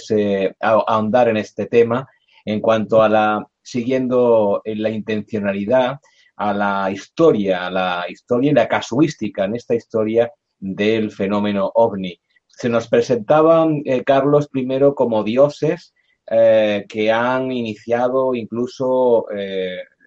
ahondar 0.61 1.28
en 1.28 1.38
este 1.38 1.66
tema, 1.66 2.07
en 2.45 2.61
cuanto 2.61 3.03
a 3.03 3.09
la, 3.09 3.47
siguiendo 3.62 4.61
en 4.64 4.82
la 4.82 4.91
intencionalidad, 4.91 6.01
a 6.36 6.53
la 6.55 6.91
historia, 6.91 7.66
a 7.66 7.70
la 7.70 8.05
historia 8.09 8.51
y 8.51 8.55
la 8.55 8.68
casuística 8.68 9.45
en 9.45 9.57
esta 9.57 9.74
historia 9.74 10.30
del 10.59 11.11
fenómeno 11.11 11.70
ovni. 11.74 12.20
Se 12.47 12.68
nos 12.68 12.88
presentaban, 12.88 13.82
eh, 13.86 14.05
Carlos, 14.05 14.49
primero 14.49 14.95
como 14.95 15.24
dioses 15.24 15.95
eh, 16.26 16.84
que 16.88 17.11
han 17.11 17.51
iniciado 17.53 18.34
incluso 18.34 19.26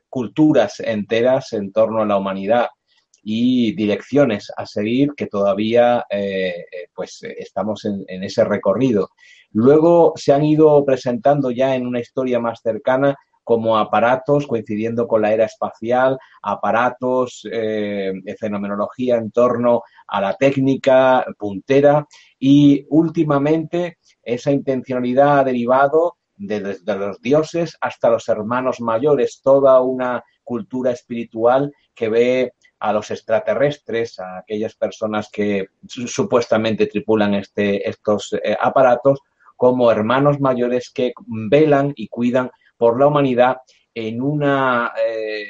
culturas 0.10 0.80
enteras 0.80 1.54
en 1.54 1.72
torno 1.72 2.04
a 2.04 2.06
la 2.06 2.18
humanidad 2.18 2.68
y 3.24 3.74
direcciones 3.74 4.52
a 4.56 4.66
seguir 4.66 5.14
que 5.16 5.28
todavía 5.28 6.06
eh, 6.10 6.66
eh, 6.72 6.88
pues 6.94 7.24
estamos 7.24 7.86
en, 7.86 8.24
ese 8.24 8.44
recorrido. 8.44 9.10
Luego 9.52 10.14
se 10.16 10.34
han 10.34 10.44
ido 10.44 10.84
presentando 10.84 11.50
ya 11.50 11.76
en 11.76 11.88
una 11.88 12.02
historia 12.02 12.40
más 12.40 12.60
cercana 12.62 13.16
como 13.44 13.78
aparatos 13.78 14.48
coincidiendo 14.48 15.08
con 15.08 15.22
la 15.22 15.34
era 15.34 15.46
espacial, 15.46 16.18
aparatos 16.42 17.46
eh, 17.52 18.14
de 18.24 18.36
fenomenología 18.38 19.18
en 19.18 19.32
torno 19.32 19.82
a 20.08 20.22
la 20.22 20.36
técnica 20.36 21.26
puntera 21.38 22.06
y 22.40 22.86
últimamente 22.90 23.98
esa 24.22 24.52
intencionalidad 24.52 25.40
ha 25.40 25.44
derivado 25.44 26.18
desde 26.36 26.96
los 26.96 27.22
dioses 27.22 27.78
hasta 27.82 28.10
los 28.10 28.28
hermanos 28.28 28.82
mayores, 28.82 29.42
toda 29.44 29.82
una 29.82 30.24
cultura 30.44 30.92
espiritual 30.92 31.72
que 31.94 32.10
ve 32.10 32.54
a 32.84 32.92
los 32.92 33.10
extraterrestres, 33.12 34.20
a 34.20 34.40
aquellas 34.40 34.76
personas 34.76 35.30
que 35.32 35.68
supuestamente 35.88 36.88
tripulan 36.88 37.34
este, 37.34 37.90
estos 37.90 38.34
eh, 38.34 38.58
aparatos, 38.60 39.22
como 39.56 39.90
hermanos 39.90 40.42
mayores 40.42 40.92
que 40.94 41.14
velan 41.26 41.94
y 41.96 42.10
cuidan 42.10 42.52
por 42.76 43.00
la 43.00 43.08
humanidad 43.08 43.56
en 43.96 44.22
una 44.22 44.92
eh, 45.02 45.46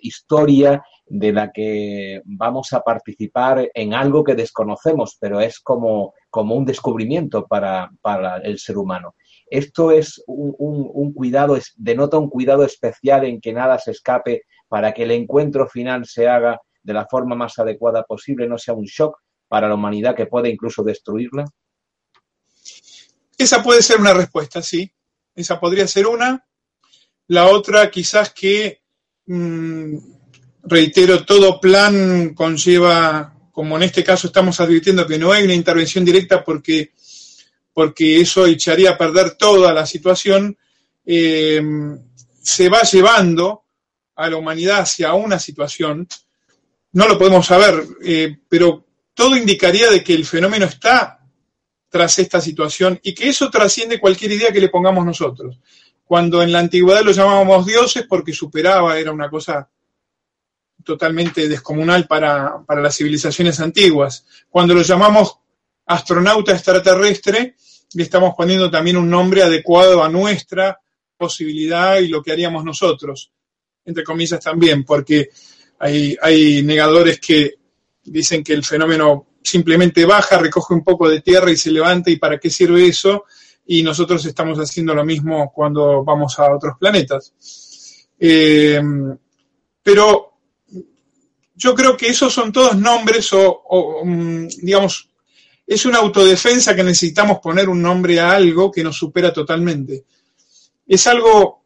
historia 0.00 0.82
de 1.06 1.32
la 1.32 1.52
que 1.52 2.20
vamos 2.24 2.72
a 2.72 2.80
participar 2.80 3.70
en 3.72 3.94
algo 3.94 4.24
que 4.24 4.34
desconocemos, 4.34 5.16
pero 5.20 5.38
es 5.40 5.60
como, 5.60 6.14
como 6.30 6.56
un 6.56 6.64
descubrimiento 6.64 7.46
para, 7.46 7.92
el 8.42 8.58
ser 8.58 8.76
humano. 8.76 9.14
Esto 9.48 9.92
es 9.92 10.20
un, 10.26 10.56
un, 10.58 11.12
cuidado, 11.12 11.56
denota 11.76 12.18
un 12.18 12.28
cuidado 12.28 12.64
especial 12.64 13.24
en 13.24 13.40
que 13.40 13.52
nada 13.52 13.78
se 13.78 13.92
escape 13.92 14.42
para 14.66 14.92
que 14.92 15.04
el 15.04 15.12
encuentro 15.12 15.68
final 15.68 16.06
se 16.06 16.26
haga 16.26 16.60
de 16.82 16.92
la 16.92 17.06
forma 17.06 17.34
más 17.34 17.58
adecuada 17.58 18.02
posible, 18.04 18.48
no 18.48 18.58
sea 18.58 18.74
un 18.74 18.84
shock 18.84 19.18
para 19.48 19.68
la 19.68 19.74
humanidad 19.74 20.16
que 20.16 20.26
puede 20.26 20.50
incluso 20.50 20.82
destruirla? 20.82 21.44
Esa 23.36 23.62
puede 23.62 23.82
ser 23.82 24.00
una 24.00 24.14
respuesta, 24.14 24.62
sí. 24.62 24.90
Esa 25.34 25.58
podría 25.58 25.86
ser 25.86 26.06
una. 26.06 26.46
La 27.28 27.46
otra, 27.46 27.90
quizás 27.90 28.32
que, 28.32 28.82
mm, 29.26 29.96
reitero, 30.64 31.24
todo 31.24 31.60
plan 31.60 32.34
conlleva, 32.34 33.34
como 33.52 33.76
en 33.76 33.84
este 33.84 34.04
caso 34.04 34.26
estamos 34.26 34.60
advirtiendo 34.60 35.06
que 35.06 35.18
no 35.18 35.32
hay 35.32 35.44
una 35.44 35.54
intervención 35.54 36.04
directa 36.04 36.44
porque, 36.44 36.92
porque 37.72 38.20
eso 38.20 38.46
echaría 38.46 38.90
a 38.90 38.98
perder 38.98 39.36
toda 39.36 39.72
la 39.72 39.86
situación, 39.86 40.56
eh, 41.04 41.60
se 42.42 42.68
va 42.68 42.82
llevando 42.82 43.64
a 44.16 44.28
la 44.28 44.36
humanidad 44.36 44.80
hacia 44.80 45.14
una 45.14 45.38
situación 45.38 46.06
no 46.92 47.08
lo 47.08 47.18
podemos 47.18 47.46
saber, 47.46 47.84
eh, 48.04 48.38
pero 48.48 48.86
todo 49.14 49.36
indicaría 49.36 49.90
de 49.90 50.02
que 50.02 50.14
el 50.14 50.24
fenómeno 50.24 50.66
está 50.66 51.20
tras 51.88 52.18
esta 52.18 52.40
situación 52.40 52.98
y 53.02 53.14
que 53.14 53.28
eso 53.28 53.50
trasciende 53.50 54.00
cualquier 54.00 54.32
idea 54.32 54.52
que 54.52 54.60
le 54.60 54.68
pongamos 54.68 55.04
nosotros. 55.04 55.58
Cuando 56.04 56.42
en 56.42 56.52
la 56.52 56.58
antigüedad 56.58 57.02
lo 57.02 57.12
llamábamos 57.12 57.66
dioses 57.66 58.06
porque 58.08 58.32
superaba, 58.32 58.98
era 58.98 59.12
una 59.12 59.28
cosa 59.28 59.68
totalmente 60.84 61.48
descomunal 61.48 62.06
para, 62.06 62.62
para 62.66 62.80
las 62.80 62.96
civilizaciones 62.96 63.60
antiguas. 63.60 64.26
Cuando 64.48 64.74
lo 64.74 64.82
llamamos 64.82 65.38
astronauta 65.86 66.52
extraterrestre, 66.52 67.56
le 67.94 68.02
estamos 68.02 68.34
poniendo 68.36 68.70
también 68.70 68.96
un 68.96 69.08
nombre 69.08 69.42
adecuado 69.42 70.02
a 70.02 70.08
nuestra 70.08 70.80
posibilidad 71.16 71.98
y 71.98 72.08
lo 72.08 72.22
que 72.22 72.32
haríamos 72.32 72.64
nosotros, 72.64 73.30
entre 73.84 74.02
comillas 74.02 74.40
también, 74.40 74.84
porque 74.84 75.30
hay, 75.82 76.62
negadores 76.62 77.18
que 77.18 77.54
dicen 78.04 78.44
que 78.44 78.52
el 78.52 78.64
fenómeno 78.64 79.26
simplemente 79.42 80.04
baja, 80.04 80.38
recoge 80.38 80.74
un 80.74 80.84
poco 80.84 81.08
de 81.08 81.20
tierra 81.20 81.50
y 81.50 81.56
se 81.56 81.72
levanta 81.72 82.10
y 82.10 82.16
para 82.16 82.38
qué 82.38 82.50
sirve 82.50 82.86
eso. 82.86 83.24
Y 83.66 83.82
nosotros 83.82 84.24
estamos 84.24 84.58
haciendo 84.58 84.94
lo 84.94 85.04
mismo 85.04 85.52
cuando 85.52 86.04
vamos 86.04 86.38
a 86.38 86.54
otros 86.54 86.74
planetas. 86.78 87.32
Eh, 88.18 88.80
Pero 89.82 90.32
yo 91.56 91.74
creo 91.74 91.96
que 91.96 92.08
esos 92.08 92.32
son 92.32 92.52
todos 92.52 92.76
nombres 92.76 93.30
o, 93.32 94.02
mm, 94.04 94.46
digamos, 94.62 95.08
es 95.66 95.84
una 95.84 95.98
autodefensa 95.98 96.76
que 96.76 96.84
necesitamos 96.84 97.38
poner 97.40 97.68
un 97.68 97.82
nombre 97.82 98.20
a 98.20 98.32
algo 98.32 98.70
que 98.70 98.84
nos 98.84 98.96
supera 98.96 99.32
totalmente. 99.32 100.04
Es 100.86 101.06
algo 101.08 101.61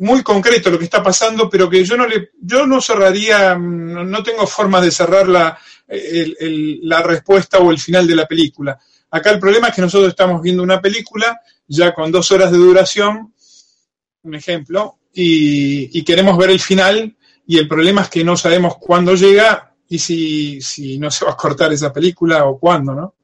muy 0.00 0.22
concreto 0.22 0.70
lo 0.70 0.78
que 0.78 0.84
está 0.84 1.02
pasando, 1.02 1.48
pero 1.48 1.68
que 1.68 1.84
yo 1.84 1.96
no 1.96 2.06
le, 2.06 2.30
yo 2.40 2.66
no 2.66 2.80
cerraría, 2.80 3.54
mm, 3.54 4.10
no 4.10 4.22
tengo 4.22 4.46
forma 4.46 4.80
de 4.80 4.90
cerrar 4.90 5.28
la, 5.28 5.58
la 5.88 7.02
respuesta 7.02 7.58
o 7.58 7.70
el 7.70 7.78
final 7.78 8.06
de 8.06 8.16
la 8.16 8.26
película. 8.26 8.78
Acá 9.10 9.30
el 9.30 9.38
problema 9.38 9.68
es 9.68 9.74
que 9.74 9.82
nosotros 9.82 10.08
estamos 10.08 10.40
viendo 10.40 10.62
una 10.62 10.80
película 10.80 11.40
ya 11.66 11.92
con 11.92 12.10
dos 12.10 12.30
horas 12.32 12.50
de 12.50 12.58
duración, 12.58 13.34
un 14.22 14.34
ejemplo, 14.34 14.98
y, 15.12 16.02
queremos 16.04 16.36
ver 16.38 16.50
el 16.50 16.60
final 16.60 17.14
y 17.46 17.58
el 17.58 17.68
problema 17.68 18.02
es 18.02 18.08
que 18.08 18.24
no 18.24 18.36
sabemos 18.36 18.76
cuándo 18.78 19.14
llega 19.14 19.74
y 19.88 19.98
si, 19.98 20.60
si 20.62 20.98
no 20.98 21.10
se 21.10 21.24
va 21.24 21.32
a 21.32 21.36
cortar 21.36 21.72
esa 21.72 21.92
película 21.92 22.46
o 22.46 22.58
cuándo, 22.58 22.94
¿no? 22.94 23.14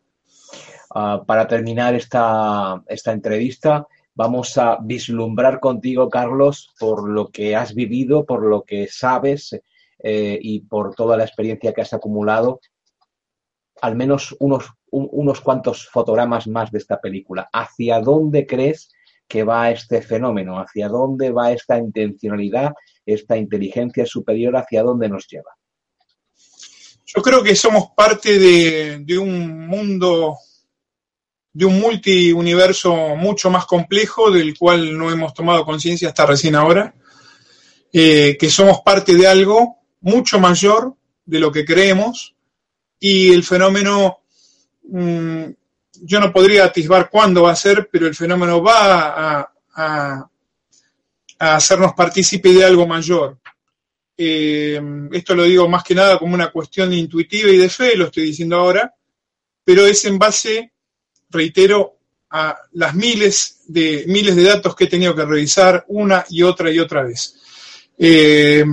Ah, 0.95 1.23
para 1.27 1.47
terminar 1.47 1.95
esta, 1.95 2.83
esta 2.87 3.13
entrevista, 3.13 3.87
vamos 4.19 4.59
a 4.59 4.79
vislumbrar 4.83 5.61
contigo, 5.61 6.11
Carlos, 6.11 6.75
por 6.77 7.09
lo 7.09 7.29
que 7.29 7.55
has 7.55 7.73
vivido, 7.73 8.27
por 8.27 8.45
lo 8.45 8.65
que 8.65 8.89
sabes 8.89 9.57
eh, 10.01 10.37
y 10.43 10.59
por 10.63 10.97
toda 10.97 11.17
la 11.17 11.23
experiencia 11.23 11.73
que 11.73 11.83
has 11.83 11.93
acumulado, 11.93 12.61
al 13.81 13.95
menos 13.95 14.35
unos, 14.41 14.73
unos 14.91 15.41
cuantos 15.41 15.89
fotogramas 15.89 16.49
más 16.49 16.73
de 16.73 16.79
esta 16.79 17.01
película. 17.01 17.49
¿Hacia 17.53 18.01
dónde 18.01 18.45
crees 18.45 18.91
que 19.29 19.45
va 19.45 19.71
este 19.71 20.03
fenómeno? 20.03 20.59
¿Hacia 20.59 20.89
dónde 20.89 21.31
va 21.31 21.53
esta 21.53 21.79
intencionalidad, 21.79 22.73
esta 23.07 23.37
inteligencia 23.37 24.05
superior? 24.05 24.57
¿Hacia 24.57 24.83
dónde 24.83 25.09
nos 25.09 25.29
lleva? 25.29 25.53
Yo 27.07 27.23
creo 27.23 27.41
que 27.45 27.55
somos 27.55 27.91
parte 27.97 28.37
de, 28.37 29.17
un 29.17 29.69
mundo, 29.69 30.39
de 31.53 31.65
un 31.65 31.81
multiuniverso 31.81 32.95
mucho 33.17 33.51
más 33.51 33.67
complejo 33.67 34.31
del 34.31 34.57
cual 34.57 34.97
no 34.97 35.11
hemos 35.11 35.35
tomado 35.35 35.65
conciencia 35.65 36.09
hasta 36.09 36.27
recién 36.27 36.55
ahora, 36.55 36.95
eh, 37.93 38.37
que 38.39 38.51
somos 38.51 38.81
parte 38.81 39.15
de 39.15 39.27
algo 39.27 39.79
mucho 40.01 40.39
mayor 40.39 40.95
de 41.25 41.41
lo 41.41 41.51
que 41.51 41.65
creemos 41.65 42.35
y 43.01 43.33
el 43.33 43.45
fenómeno 43.45 44.21
mm, 44.85 45.45
yo 46.03 46.21
no 46.21 46.33
podría 46.33 46.65
atisbar 46.65 47.11
cuándo 47.11 47.43
va 47.43 47.53
a 47.53 47.57
ser, 47.57 47.89
pero 47.91 48.07
el 48.07 48.15
fenómeno 48.15 48.63
va 48.63 49.53
a, 49.75 50.31
hacernos 51.39 51.93
partícipe 51.95 52.53
de 52.53 52.65
algo 52.65 52.87
mayor. 52.87 53.39
Eh, 54.17 54.81
esto 55.13 55.37
lo 55.37 55.45
digo 55.45 55.69
más 55.69 55.85
que 55.85 55.95
nada 55.95 56.19
como 56.19 56.35
una 56.35 56.51
cuestión 56.51 56.93
intuitiva 56.93 57.49
y 57.51 57.57
de 57.57 57.69
fe, 57.69 57.97
lo 57.97 58.07
estoy 58.07 58.25
diciendo 58.25 58.57
ahora, 58.57 58.93
pero 59.63 59.87
es 59.87 60.05
en 60.05 60.19
base, 60.19 60.73
reitero, 61.31 61.95
a 62.31 62.59
las 62.73 62.95
miles 62.95 63.61
de, 63.69 64.05
miles 64.07 64.37
de 64.37 64.43
datos 64.43 64.77
que 64.77 64.85
he 64.85 64.89
tenido 64.89 65.15
que 65.15 65.25
revisar 65.25 65.85
una 65.89 66.25
y 66.29 66.43
otra 66.43 66.71
y 66.71 66.79
otra 66.79 67.03
vez. 67.03 67.37
Eh, 67.97 68.65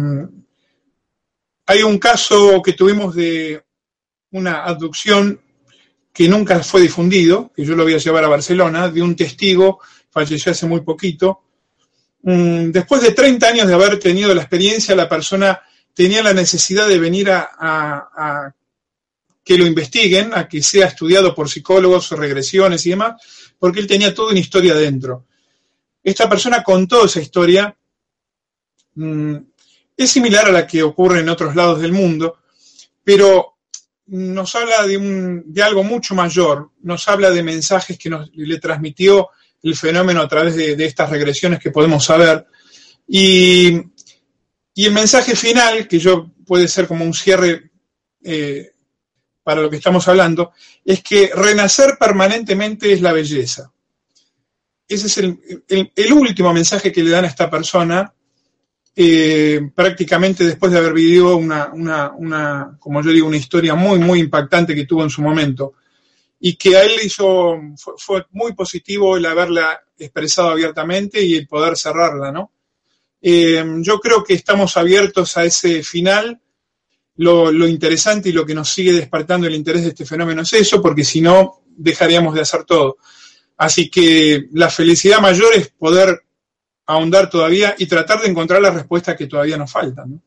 hay 1.68 1.84
un 1.84 1.98
caso 1.98 2.62
que 2.62 2.74
tuvimos 2.74 3.16
de 3.16 3.64
una 4.32 4.66
abducción 4.66 5.40
que 6.14 6.30
nunca 6.30 6.64
fue 6.64 6.82
difundido, 6.82 7.52
que 7.56 7.66
yo 7.66 7.76
lo 7.76 7.84
voy 7.84 7.94
a 7.94 8.00
llevar 8.00 8.24
a 8.24 8.30
Barcelona, 8.30 8.90
de 8.90 9.02
un 9.02 9.16
testigo, 9.16 9.80
falleció 10.10 10.52
hace 10.52 10.66
muy 10.66 10.82
poquito. 10.82 11.42
Mm, 12.22 12.72
después 12.72 13.02
de 13.02 13.12
30 13.12 13.48
años 13.48 13.68
de 13.68 13.74
haber 13.74 14.00
tenido 14.00 14.34
la 14.34 14.42
experiencia, 14.42 14.96
la 14.96 15.10
persona 15.10 15.62
tenía 15.94 16.24
la 16.24 16.34
necesidad 16.34 16.88
de 16.88 17.00
venir 17.00 17.30
a, 17.32 18.54
que 19.46 19.58
lo 19.60 19.68
investiguen, 19.68 20.32
a 20.34 20.48
que 20.48 20.64
sea 20.64 20.88
estudiado 20.88 21.36
por 21.36 21.48
psicólogos, 21.48 22.10
regresiones 22.10 22.84
y 22.88 22.90
demás, 22.90 23.22
porque 23.60 23.80
él 23.80 23.86
tenía 23.86 24.12
toda 24.12 24.32
una 24.32 24.40
historia 24.40 24.74
dentro. 24.74 25.28
Esta 26.04 26.28
persona 26.28 26.64
contó 26.64 27.06
esa 27.06 27.22
historia, 27.22 27.76
mm, 28.96 29.36
es 29.96 30.10
similar 30.10 30.48
a 30.48 30.52
la 30.52 30.66
que 30.66 30.82
ocurre 30.82 31.20
en 31.20 31.30
otros 31.30 31.56
lados 31.56 31.80
del 31.80 31.94
mundo, 31.94 32.40
pero 33.04 33.58
nos 34.08 34.56
habla 34.56 34.86
de, 34.88 34.98
un, 34.98 35.44
de 35.46 35.62
algo 35.62 35.84
mucho 35.84 36.16
mayor, 36.16 36.72
nos 36.82 37.08
habla 37.08 37.30
de 37.30 37.44
mensajes 37.44 38.00
que 38.00 38.10
nos, 38.10 38.32
le 38.34 38.60
transmitió 38.60 39.30
el 39.62 39.76
fenómeno 39.76 40.22
a 40.22 40.28
través 40.28 40.56
de, 40.56 40.74
estas 40.86 41.10
regresiones 41.12 41.60
que 41.60 41.72
podemos 41.72 42.04
saber. 42.04 42.48
Y, 43.08 43.80
el 44.76 44.92
mensaje 44.92 45.36
final, 45.36 45.88
que 45.88 46.00
yo 46.00 46.32
puede 46.46 46.68
ser 46.68 46.88
como 46.88 47.06
un 47.06 47.14
cierre 47.14 47.72
eh, 48.24 48.75
para 49.46 49.62
lo 49.62 49.70
que 49.70 49.78
estamos 49.78 50.06
hablando, 50.10 50.52
es 50.84 51.02
que 51.02 51.32
renacer 51.34 51.98
permanentemente 51.98 52.92
es 52.92 53.00
la 53.00 53.14
belleza. 53.14 53.72
Ese 54.88 55.08
es 55.08 55.18
el 55.18 56.14
último 56.14 56.52
mensaje 56.52 56.92
que 56.92 57.04
le 57.04 57.12
dan 57.12 57.24
a 57.24 57.30
esta 57.30 57.50
persona 57.50 58.14
eh, 58.98 59.72
prácticamente 59.76 60.46
después 60.46 60.72
de 60.72 60.78
haber 60.78 60.94
vivido 60.94 61.36
una, 61.36 61.70
una, 61.74 62.78
como 62.80 63.04
yo 63.04 63.12
digo, 63.12 63.28
una 63.28 63.36
historia 63.36 63.76
muy, 63.76 64.00
muy 64.00 64.20
impactante 64.22 64.74
que 64.74 64.86
tuvo 64.86 65.04
en 65.04 65.10
su 65.10 65.22
momento. 65.22 65.74
Y 66.40 66.56
que 66.56 66.78
a 66.78 66.84
él 66.84 66.94
hizo, 67.04 67.60
fue, 67.98 68.26
muy 68.32 68.54
positivo 68.54 69.18
el 69.18 69.26
haberla 69.26 69.82
expresado 69.98 70.50
abiertamente 70.50 71.22
y 71.22 71.36
el 71.36 71.48
poder 71.48 71.78
cerrarla, 71.78 72.32
¿no? 72.32 72.52
Eh, 73.22 73.66
yo 73.80 74.00
creo 74.00 74.24
que 74.24 74.36
estamos 74.36 74.78
abiertos 74.78 75.36
a 75.36 75.44
ese 75.44 75.84
final. 75.84 76.40
Lo, 77.18 77.50
interesante 77.68 78.30
y 78.30 78.34
lo 78.34 78.46
que 78.46 78.54
nos 78.54 78.70
sigue 78.70 78.92
despertando 78.92 79.48
el 79.48 79.56
interés 79.56 79.84
de 79.84 79.90
este 79.90 80.06
fenómeno 80.06 80.42
es 80.42 80.54
eso, 80.54 80.82
porque 80.82 81.04
si 81.04 81.22
no, 81.22 81.62
dejaríamos 81.78 82.34
de 82.34 82.42
hacer 82.42 82.66
todo. 82.66 82.98
Así 83.58 83.90
que 83.90 84.48
la 84.52 84.70
felicidad 84.70 85.20
mayor 85.20 85.54
es 85.56 85.70
poder 85.70 86.24
ahondar 86.88 87.30
todavía 87.30 87.76
y 87.78 87.86
tratar 87.86 88.22
de 88.22 88.28
encontrar 88.28 88.62
las 88.62 88.74
respuestas 88.74 89.16
que 89.16 89.28
todavía 89.28 89.58
nos 89.58 89.72
faltan. 89.72 90.22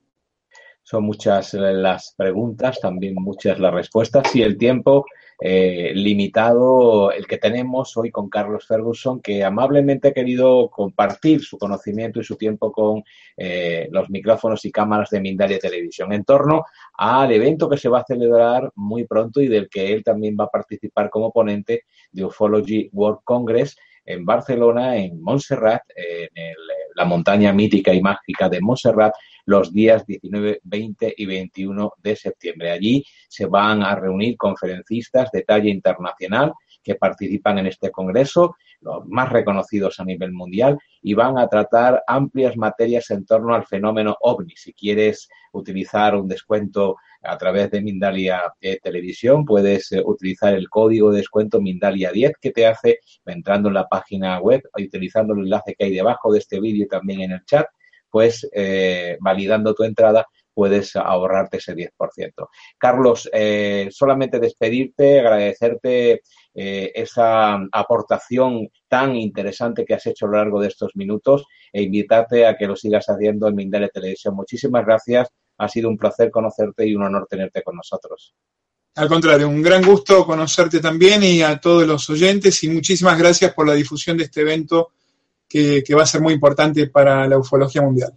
Son 0.82 1.05
muchas 1.05 1.53
las 1.53 2.14
preguntas, 2.16 2.80
también 2.80 3.14
muchas 3.14 3.59
las 3.59 3.74
respuestas 3.74 4.34
y 4.34 4.43
el 4.43 4.57
tiempo 4.57 5.05
eh, 5.41 5.93
limitado 5.95 7.12
el 7.12 7.26
que 7.26 7.39
tenemos 7.39 7.97
hoy 7.97 8.11
con 8.11 8.28
Carlos 8.28 8.66
Ferguson, 8.66 9.20
que 9.20 9.45
amablemente 9.45 10.09
ha 10.09 10.12
querido 10.12 10.68
compartir 10.68 11.43
su 11.43 11.59
conocimiento 11.59 12.20
y 12.20 12.24
su 12.24 12.36
tiempo 12.36 12.72
con 12.72 13.05
eh, 13.36 13.89
los 13.93 14.11
micrófonos 14.11 14.64
y 14.64 14.72
cámaras 14.72 15.11
de 15.11 15.20
Mindalia 15.20 15.61
Televisión 15.61 16.12
en 16.12 16.24
torno 16.24 16.64
al 16.95 17.30
evento 17.30 17.68
que 17.68 17.76
se 17.76 17.89
va 17.89 18.01
a 18.01 18.05
celebrar 18.05 18.72
muy 18.74 19.07
pronto 19.07 19.41
y 19.41 19.47
del 19.47 19.68
que 19.68 19.93
él 19.93 20.03
también 20.03 20.36
va 20.39 20.45
a 20.45 20.51
participar 20.51 21.09
como 21.09 21.30
ponente 21.30 21.84
de 22.11 22.24
Ufology 22.24 22.91
World 22.93 23.20
Congress 23.22 23.76
en 24.05 24.24
Barcelona, 24.24 24.97
en 24.97 25.20
Montserrat, 25.20 25.82
en 25.95 26.55
la 26.95 27.05
montaña 27.05 27.53
mítica 27.53 27.93
y 27.93 28.01
mágica 28.01 28.49
de 28.49 28.61
Montserrat, 28.61 29.12
los 29.49 29.72
días 29.72 30.05
19, 30.05 30.61
20 30.62 31.14
y 31.16 31.24
21 31.24 31.92
de 32.03 32.16
septiembre. 32.16 32.70
Allí 32.70 33.03
se 33.30 33.46
van 33.46 33.82
a 33.82 33.94
reunir 33.94 34.36
conferencistas 34.36 35.30
de 35.32 35.42
talla 35.42 35.70
internacional 35.70 36.53
que 36.82 36.96
participan 36.96 37.57
en 37.59 37.66
este 37.66 37.90
congreso, 37.90 38.57
los 38.82 39.07
más 39.07 39.30
reconocidos 39.30 40.01
a 40.01 40.05
nivel 40.05 40.32
mundial, 40.32 40.78
y 41.01 41.14
van 41.14 41.38
a 41.38 41.49
tratar 41.49 42.03
amplias 42.07 42.59
materias 42.59 43.11
en 43.11 43.24
torno 43.24 43.55
al 43.55 43.64
fenómeno 43.64 44.18
ovni. 44.20 44.53
Si 44.55 44.74
quieres 44.74 45.30
utilizar 45.55 46.14
un 46.14 46.28
descuento 46.28 46.96
a 47.22 47.38
través 47.38 47.70
de 47.70 47.80
Mindalia 47.80 48.53
eh, 48.61 48.78
Televisión, 48.82 49.46
puedes 49.46 49.92
eh, 49.92 50.03
utilizar 50.05 50.53
el 50.53 50.68
código 50.68 51.11
de 51.11 51.18
descuento 51.18 51.59
Mindalia10 51.59 52.34
que 52.38 52.51
te 52.51 52.66
hace 52.66 52.99
entrando 53.24 53.68
en 53.68 53.74
la 53.74 53.88
página 53.88 54.38
web, 54.40 54.62
utilizando 54.78 55.32
el 55.32 55.40
enlace 55.40 55.74
que 55.74 55.86
hay 55.86 55.94
debajo 55.94 56.34
de 56.34 56.38
este 56.40 56.61
vídeo 56.61 56.84
y 56.84 56.88
también 56.88 57.22
en 57.22 57.32
el 57.32 57.44
chat, 57.46 57.66
pues 58.11 58.48
eh, 58.52 59.16
validando 59.20 59.74
tu 59.74 59.84
entrada 59.84 60.26
puedes 60.52 60.96
ahorrarte 60.96 61.59
ese 61.59 61.74
10%. 61.74 62.48
Carlos, 62.76 63.30
solamente 63.90 64.40
despedirte, 64.40 65.20
agradecerte 65.20 66.22
esa 66.52 67.61
aportación 67.70 68.68
tan 68.88 69.14
interesante 69.14 69.84
que 69.84 69.94
has 69.94 70.04
hecho 70.06 70.26
a 70.26 70.30
lo 70.30 70.36
largo 70.38 70.61
de 70.61 70.66
estos 70.66 70.96
minutos 70.96 71.44
e 71.72 71.82
invitarte 71.82 72.44
a 72.44 72.56
que 72.56 72.66
lo 72.66 72.74
sigas 72.74 73.09
haciendo 73.09 73.46
en 73.46 73.54
Mindalia 73.54 73.88
Televisión. 73.88 74.34
Muchísimas 74.34 74.84
gracias 74.84 75.28
ha 75.59 75.68
sido 75.68 75.88
un 75.88 75.98
placer 75.98 76.30
conocerte 76.30 76.86
y 76.86 76.94
un 76.94 77.02
honor 77.02 77.26
tenerte 77.28 77.62
con 77.62 77.76
nosotros. 77.76 78.34
Al 78.94 79.09
contrario, 79.09 79.48
un 79.48 79.62
gran 79.62 79.84
gusto 79.84 80.24
conocerte 80.24 80.80
también 80.80 81.22
y 81.22 81.42
a 81.42 81.61
todos 81.61 81.86
los 81.86 82.09
oyentes 82.11 82.62
y 82.64 82.68
muchísimas 82.68 83.18
gracias 83.18 83.52
por 83.54 83.66
la 83.66 83.74
difusión 83.74 84.16
de 84.16 84.24
este 84.24 84.40
evento 84.40 84.92
que, 85.49 85.82
va 85.94 86.03
a 86.03 86.07
ser 86.07 86.20
muy 86.20 86.34
importante 86.34 86.88
para 86.88 87.26
la 87.26 87.38
ufología 87.38 87.82
mundial. 87.82 88.12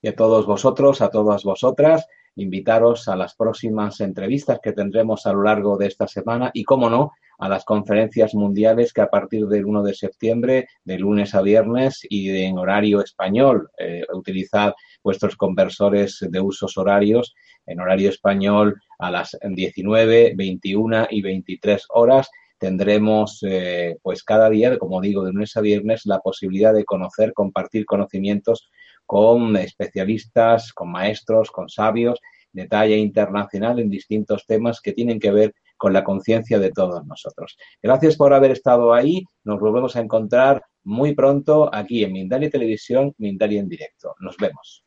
Y 0.00 0.08
a 0.08 0.16
todos 0.16 0.46
vosotros, 0.46 1.00
a 1.00 1.10
todas 1.10 1.44
vosotras, 1.44 2.06
invitaros 2.36 3.08
a 3.08 3.16
las 3.16 3.34
próximas 3.34 4.00
entrevistas 4.00 4.60
que 4.62 4.72
tendremos 4.72 5.26
a 5.26 5.32
lo 5.32 5.42
largo 5.42 5.76
de 5.76 5.86
esta 5.86 6.06
semana 6.06 6.50
y, 6.52 6.64
como 6.64 6.90
no, 6.90 7.12
a 7.38 7.48
las 7.48 7.64
conferencias 7.64 8.34
mundiales 8.34 8.92
que 8.92 9.02
a 9.02 9.10
partir 9.10 9.46
del 9.46 9.66
1 9.66 9.82
de 9.82 9.94
septiembre, 9.94 10.68
de 10.84 10.98
lunes 10.98 11.34
a 11.34 11.42
viernes 11.42 12.00
y 12.08 12.30
en 12.30 12.58
horario 12.58 13.02
español, 13.02 13.70
eh, 13.78 14.04
utilizad 14.12 14.74
vuestros 15.02 15.36
conversores 15.36 16.18
de 16.20 16.40
usos 16.40 16.76
horarios 16.78 17.34
en 17.66 17.80
horario 17.80 18.10
español 18.10 18.80
a 18.98 19.10
las 19.10 19.36
19, 19.42 20.34
21 20.36 21.08
y 21.10 21.22
23 21.22 21.86
horas 21.90 22.30
tendremos 22.58 23.42
eh, 23.46 23.96
pues 24.02 24.22
cada 24.22 24.48
día, 24.48 24.78
como 24.78 25.00
digo, 25.00 25.24
de 25.24 25.32
lunes 25.32 25.56
a 25.56 25.60
viernes, 25.60 26.06
la 26.06 26.20
posibilidad 26.20 26.74
de 26.74 26.84
conocer, 26.84 27.32
compartir 27.32 27.84
conocimientos 27.86 28.68
con 29.04 29.56
especialistas, 29.56 30.72
con 30.72 30.90
maestros, 30.90 31.50
con 31.50 31.68
sabios 31.68 32.20
de 32.52 32.66
talla 32.66 32.96
internacional 32.96 33.78
en 33.78 33.90
distintos 33.90 34.46
temas 34.46 34.80
que 34.80 34.92
tienen 34.92 35.20
que 35.20 35.30
ver 35.30 35.54
con 35.76 35.92
la 35.92 36.02
conciencia 36.02 36.58
de 36.58 36.72
todos 36.72 37.04
nosotros. 37.06 37.56
Gracias 37.82 38.16
por 38.16 38.32
haber 38.32 38.52
estado 38.52 38.94
ahí. 38.94 39.24
Nos 39.44 39.60
volvemos 39.60 39.94
a 39.94 40.00
encontrar 40.00 40.62
muy 40.82 41.14
pronto 41.14 41.68
aquí 41.72 42.02
en 42.02 42.12
Mindalia 42.12 42.50
Televisión, 42.50 43.14
Mindalia 43.18 43.60
en 43.60 43.68
directo. 43.68 44.14
Nos 44.20 44.36
vemos. 44.38 44.85